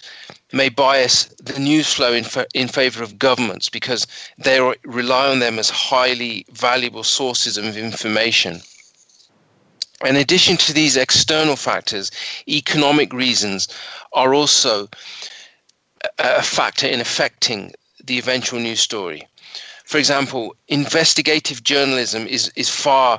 may 0.52 0.68
bias 0.68 1.24
the 1.40 1.58
news 1.60 1.92
flow 1.92 2.12
in, 2.12 2.24
fa- 2.24 2.48
in 2.54 2.68
favor 2.68 3.02
of 3.02 3.18
governments 3.18 3.68
because 3.68 4.06
they 4.38 4.60
rely 4.84 5.28
on 5.28 5.38
them 5.38 5.58
as 5.58 5.70
highly 5.70 6.44
valuable 6.50 7.04
sources 7.04 7.56
of 7.56 7.76
information. 7.76 8.62
In 10.04 10.16
addition 10.16 10.56
to 10.58 10.72
these 10.72 10.96
external 10.96 11.56
factors, 11.56 12.12
economic 12.48 13.12
reasons 13.12 13.68
are 14.12 14.32
also 14.32 14.88
a 16.18 16.42
factor 16.42 16.86
in 16.86 17.00
affecting 17.00 17.72
the 18.04 18.18
eventual 18.18 18.60
news 18.60 18.80
story. 18.80 19.26
For 19.84 19.98
example, 19.98 20.54
investigative 20.68 21.64
journalism 21.64 22.26
is, 22.26 22.52
is 22.54 22.68
far 22.68 23.18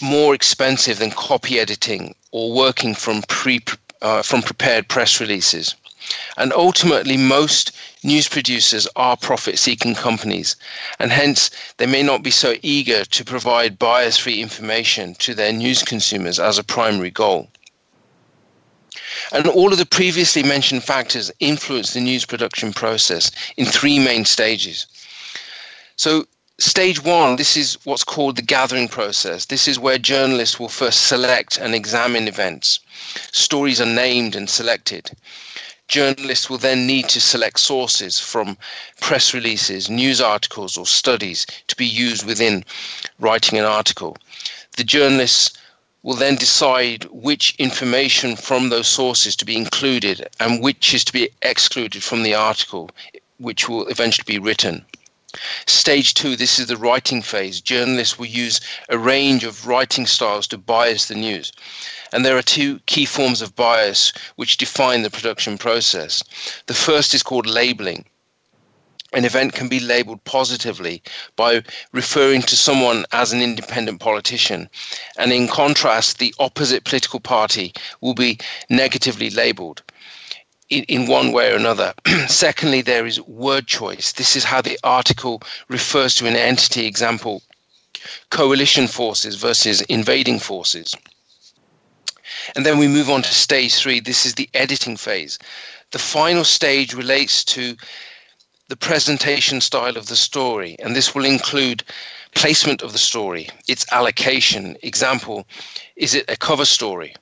more 0.00 0.34
expensive 0.34 0.98
than 0.98 1.10
copy 1.10 1.60
editing 1.60 2.14
or 2.30 2.52
working 2.52 2.94
from 2.94 3.22
pre 3.28 3.60
uh, 4.02 4.22
from 4.22 4.42
prepared 4.42 4.88
press 4.88 5.20
releases. 5.20 5.74
And 6.36 6.52
ultimately, 6.52 7.16
most 7.16 7.72
news 8.06 8.28
producers 8.28 8.86
are 8.96 9.16
profit 9.16 9.58
seeking 9.58 9.94
companies, 9.94 10.56
and 11.00 11.10
hence 11.10 11.50
they 11.76 11.86
may 11.86 12.02
not 12.02 12.22
be 12.22 12.30
so 12.30 12.54
eager 12.62 13.04
to 13.04 13.24
provide 13.24 13.78
bias 13.78 14.16
free 14.16 14.40
information 14.40 15.14
to 15.16 15.34
their 15.34 15.52
news 15.52 15.82
consumers 15.82 16.38
as 16.38 16.56
a 16.56 16.64
primary 16.64 17.10
goal. 17.10 17.48
And 19.32 19.46
all 19.48 19.72
of 19.72 19.78
the 19.78 19.86
previously 19.86 20.42
mentioned 20.42 20.84
factors 20.84 21.32
influence 21.40 21.92
the 21.92 22.00
news 22.00 22.24
production 22.24 22.72
process 22.72 23.30
in 23.56 23.66
three 23.66 23.98
main 23.98 24.24
stages. 24.24 24.86
So, 25.96 26.26
stage 26.58 27.02
one, 27.02 27.36
this 27.36 27.56
is 27.56 27.78
what's 27.84 28.04
called 28.04 28.36
the 28.36 28.42
gathering 28.42 28.88
process. 28.88 29.46
This 29.46 29.66
is 29.66 29.78
where 29.78 29.98
journalists 29.98 30.60
will 30.60 30.68
first 30.68 31.08
select 31.08 31.58
and 31.58 31.74
examine 31.74 32.28
events. 32.28 32.78
Stories 33.32 33.80
are 33.80 33.86
named 33.86 34.36
and 34.36 34.48
selected. 34.48 35.10
Journalists 35.88 36.50
will 36.50 36.58
then 36.58 36.86
need 36.86 37.08
to 37.10 37.20
select 37.20 37.60
sources 37.60 38.18
from 38.18 38.58
press 39.00 39.32
releases, 39.32 39.88
news 39.88 40.20
articles, 40.20 40.76
or 40.76 40.86
studies 40.86 41.46
to 41.68 41.76
be 41.76 41.86
used 41.86 42.26
within 42.26 42.64
writing 43.20 43.58
an 43.58 43.64
article. 43.64 44.16
The 44.76 44.84
journalists 44.84 45.56
will 46.02 46.14
then 46.14 46.36
decide 46.36 47.04
which 47.10 47.54
information 47.58 48.36
from 48.36 48.68
those 48.68 48.88
sources 48.88 49.36
to 49.36 49.44
be 49.44 49.56
included 49.56 50.28
and 50.40 50.62
which 50.62 50.94
is 50.94 51.04
to 51.04 51.12
be 51.12 51.28
excluded 51.42 52.02
from 52.02 52.22
the 52.22 52.34
article, 52.34 52.90
which 53.38 53.68
will 53.68 53.86
eventually 53.88 54.24
be 54.26 54.38
written. 54.38 54.84
Stage 55.66 56.14
two, 56.14 56.36
this 56.36 56.58
is 56.58 56.66
the 56.66 56.76
writing 56.76 57.22
phase. 57.22 57.60
Journalists 57.60 58.18
will 58.18 58.26
use 58.26 58.60
a 58.88 58.98
range 58.98 59.44
of 59.44 59.66
writing 59.66 60.06
styles 60.06 60.46
to 60.48 60.58
bias 60.58 61.06
the 61.06 61.14
news. 61.14 61.52
And 62.12 62.24
there 62.24 62.36
are 62.36 62.42
two 62.42 62.78
key 62.86 63.04
forms 63.04 63.42
of 63.42 63.56
bias 63.56 64.12
which 64.36 64.56
define 64.56 65.02
the 65.02 65.10
production 65.10 65.58
process. 65.58 66.22
The 66.66 66.74
first 66.74 67.14
is 67.14 67.22
called 67.22 67.46
labeling. 67.46 68.04
An 69.12 69.24
event 69.24 69.54
can 69.54 69.68
be 69.68 69.80
labeled 69.80 70.22
positively 70.24 71.02
by 71.36 71.62
referring 71.92 72.42
to 72.42 72.56
someone 72.56 73.06
as 73.12 73.32
an 73.32 73.40
independent 73.40 74.00
politician, 74.00 74.68
and 75.16 75.32
in 75.32 75.46
contrast, 75.46 76.18
the 76.18 76.34
opposite 76.38 76.84
political 76.84 77.20
party 77.20 77.72
will 78.00 78.14
be 78.14 78.38
negatively 78.68 79.30
labeled 79.30 79.82
in, 80.68 80.84
in 80.84 81.06
one 81.06 81.32
way 81.32 81.52
or 81.52 81.56
another. 81.56 81.94
Secondly, 82.26 82.82
there 82.82 83.06
is 83.06 83.20
word 83.22 83.66
choice. 83.66 84.12
This 84.12 84.36
is 84.36 84.44
how 84.44 84.60
the 84.60 84.78
article 84.84 85.42
refers 85.68 86.14
to 86.16 86.26
an 86.26 86.36
entity, 86.36 86.86
example, 86.86 87.42
coalition 88.30 88.86
forces 88.86 89.36
versus 89.36 89.80
invading 89.82 90.38
forces. 90.38 90.94
And 92.54 92.64
then 92.64 92.78
we 92.78 92.88
move 92.88 93.10
on 93.10 93.22
to 93.22 93.34
stage 93.34 93.74
three. 93.74 94.00
This 94.00 94.26
is 94.26 94.34
the 94.34 94.48
editing 94.54 94.96
phase. 94.96 95.38
The 95.92 95.98
final 95.98 96.44
stage 96.44 96.94
relates 96.94 97.44
to 97.46 97.76
the 98.68 98.76
presentation 98.76 99.60
style 99.60 99.96
of 99.96 100.06
the 100.06 100.16
story, 100.16 100.76
and 100.80 100.94
this 100.94 101.14
will 101.14 101.24
include 101.24 101.84
placement 102.34 102.82
of 102.82 102.92
the 102.92 102.98
story, 102.98 103.48
its 103.68 103.86
allocation. 103.92 104.76
Example, 104.82 105.46
is 105.94 106.14
it 106.14 106.24
a 106.28 106.36
cover 106.36 106.64
story? 106.64 107.14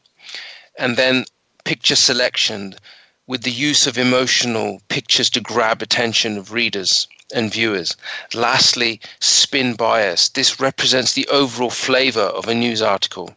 And 0.79 0.97
then 0.97 1.25
picture 1.65 1.97
selection 1.97 2.75
with 3.27 3.43
the 3.43 3.51
use 3.51 3.87
of 3.87 3.97
emotional 3.97 4.81
pictures 4.89 5.31
to 5.31 5.41
grab 5.41 5.81
attention 5.81 6.37
of 6.37 6.53
readers 6.53 7.09
and 7.35 7.53
viewers. 7.53 7.97
Lastly, 8.35 9.01
spin 9.21 9.75
bias. 9.75 10.29
This 10.29 10.61
represents 10.61 11.13
the 11.13 11.27
overall 11.29 11.71
flavor 11.71 12.21
of 12.21 12.49
a 12.49 12.55
news 12.55 12.83
article. 12.83 13.35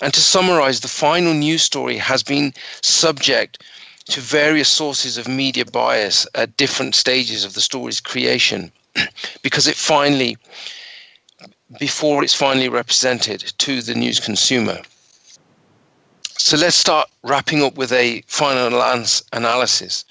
And 0.00 0.14
to 0.14 0.20
summarize, 0.20 0.80
the 0.80 0.88
final 0.88 1.34
news 1.34 1.62
story 1.62 1.96
has 1.98 2.22
been 2.22 2.54
subject 2.82 3.62
to 4.06 4.20
various 4.20 4.68
sources 4.68 5.18
of 5.18 5.28
media 5.28 5.64
bias 5.64 6.26
at 6.34 6.56
different 6.56 6.94
stages 6.94 7.44
of 7.44 7.54
the 7.54 7.60
story's 7.60 8.00
creation 8.00 8.72
because 9.42 9.66
it 9.66 9.76
finally, 9.76 10.36
before 11.78 12.22
it's 12.22 12.34
finally 12.34 12.68
represented 12.68 13.40
to 13.58 13.82
the 13.82 13.94
news 13.94 14.18
consumer. 14.18 14.80
So 16.42 16.56
let's 16.56 16.74
start 16.74 17.08
wrapping 17.22 17.62
up 17.62 17.74
with 17.74 17.92
a 17.92 18.22
final 18.26 18.82
analysis. 19.32 20.06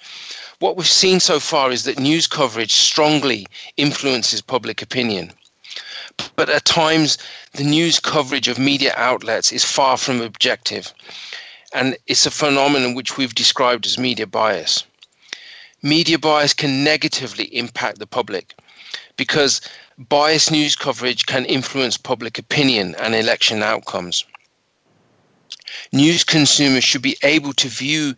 What 0.59 0.77
we've 0.77 0.87
seen 0.87 1.19
so 1.19 1.39
far 1.39 1.71
is 1.71 1.83
that 1.83 1.97
news 1.97 2.27
coverage 2.27 2.71
strongly 2.71 3.47
influences 3.77 4.39
public 4.39 4.81
opinion. 4.83 5.33
But 6.35 6.49
at 6.49 6.65
times, 6.65 7.17
the 7.53 7.63
news 7.63 7.99
coverage 7.99 8.47
of 8.47 8.59
media 8.59 8.93
outlets 8.95 9.51
is 9.51 9.65
far 9.65 9.97
from 9.97 10.21
objective, 10.21 10.93
and 11.73 11.97
it's 12.05 12.27
a 12.27 12.31
phenomenon 12.31 12.93
which 12.93 13.17
we've 13.17 13.35
described 13.35 13.87
as 13.87 13.97
media 13.97 14.27
bias. 14.27 14.83
Media 15.81 16.19
bias 16.19 16.53
can 16.53 16.83
negatively 16.83 17.45
impact 17.45 17.97
the 17.97 18.07
public 18.07 18.53
because 19.17 19.61
biased 19.97 20.51
news 20.51 20.75
coverage 20.75 21.25
can 21.25 21.43
influence 21.45 21.97
public 21.97 22.37
opinion 22.37 22.95
and 22.99 23.15
election 23.15 23.63
outcomes. 23.63 24.23
News 25.91 26.23
consumers 26.23 26.83
should 26.83 27.01
be 27.01 27.17
able 27.23 27.53
to 27.53 27.67
view 27.67 28.15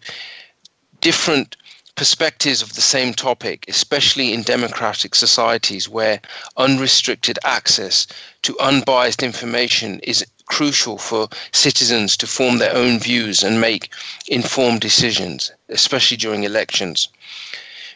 different 1.01 1.57
perspectives 1.95 2.61
of 2.61 2.73
the 2.73 2.81
same 2.81 3.13
topic, 3.13 3.65
especially 3.67 4.33
in 4.33 4.41
democratic 4.43 5.13
societies 5.13 5.89
where 5.89 6.21
unrestricted 6.57 7.37
access 7.43 8.07
to 8.43 8.57
unbiased 8.59 9.21
information 9.21 9.99
is 9.99 10.25
crucial 10.45 10.97
for 10.97 11.29
citizens 11.51 12.17
to 12.17 12.27
form 12.27 12.57
their 12.57 12.75
own 12.75 12.99
views 12.99 13.43
and 13.43 13.61
make 13.61 13.93
informed 14.27 14.81
decisions, 14.81 15.51
especially 15.69 16.17
during 16.17 16.43
elections. 16.43 17.07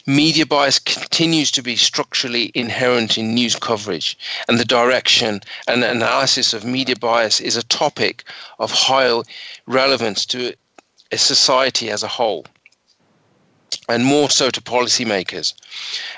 Media 0.07 0.45
bias 0.45 0.77
continues 0.77 1.49
to 1.49 1.63
be 1.63 1.75
structurally 1.75 2.51
inherent 2.53 3.17
in 3.17 3.33
news 3.33 3.55
coverage, 3.55 4.15
and 4.47 4.59
the 4.59 4.65
direction 4.65 5.41
and 5.67 5.83
analysis 5.83 6.53
of 6.53 6.63
media 6.63 6.95
bias 6.95 7.39
is 7.39 7.55
a 7.55 7.63
topic 7.63 8.23
of 8.59 8.69
high 8.69 9.19
relevance 9.65 10.23
to 10.23 10.53
a 11.11 11.17
society 11.17 11.89
as 11.89 12.03
a 12.03 12.07
whole 12.07 12.45
and 13.89 14.05
more 14.05 14.29
so 14.29 14.51
to 14.51 14.61
policymakers. 14.61 15.55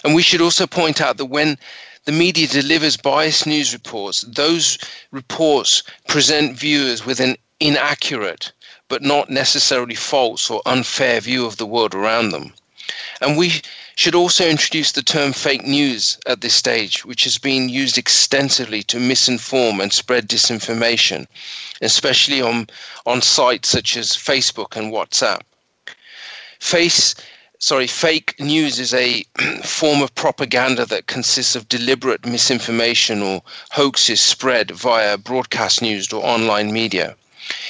And 0.04 0.14
we 0.14 0.22
should 0.22 0.42
also 0.42 0.68
point 0.68 1.00
out 1.00 1.16
that 1.16 1.26
when 1.28 1.58
the 2.04 2.12
media 2.12 2.48
delivers 2.48 2.98
biased 2.98 3.48
news 3.48 3.72
reports, 3.72 4.26
those 4.28 4.78
reports 5.12 5.84
present 6.10 6.58
viewers 6.58 7.06
with 7.06 7.22
an 7.22 7.38
inaccurate 7.62 8.52
but 8.90 9.02
not 9.02 9.30
necessarily 9.30 9.96
false 9.96 10.50
or 10.50 10.62
unfair 10.66 11.22
view 11.22 11.46
of 11.46 11.56
the 11.56 11.66
world 11.66 11.96
around 11.96 12.30
them. 12.30 12.54
And 13.22 13.38
we 13.38 13.62
should 13.96 14.16
also 14.16 14.48
introduce 14.48 14.92
the 14.92 15.02
term 15.02 15.34
fake 15.34 15.64
news 15.64 16.18
at 16.26 16.42
this 16.42 16.56
stage, 16.56 17.06
which 17.06 17.24
has 17.24 17.38
been 17.38 17.70
used 17.70 17.98
extensively 17.98 18.84
to 18.84 18.98
misinform 18.98 19.82
and 19.82 19.92
spread 19.92 20.28
disinformation, 20.28 21.28
especially 21.82 22.42
on, 22.42 22.68
on 23.06 23.22
sites 23.22 23.70
such 23.70 23.98
as 23.98 24.12
Facebook 24.12 24.76
and 24.76 24.94
WhatsApp. 24.94 25.42
Face 26.60 27.16
sorry, 27.60 27.88
fake 27.88 28.40
news 28.40 28.80
is 28.80 28.94
a 28.94 29.24
form 29.64 30.02
of 30.02 30.14
propaganda 30.14 30.86
that 30.86 31.08
consists 31.08 31.56
of 31.56 31.68
deliberate 31.68 32.26
misinformation 32.26 33.22
or 33.22 33.42
hoaxes 33.72 34.22
spread 34.22 34.72
via 34.72 35.18
broadcast 35.18 35.82
news 35.82 36.12
or 36.14 36.24
online 36.24 36.72
media. 36.72 37.16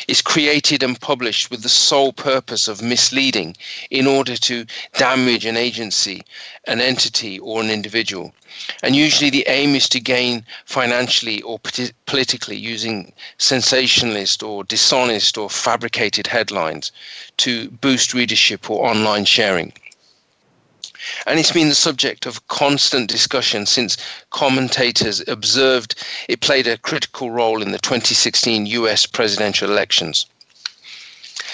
It's 0.07 0.21
created 0.21 0.83
and 0.83 0.99
published 0.99 1.51
with 1.51 1.61
the 1.63 1.69
sole 1.69 2.13
purpose 2.13 2.67
of 2.67 2.81
misleading 2.81 3.55
in 3.89 4.07
order 4.07 4.35
to 4.37 4.65
damage 4.97 5.45
an 5.45 5.57
agency, 5.57 6.23
an 6.65 6.81
entity, 6.81 7.39
or 7.39 7.61
an 7.61 7.69
individual. 7.69 8.33
And 8.81 8.95
usually 8.95 9.29
the 9.29 9.45
aim 9.47 9.75
is 9.75 9.87
to 9.89 9.99
gain 9.99 10.45
financially 10.65 11.41
or 11.41 11.59
politically 12.05 12.57
using 12.57 13.11
sensationalist 13.37 14.41
or 14.41 14.63
dishonest 14.63 15.37
or 15.37 15.49
fabricated 15.49 16.27
headlines 16.27 16.91
to 17.37 17.69
boost 17.69 18.13
readership 18.13 18.69
or 18.69 18.89
online 18.89 19.25
sharing. 19.25 19.73
And 21.25 21.39
it's 21.39 21.51
been 21.51 21.69
the 21.69 21.75
subject 21.75 22.25
of 22.25 22.47
constant 22.47 23.09
discussion 23.09 23.65
since 23.65 23.97
commentators 24.29 25.23
observed 25.27 25.95
it 26.27 26.41
played 26.41 26.67
a 26.67 26.77
critical 26.77 27.31
role 27.31 27.61
in 27.61 27.71
the 27.71 27.79
2016 27.79 28.65
US 28.65 29.05
presidential 29.05 29.69
elections. 29.69 30.25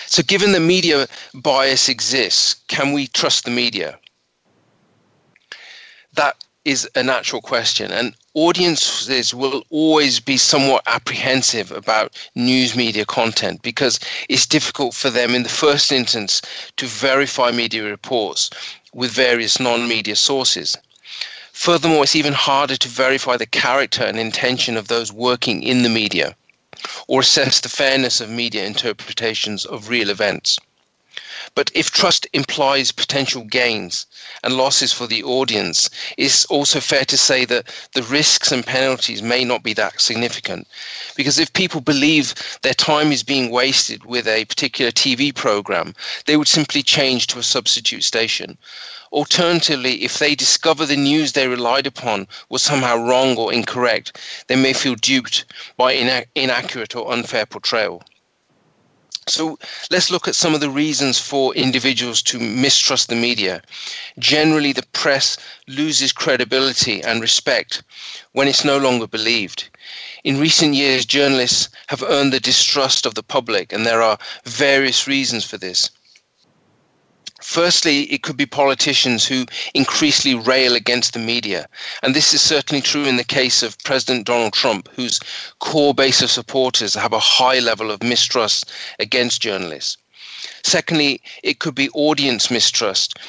So, 0.08 0.22
given 0.22 0.52
the 0.52 0.60
media 0.60 1.08
bias 1.34 1.90
exists, 1.90 2.56
can 2.68 2.94
we 2.94 3.08
trust 3.08 3.46
the 3.46 3.52
media? 3.52 3.98
That 6.14 6.36
is 6.66 6.88
a 6.96 7.04
natural 7.04 7.42
question, 7.42 7.92
and 7.92 8.16
audiences 8.36 9.34
will 9.34 9.64
always 9.70 10.20
be 10.20 10.38
somewhat 10.38 10.84
apprehensive 10.86 11.72
about 11.72 12.16
news 12.36 12.76
media 12.76 13.06
content 13.06 13.62
because 13.62 14.00
it's 14.30 14.46
difficult 14.46 14.94
for 14.94 15.10
them 15.10 15.36
in 15.36 15.44
the 15.44 15.50
first 15.50 15.92
instance 15.92 16.42
to 16.78 16.86
verify 16.86 17.52
media 17.52 17.84
reports 17.84 18.50
with 18.94 19.12
various 19.12 19.60
non 19.60 19.88
media 19.88 20.16
sources. 20.16 20.78
Furthermore, 21.52 22.04
it's 22.04 22.16
even 22.16 22.34
harder 22.34 22.78
to 22.78 22.88
verify 22.88 23.38
the 23.38 23.46
character 23.46 24.04
and 24.04 24.20
intention 24.20 24.78
of 24.78 24.88
those 24.88 25.12
working 25.12 25.64
in 25.64 25.84
the 25.84 25.90
media 25.90 26.36
or 27.08 27.22
assess 27.22 27.60
the 27.60 27.70
fairness 27.70 28.20
of 28.20 28.30
media 28.30 28.66
interpretations 28.66 29.66
of 29.66 29.90
real 29.90 30.10
events. 30.10 30.60
But 31.56 31.70
if 31.76 31.92
trust 31.92 32.26
implies 32.34 32.92
potential 32.92 33.44
gains 33.44 34.08
and 34.44 34.58
losses 34.58 34.92
for 34.92 35.06
the 35.06 35.24
audience, 35.24 35.88
it's 36.18 36.46
also 36.46 36.80
fair 36.80 37.06
to 37.06 37.18
say 37.18 37.46
that 37.46 37.68
the 37.94 38.02
risks 38.02 38.52
and 38.52 38.66
penalties 38.66 39.22
may 39.22 39.44
not 39.44 39.62
be 39.62 39.74
that 39.74 40.02
significant. 40.02 40.68
Because 41.16 41.38
if 41.38 41.54
people 41.54 41.80
believe 41.80 42.34
their 42.64 42.74
time 42.74 43.12
is 43.12 43.22
being 43.22 43.52
wasted 43.52 44.04
with 44.04 44.28
a 44.28 44.46
particular 44.46 44.92
TV 44.92 45.34
program, 45.34 45.94
they 46.26 46.38
would 46.38 46.48
simply 46.48 46.82
change 46.82 47.28
to 47.28 47.38
a 47.38 47.44
substitute 47.44 48.04
station. 48.04 48.58
Alternatively, 49.12 50.04
if 50.04 50.18
they 50.18 50.34
discover 50.34 50.88
the 50.88 50.98
news 50.98 51.34
they 51.34 51.48
relied 51.48 51.86
upon 51.86 52.28
was 52.50 52.64
somehow 52.64 52.96
wrong 52.98 53.38
or 53.38 53.54
incorrect, 53.54 54.18
they 54.48 54.56
may 54.56 54.74
feel 54.74 54.96
duped 54.96 55.46
by 55.78 55.96
inac- 55.96 56.26
inaccurate 56.34 56.96
or 56.96 57.14
unfair 57.14 57.46
portrayal. 57.46 58.04
So 59.28 59.58
let's 59.90 60.12
look 60.12 60.28
at 60.28 60.36
some 60.36 60.54
of 60.54 60.60
the 60.60 60.70
reasons 60.70 61.18
for 61.18 61.56
individuals 61.56 62.22
to 62.24 62.40
mistrust 62.40 63.08
the 63.08 63.16
media. 63.16 63.62
Generally, 64.20 64.74
the 64.74 64.86
press 64.92 65.38
loses 65.68 66.12
credibility 66.12 67.02
and 67.02 67.22
respect 67.22 67.84
when 68.34 68.48
it's 68.48 68.66
no 68.66 68.78
longer 68.78 69.08
believed. 69.08 69.70
In 70.24 70.40
recent 70.40 70.74
years, 70.74 71.06
journalists 71.06 71.70
have 71.88 72.04
earned 72.04 72.34
the 72.34 72.40
distrust 72.40 73.06
of 73.06 73.16
the 73.16 73.24
public, 73.24 73.72
and 73.72 73.86
there 73.86 74.02
are 74.02 74.18
various 74.46 75.08
reasons 75.08 75.46
for 75.46 75.58
this. 75.58 75.90
Firstly, 77.44 78.04
it 78.04 78.24
could 78.24 78.38
be 78.38 78.46
politicians 78.46 79.28
who 79.28 79.46
increasingly 79.74 80.40
rail 80.40 80.76
against 80.76 81.12
the 81.14 81.20
media. 81.20 81.68
And 82.02 82.16
this 82.16 82.34
is 82.34 82.42
certainly 82.42 82.82
true 82.82 83.04
in 83.04 83.18
the 83.18 83.24
case 83.24 83.62
of 83.62 83.78
President 83.80 84.26
Donald 84.26 84.54
Trump, 84.54 84.88
whose 84.96 85.20
core 85.60 85.94
base 85.94 86.22
of 86.22 86.32
supporters 86.32 86.94
have 86.94 87.12
a 87.12 87.20
high 87.20 87.60
level 87.60 87.92
of 87.92 88.02
mistrust 88.02 88.72
against 88.98 89.42
journalists. 89.42 89.98
Secondly, 90.64 91.22
it 91.44 91.60
could 91.60 91.76
be 91.76 91.90
audience 91.90 92.50
mistrust, 92.50 93.20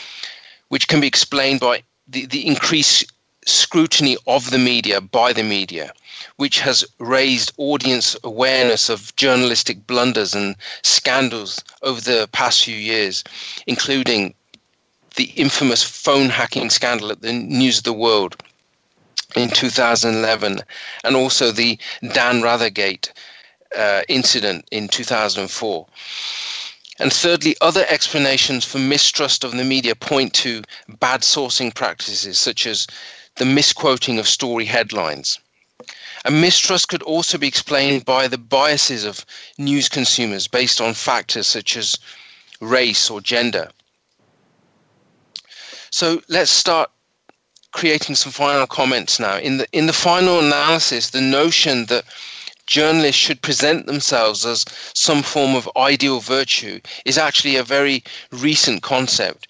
which 0.68 0.86
can 0.86 1.00
be 1.00 1.08
explained 1.08 1.58
by 1.58 1.82
the, 2.06 2.24
the 2.26 2.46
increased 2.46 3.12
scrutiny 3.47 4.16
of 4.26 4.51
the 4.51 4.59
media 4.59 5.01
by 5.01 5.32
the 5.32 5.42
media 5.42 5.92
which 6.36 6.61
has 6.61 6.84
raised 6.99 7.53
audience 7.59 8.16
awareness 8.24 8.88
of 8.88 9.14
journalistic 9.16 9.86
blunders 9.86 10.34
and 10.34 10.57
scandals 10.82 11.62
over 11.82 12.01
the 12.01 12.28
past 12.32 12.64
few 12.64 12.76
years, 12.76 13.22
including 13.66 14.34
the 15.16 15.30
infamous 15.36 15.82
phone 15.82 16.28
hacking 16.28 16.70
scandal 16.70 17.11
at 17.11 17.22
the 17.22 17.32
News 17.32 17.78
of 17.78 17.84
the 17.84 17.92
World 17.92 18.42
in 19.36 19.49
2011, 19.49 20.61
and 21.05 21.16
also 21.16 21.51
the 21.51 21.78
Dan 22.12 22.42
Rathergate 22.42 23.11
uh, 23.76 24.03
incident 24.09 24.66
in 24.70 24.88
2004. 24.88 25.86
And 27.01 27.12
thirdly, 27.12 27.57
other 27.61 27.84
explanations 27.88 28.64
for 28.64 28.78
mistrust 28.78 29.42
of 29.42 29.53
the 29.53 29.64
media 29.64 29.97
point 29.97 30.32
to 30.34 30.62
bad 31.01 31.22
sourcing 31.22 31.74
practices, 31.74 32.38
such 32.38 32.66
as 32.66 32.86
the 33.37 33.45
misquoting 33.45 34.18
of 34.18 34.28
story 34.28 34.64
headlines. 34.64 35.39
And 36.24 36.41
mistrust 36.41 36.89
could 36.89 37.03
also 37.03 37.37
be 37.37 37.49
explained 37.49 38.05
by 38.05 38.28
the 38.28 38.39
biases 38.39 39.05
of 39.05 39.26
news 39.59 39.89
consumers 39.89 40.49
based 40.49 40.80
on 40.80 40.95
factors 40.95 41.47
such 41.47 41.76
as 41.76 41.99
race 42.61 43.11
or 43.11 43.20
gender. 43.20 43.70
So 45.91 46.22
let's 46.28 46.51
start 46.51 46.91
creating 47.72 48.14
some 48.14 48.32
final 48.32 48.66
comments 48.66 49.20
now. 49.20 49.37
In 49.37 49.59
the 49.59 49.66
in 49.72 49.87
the 49.87 49.93
final 49.93 50.39
analysis, 50.39 51.11
the 51.11 51.20
notion 51.20 51.87
that 51.87 52.05
journalists 52.66 53.20
should 53.20 53.43
present 53.43 53.87
themselves 53.87 54.47
as 54.47 54.64
some 54.95 55.22
form 55.22 55.55
of 55.55 55.68
ideal 55.76 56.20
virtue 56.20 56.80
is 57.05 57.18
actually 57.18 57.57
a 57.57 57.62
very 57.62 58.03
recent 58.30 58.82
concept. 58.82 59.47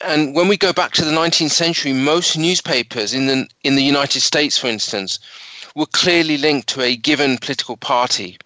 And 0.00 0.34
when 0.34 0.46
we 0.46 0.56
go 0.56 0.72
back 0.72 0.92
to 0.92 1.04
the 1.04 1.10
19th 1.10 1.50
century, 1.50 1.92
most 1.92 2.36
newspapers 2.38 3.12
in 3.12 3.26
the 3.26 3.48
in 3.64 3.74
the 3.74 3.82
United 3.82 4.20
States, 4.20 4.56
for 4.56 4.68
instance, 4.68 5.18
were 5.74 5.86
clearly 5.86 6.38
linked 6.38 6.68
to 6.68 6.82
a 6.82 6.94
given 6.94 7.36
political 7.38 7.76
party 7.76 8.38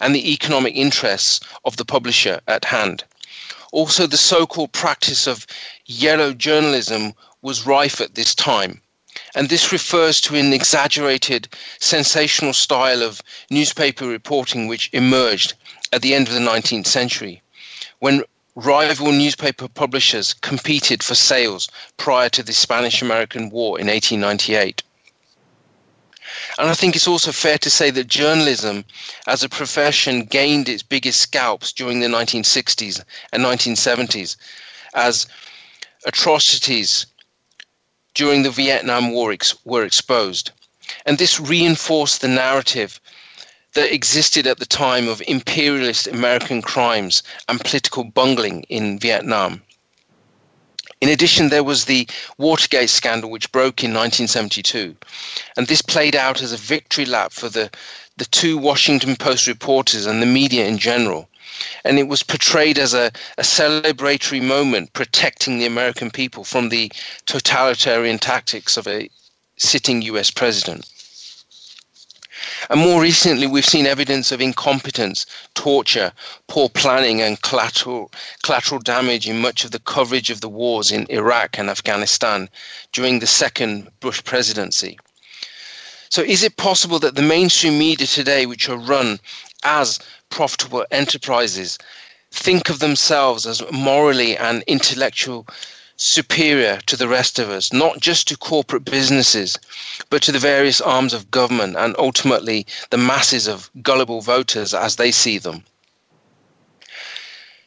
and 0.00 0.14
the 0.14 0.32
economic 0.32 0.74
interests 0.74 1.40
of 1.64 1.76
the 1.76 1.84
publisher 1.84 2.40
at 2.46 2.66
hand. 2.66 3.04
Also, 3.72 4.06
the 4.06 4.18
so 4.18 4.46
called 4.46 4.72
practice 4.72 5.26
of 5.26 5.46
yellow 5.86 6.32
journalism 6.34 7.14
was 7.42 7.66
rife 7.66 8.00
at 8.00 8.14
this 8.14 8.34
time. 8.34 8.80
And 9.34 9.48
this 9.48 9.72
refers 9.72 10.20
to 10.22 10.36
an 10.36 10.52
exaggerated, 10.52 11.48
sensational 11.78 12.52
style 12.52 13.02
of 13.02 13.22
newspaper 13.50 14.06
reporting 14.06 14.66
which 14.66 14.90
emerged 14.92 15.54
at 15.92 16.02
the 16.02 16.14
end 16.14 16.28
of 16.28 16.34
the 16.34 16.40
19th 16.40 16.86
century, 16.86 17.42
when 17.98 18.22
rival 18.58 19.12
newspaper 19.12 19.68
publishers 19.68 20.34
competed 20.34 21.00
for 21.00 21.14
sales 21.14 21.68
prior 21.96 22.28
to 22.28 22.42
the 22.42 22.52
Spanish 22.52 23.00
American 23.02 23.50
War 23.50 23.78
in 23.78 23.86
1898. 23.86 24.82
And 26.58 26.68
I 26.68 26.74
think 26.74 26.96
it's 26.96 27.06
also 27.06 27.30
fair 27.30 27.56
to 27.58 27.70
say 27.70 27.90
that 27.90 28.08
journalism 28.08 28.84
as 29.28 29.44
a 29.44 29.48
profession 29.48 30.24
gained 30.24 30.68
its 30.68 30.82
biggest 30.82 31.20
scalps 31.20 31.72
during 31.72 32.00
the 32.00 32.08
1960s 32.08 33.00
and 33.32 33.44
1970s 33.44 34.36
as 34.92 35.28
atrocities 36.04 37.06
during 38.14 38.42
the 38.42 38.50
Vietnam 38.50 39.12
War 39.12 39.30
ex- 39.30 39.54
were 39.64 39.84
exposed. 39.84 40.50
And 41.06 41.16
this 41.16 41.38
reinforced 41.38 42.22
the 42.22 42.28
narrative 42.28 43.00
that 43.78 43.94
existed 43.94 44.44
at 44.48 44.58
the 44.58 44.66
time 44.66 45.06
of 45.06 45.22
imperialist 45.28 46.08
American 46.08 46.60
crimes 46.60 47.22
and 47.48 47.60
political 47.60 48.02
bungling 48.02 48.64
in 48.64 48.98
Vietnam. 48.98 49.62
In 51.00 51.08
addition, 51.08 51.48
there 51.48 51.62
was 51.62 51.84
the 51.84 52.08
Watergate 52.38 52.90
scandal, 52.90 53.30
which 53.30 53.52
broke 53.52 53.84
in 53.84 53.94
1972. 53.94 54.96
And 55.56 55.68
this 55.68 55.80
played 55.80 56.16
out 56.16 56.42
as 56.42 56.52
a 56.52 56.56
victory 56.56 57.04
lap 57.04 57.32
for 57.32 57.48
the, 57.48 57.70
the 58.16 58.24
two 58.24 58.58
Washington 58.58 59.14
Post 59.14 59.46
reporters 59.46 60.06
and 60.06 60.20
the 60.20 60.26
media 60.26 60.66
in 60.66 60.78
general. 60.78 61.28
And 61.84 62.00
it 62.00 62.08
was 62.08 62.24
portrayed 62.24 62.80
as 62.80 62.94
a, 62.94 63.12
a 63.38 63.42
celebratory 63.42 64.42
moment 64.42 64.92
protecting 64.92 65.58
the 65.58 65.66
American 65.66 66.10
people 66.10 66.42
from 66.42 66.70
the 66.70 66.90
totalitarian 67.26 68.18
tactics 68.18 68.76
of 68.76 68.88
a 68.88 69.08
sitting 69.56 70.02
US 70.02 70.32
president. 70.32 70.84
And 72.70 72.80
more 72.80 73.00
recently, 73.00 73.46
we've 73.46 73.64
seen 73.64 73.86
evidence 73.86 74.32
of 74.32 74.40
incompetence, 74.40 75.26
torture, 75.54 76.12
poor 76.46 76.68
planning, 76.68 77.22
and 77.22 77.40
collateral, 77.42 78.10
collateral 78.42 78.80
damage 78.80 79.28
in 79.28 79.40
much 79.40 79.64
of 79.64 79.70
the 79.70 79.78
coverage 79.78 80.30
of 80.30 80.40
the 80.40 80.48
wars 80.48 80.90
in 80.90 81.06
Iraq 81.08 81.58
and 81.58 81.70
Afghanistan 81.70 82.48
during 82.92 83.18
the 83.18 83.26
second 83.26 83.90
Bush 84.00 84.22
presidency. 84.24 84.98
So, 86.10 86.22
is 86.22 86.42
it 86.42 86.56
possible 86.56 86.98
that 87.00 87.14
the 87.14 87.22
mainstream 87.22 87.78
media 87.78 88.06
today, 88.06 88.46
which 88.46 88.68
are 88.68 88.78
run 88.78 89.20
as 89.62 89.98
profitable 90.30 90.86
enterprises, 90.90 91.78
think 92.30 92.68
of 92.68 92.78
themselves 92.78 93.46
as 93.46 93.62
morally 93.70 94.36
and 94.36 94.62
intellectual 94.66 95.46
superior 95.98 96.80
to 96.86 96.96
the 96.96 97.08
rest 97.08 97.38
of 97.38 97.50
us, 97.50 97.72
not 97.72 98.00
just 98.00 98.28
to 98.28 98.36
corporate 98.36 98.84
businesses, 98.84 99.58
but 100.08 100.22
to 100.22 100.32
the 100.32 100.38
various 100.38 100.80
arms 100.80 101.12
of 101.12 101.30
government 101.30 101.76
and 101.76 101.94
ultimately 101.98 102.66
the 102.90 102.96
masses 102.96 103.46
of 103.46 103.70
gullible 103.82 104.20
voters 104.20 104.72
as 104.72 104.96
they 104.96 105.10
see 105.10 105.36
them. 105.38 105.64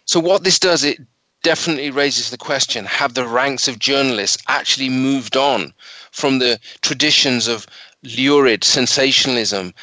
So, 0.05 0.19
what 0.19 0.43
this 0.43 0.59
does, 0.59 0.83
it 0.83 0.97
definitely 1.43 1.91
raises 1.91 2.29
the 2.29 2.37
question 2.37 2.85
have 2.85 3.13
the 3.13 3.27
ranks 3.27 3.67
of 3.67 3.79
journalists 3.79 4.41
actually 4.47 4.89
moved 4.89 5.35
on 5.35 5.73
from 6.11 6.39
the 6.39 6.59
traditions 6.81 7.47
of 7.47 7.67
lurid 8.03 8.63
sensationalism 8.63 9.73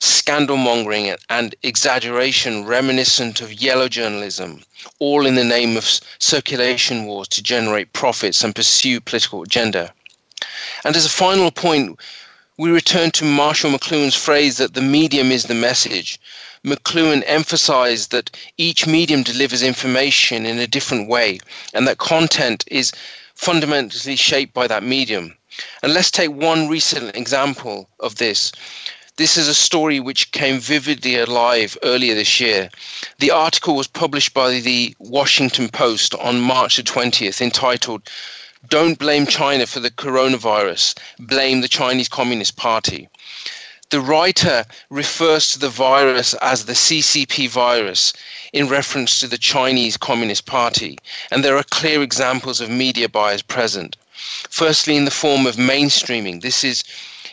scandal 0.00 0.56
mongering 0.56 1.14
and 1.28 1.54
exaggeration 1.62 2.64
reminiscent 2.64 3.40
of 3.40 3.52
yellow 3.52 3.88
journalism, 3.88 4.62
all 4.98 5.26
in 5.26 5.34
the 5.34 5.44
name 5.44 5.76
of 5.76 6.00
circulation 6.18 7.06
wars 7.06 7.28
to 7.28 7.42
generate 7.42 7.92
profits 7.92 8.42
and 8.42 8.54
pursue 8.54 9.00
political 9.00 9.42
agenda. 9.42 9.92
And 10.84 10.96
as 10.96 11.04
a 11.04 11.10
final 11.10 11.50
point, 11.50 11.98
we 12.56 12.70
return 12.70 13.10
to 13.12 13.24
Marshall 13.24 13.70
McLuhan's 13.70 14.14
phrase 14.14 14.56
that 14.56 14.74
the 14.74 14.82
medium 14.82 15.30
is 15.30 15.44
the 15.44 15.54
message. 15.54 16.18
McLuhan 16.64 17.22
emphasized 17.26 18.10
that 18.10 18.30
each 18.56 18.86
medium 18.86 19.22
delivers 19.22 19.62
information 19.62 20.44
in 20.44 20.58
a 20.58 20.66
different 20.66 21.08
way 21.08 21.38
and 21.72 21.86
that 21.86 21.98
content 21.98 22.64
is 22.66 22.92
fundamentally 23.34 24.16
shaped 24.16 24.52
by 24.52 24.66
that 24.66 24.82
medium. 24.82 25.36
And 25.82 25.94
let's 25.94 26.10
take 26.10 26.30
one 26.30 26.68
recent 26.68 27.16
example 27.16 27.88
of 28.00 28.16
this 28.16 28.52
This 29.18 29.36
is 29.36 29.48
a 29.48 29.54
story 29.54 29.98
which 29.98 30.30
came 30.30 30.60
vividly 30.60 31.16
alive 31.16 31.76
earlier 31.82 32.14
this 32.14 32.38
year. 32.38 32.70
The 33.18 33.32
article 33.32 33.74
was 33.74 33.88
published 33.88 34.32
by 34.32 34.60
the 34.60 34.94
Washington 35.00 35.70
Post 35.70 36.14
on 36.14 36.38
March 36.38 36.76
the 36.76 36.84
20th, 36.84 37.40
entitled 37.40 38.08
Don't 38.68 38.96
Blame 38.96 39.26
China 39.26 39.66
for 39.66 39.80
the 39.80 39.90
Coronavirus, 39.90 40.94
Blame 41.18 41.62
the 41.62 41.66
Chinese 41.68 42.08
Communist 42.08 42.54
Party. 42.54 43.08
The 43.90 44.00
writer 44.00 44.64
refers 44.88 45.50
to 45.50 45.58
the 45.58 45.68
virus 45.68 46.34
as 46.34 46.66
the 46.66 46.74
CCP 46.74 47.48
virus 47.48 48.12
in 48.52 48.68
reference 48.68 49.18
to 49.18 49.26
the 49.26 49.36
Chinese 49.36 49.96
Communist 49.96 50.46
Party, 50.46 50.96
and 51.32 51.44
there 51.44 51.56
are 51.56 51.64
clear 51.64 52.02
examples 52.02 52.60
of 52.60 52.70
media 52.70 53.08
bias 53.08 53.42
present. 53.42 53.96
Firstly, 54.48 54.96
in 54.96 55.06
the 55.06 55.10
form 55.10 55.44
of 55.44 55.56
mainstreaming, 55.56 56.40
this 56.40 56.62
is 56.62 56.84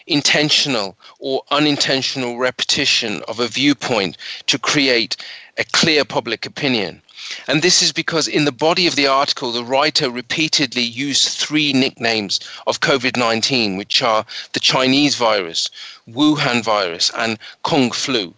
intentional 0.07 0.97
or 1.19 1.43
unintentional 1.51 2.37
repetition 2.37 3.21
of 3.27 3.39
a 3.39 3.47
viewpoint 3.47 4.17
to 4.47 4.59
create 4.59 5.17
a 5.57 5.63
clear 5.63 6.05
public 6.05 6.45
opinion. 6.45 7.01
And 7.47 7.61
this 7.61 7.81
is 7.81 7.91
because 7.91 8.27
in 8.27 8.45
the 8.45 8.51
body 8.51 8.85
of 8.87 8.95
the 8.95 9.07
article, 9.07 9.51
the 9.51 9.63
writer 9.63 10.09
repeatedly 10.09 10.83
used 10.83 11.27
three 11.27 11.73
nicknames 11.73 12.39
of 12.67 12.81
COVID 12.81 13.17
19, 13.17 13.77
which 13.77 14.01
are 14.01 14.25
the 14.53 14.59
Chinese 14.59 15.15
virus, 15.15 15.69
Wuhan 16.07 16.61
virus, 16.61 17.09
and 17.17 17.39
Kung 17.63 17.91
flu. 17.91 18.35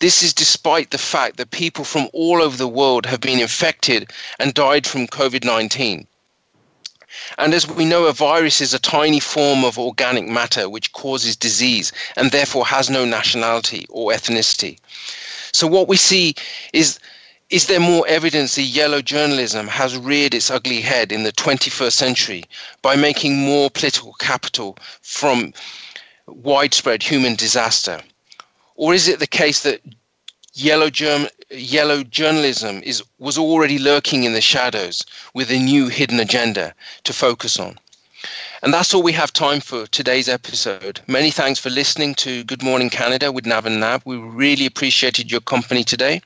This 0.00 0.22
is 0.22 0.32
despite 0.32 0.90
the 0.90 0.98
fact 0.98 1.36
that 1.36 1.50
people 1.50 1.84
from 1.84 2.08
all 2.12 2.42
over 2.42 2.56
the 2.56 2.66
world 2.66 3.06
have 3.06 3.20
been 3.20 3.40
infected 3.40 4.10
and 4.38 4.54
died 4.54 4.86
from 4.86 5.06
COVID 5.06 5.44
19. 5.44 6.06
And 7.38 7.54
as 7.54 7.66
we 7.66 7.84
know, 7.84 8.06
a 8.06 8.12
virus 8.12 8.60
is 8.60 8.74
a 8.74 8.78
tiny 8.78 9.20
form 9.20 9.64
of 9.64 9.78
organic 9.78 10.26
matter 10.26 10.68
which 10.68 10.92
causes 10.92 11.36
disease 11.36 11.92
and 12.16 12.30
therefore 12.30 12.66
has 12.66 12.90
no 12.90 13.04
nationality 13.04 13.86
or 13.88 14.12
ethnicity. 14.12 14.78
So, 15.52 15.66
what 15.66 15.88
we 15.88 15.96
see 15.96 16.34
is 16.72 16.98
is 17.50 17.66
there 17.66 17.78
more 17.80 18.06
evidence 18.08 18.54
that 18.54 18.62
yellow 18.62 19.02
journalism 19.02 19.68
has 19.68 19.96
reared 19.96 20.34
its 20.34 20.50
ugly 20.50 20.80
head 20.80 21.12
in 21.12 21.22
the 21.22 21.32
21st 21.32 21.92
century 21.92 22.44
by 22.82 22.96
making 22.96 23.38
more 23.38 23.70
political 23.70 24.14
capital 24.14 24.78
from 25.02 25.52
widespread 26.26 27.02
human 27.02 27.34
disaster? 27.34 28.00
Or 28.76 28.94
is 28.94 29.08
it 29.08 29.20
the 29.20 29.26
case 29.26 29.62
that 29.62 29.80
yellow, 30.54 30.90
germ, 30.90 31.28
yellow 31.50 32.02
journalism 32.02 32.82
is, 32.82 33.02
was 33.18 33.36
already 33.36 33.78
lurking 33.78 34.24
in 34.24 34.32
the 34.32 34.40
shadows 34.40 35.04
with 35.34 35.50
a 35.50 35.58
new 35.58 35.88
hidden 35.88 36.20
agenda 36.20 36.74
to 37.04 37.12
focus 37.12 37.58
on? 37.58 37.78
And 38.62 38.72
that's 38.72 38.94
all 38.94 39.02
we 39.02 39.12
have 39.12 39.30
time 39.30 39.60
for 39.60 39.86
today's 39.88 40.26
episode. 40.26 40.98
Many 41.06 41.30
thanks 41.30 41.60
for 41.60 41.68
listening 41.68 42.14
to 42.14 42.44
Good 42.44 42.62
Morning 42.62 42.88
Canada 42.88 43.30
with 43.30 43.44
Nav 43.44 43.66
and 43.66 43.78
Nav. 43.78 44.00
We 44.06 44.16
really 44.16 44.64
appreciated 44.64 45.30
your 45.30 45.42
company 45.42 45.84
today. 45.84 46.22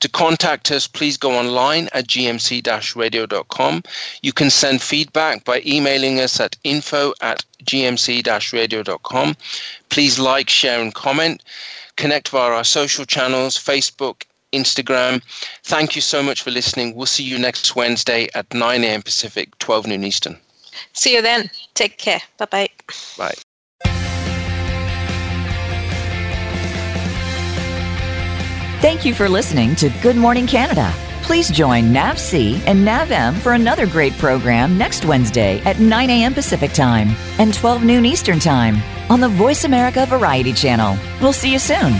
To 0.00 0.08
contact 0.08 0.72
us, 0.72 0.88
please 0.88 1.16
go 1.16 1.38
online 1.38 1.88
at 1.92 2.08
gmc 2.08 2.96
radio.com. 2.96 3.84
You 4.20 4.32
can 4.32 4.50
send 4.50 4.82
feedback 4.82 5.44
by 5.44 5.62
emailing 5.64 6.18
us 6.18 6.40
at 6.40 6.56
info 6.64 7.14
at 7.20 7.44
gmc 7.62 8.52
radio.com. 8.52 9.36
Please 9.88 10.18
like, 10.18 10.50
share, 10.50 10.80
and 10.82 10.92
comment. 10.92 11.40
Connect 11.96 12.28
via 12.28 12.52
our 12.52 12.64
social 12.64 13.04
channels 13.04 13.56
Facebook, 13.56 14.24
Instagram. 14.52 15.22
Thank 15.64 15.96
you 15.96 16.02
so 16.02 16.22
much 16.22 16.42
for 16.42 16.50
listening. 16.50 16.94
We'll 16.94 17.06
see 17.06 17.24
you 17.24 17.38
next 17.38 17.74
Wednesday 17.74 18.28
at 18.34 18.52
9 18.52 18.84
a.m. 18.84 19.02
Pacific, 19.02 19.56
12 19.58 19.86
noon 19.86 20.04
Eastern. 20.04 20.38
See 20.92 21.14
you 21.14 21.22
then. 21.22 21.50
Take 21.74 21.98
care. 21.98 22.20
Bye 22.38 22.46
bye. 22.46 22.68
Bye. 23.16 23.34
Thank 28.80 29.04
you 29.04 29.14
for 29.14 29.28
listening 29.28 29.74
to 29.76 29.88
Good 30.02 30.16
Morning 30.16 30.46
Canada. 30.46 30.94
Please 31.26 31.50
join 31.50 31.92
Nav 31.92 32.20
C 32.20 32.62
and 32.66 32.84
Nav 32.84 33.10
M 33.10 33.34
for 33.34 33.54
another 33.54 33.84
great 33.84 34.12
program 34.12 34.78
next 34.78 35.04
Wednesday 35.04 35.60
at 35.62 35.80
9 35.80 36.08
a.m. 36.08 36.32
Pacific 36.32 36.72
Time 36.72 37.08
and 37.40 37.52
12 37.52 37.82
noon 37.82 38.06
Eastern 38.06 38.38
Time 38.38 38.76
on 39.10 39.18
the 39.18 39.28
VoiceAmerica 39.28 40.06
Variety 40.06 40.52
Channel. 40.52 40.96
We'll 41.20 41.32
see 41.32 41.52
you 41.52 41.58
soon. 41.58 41.94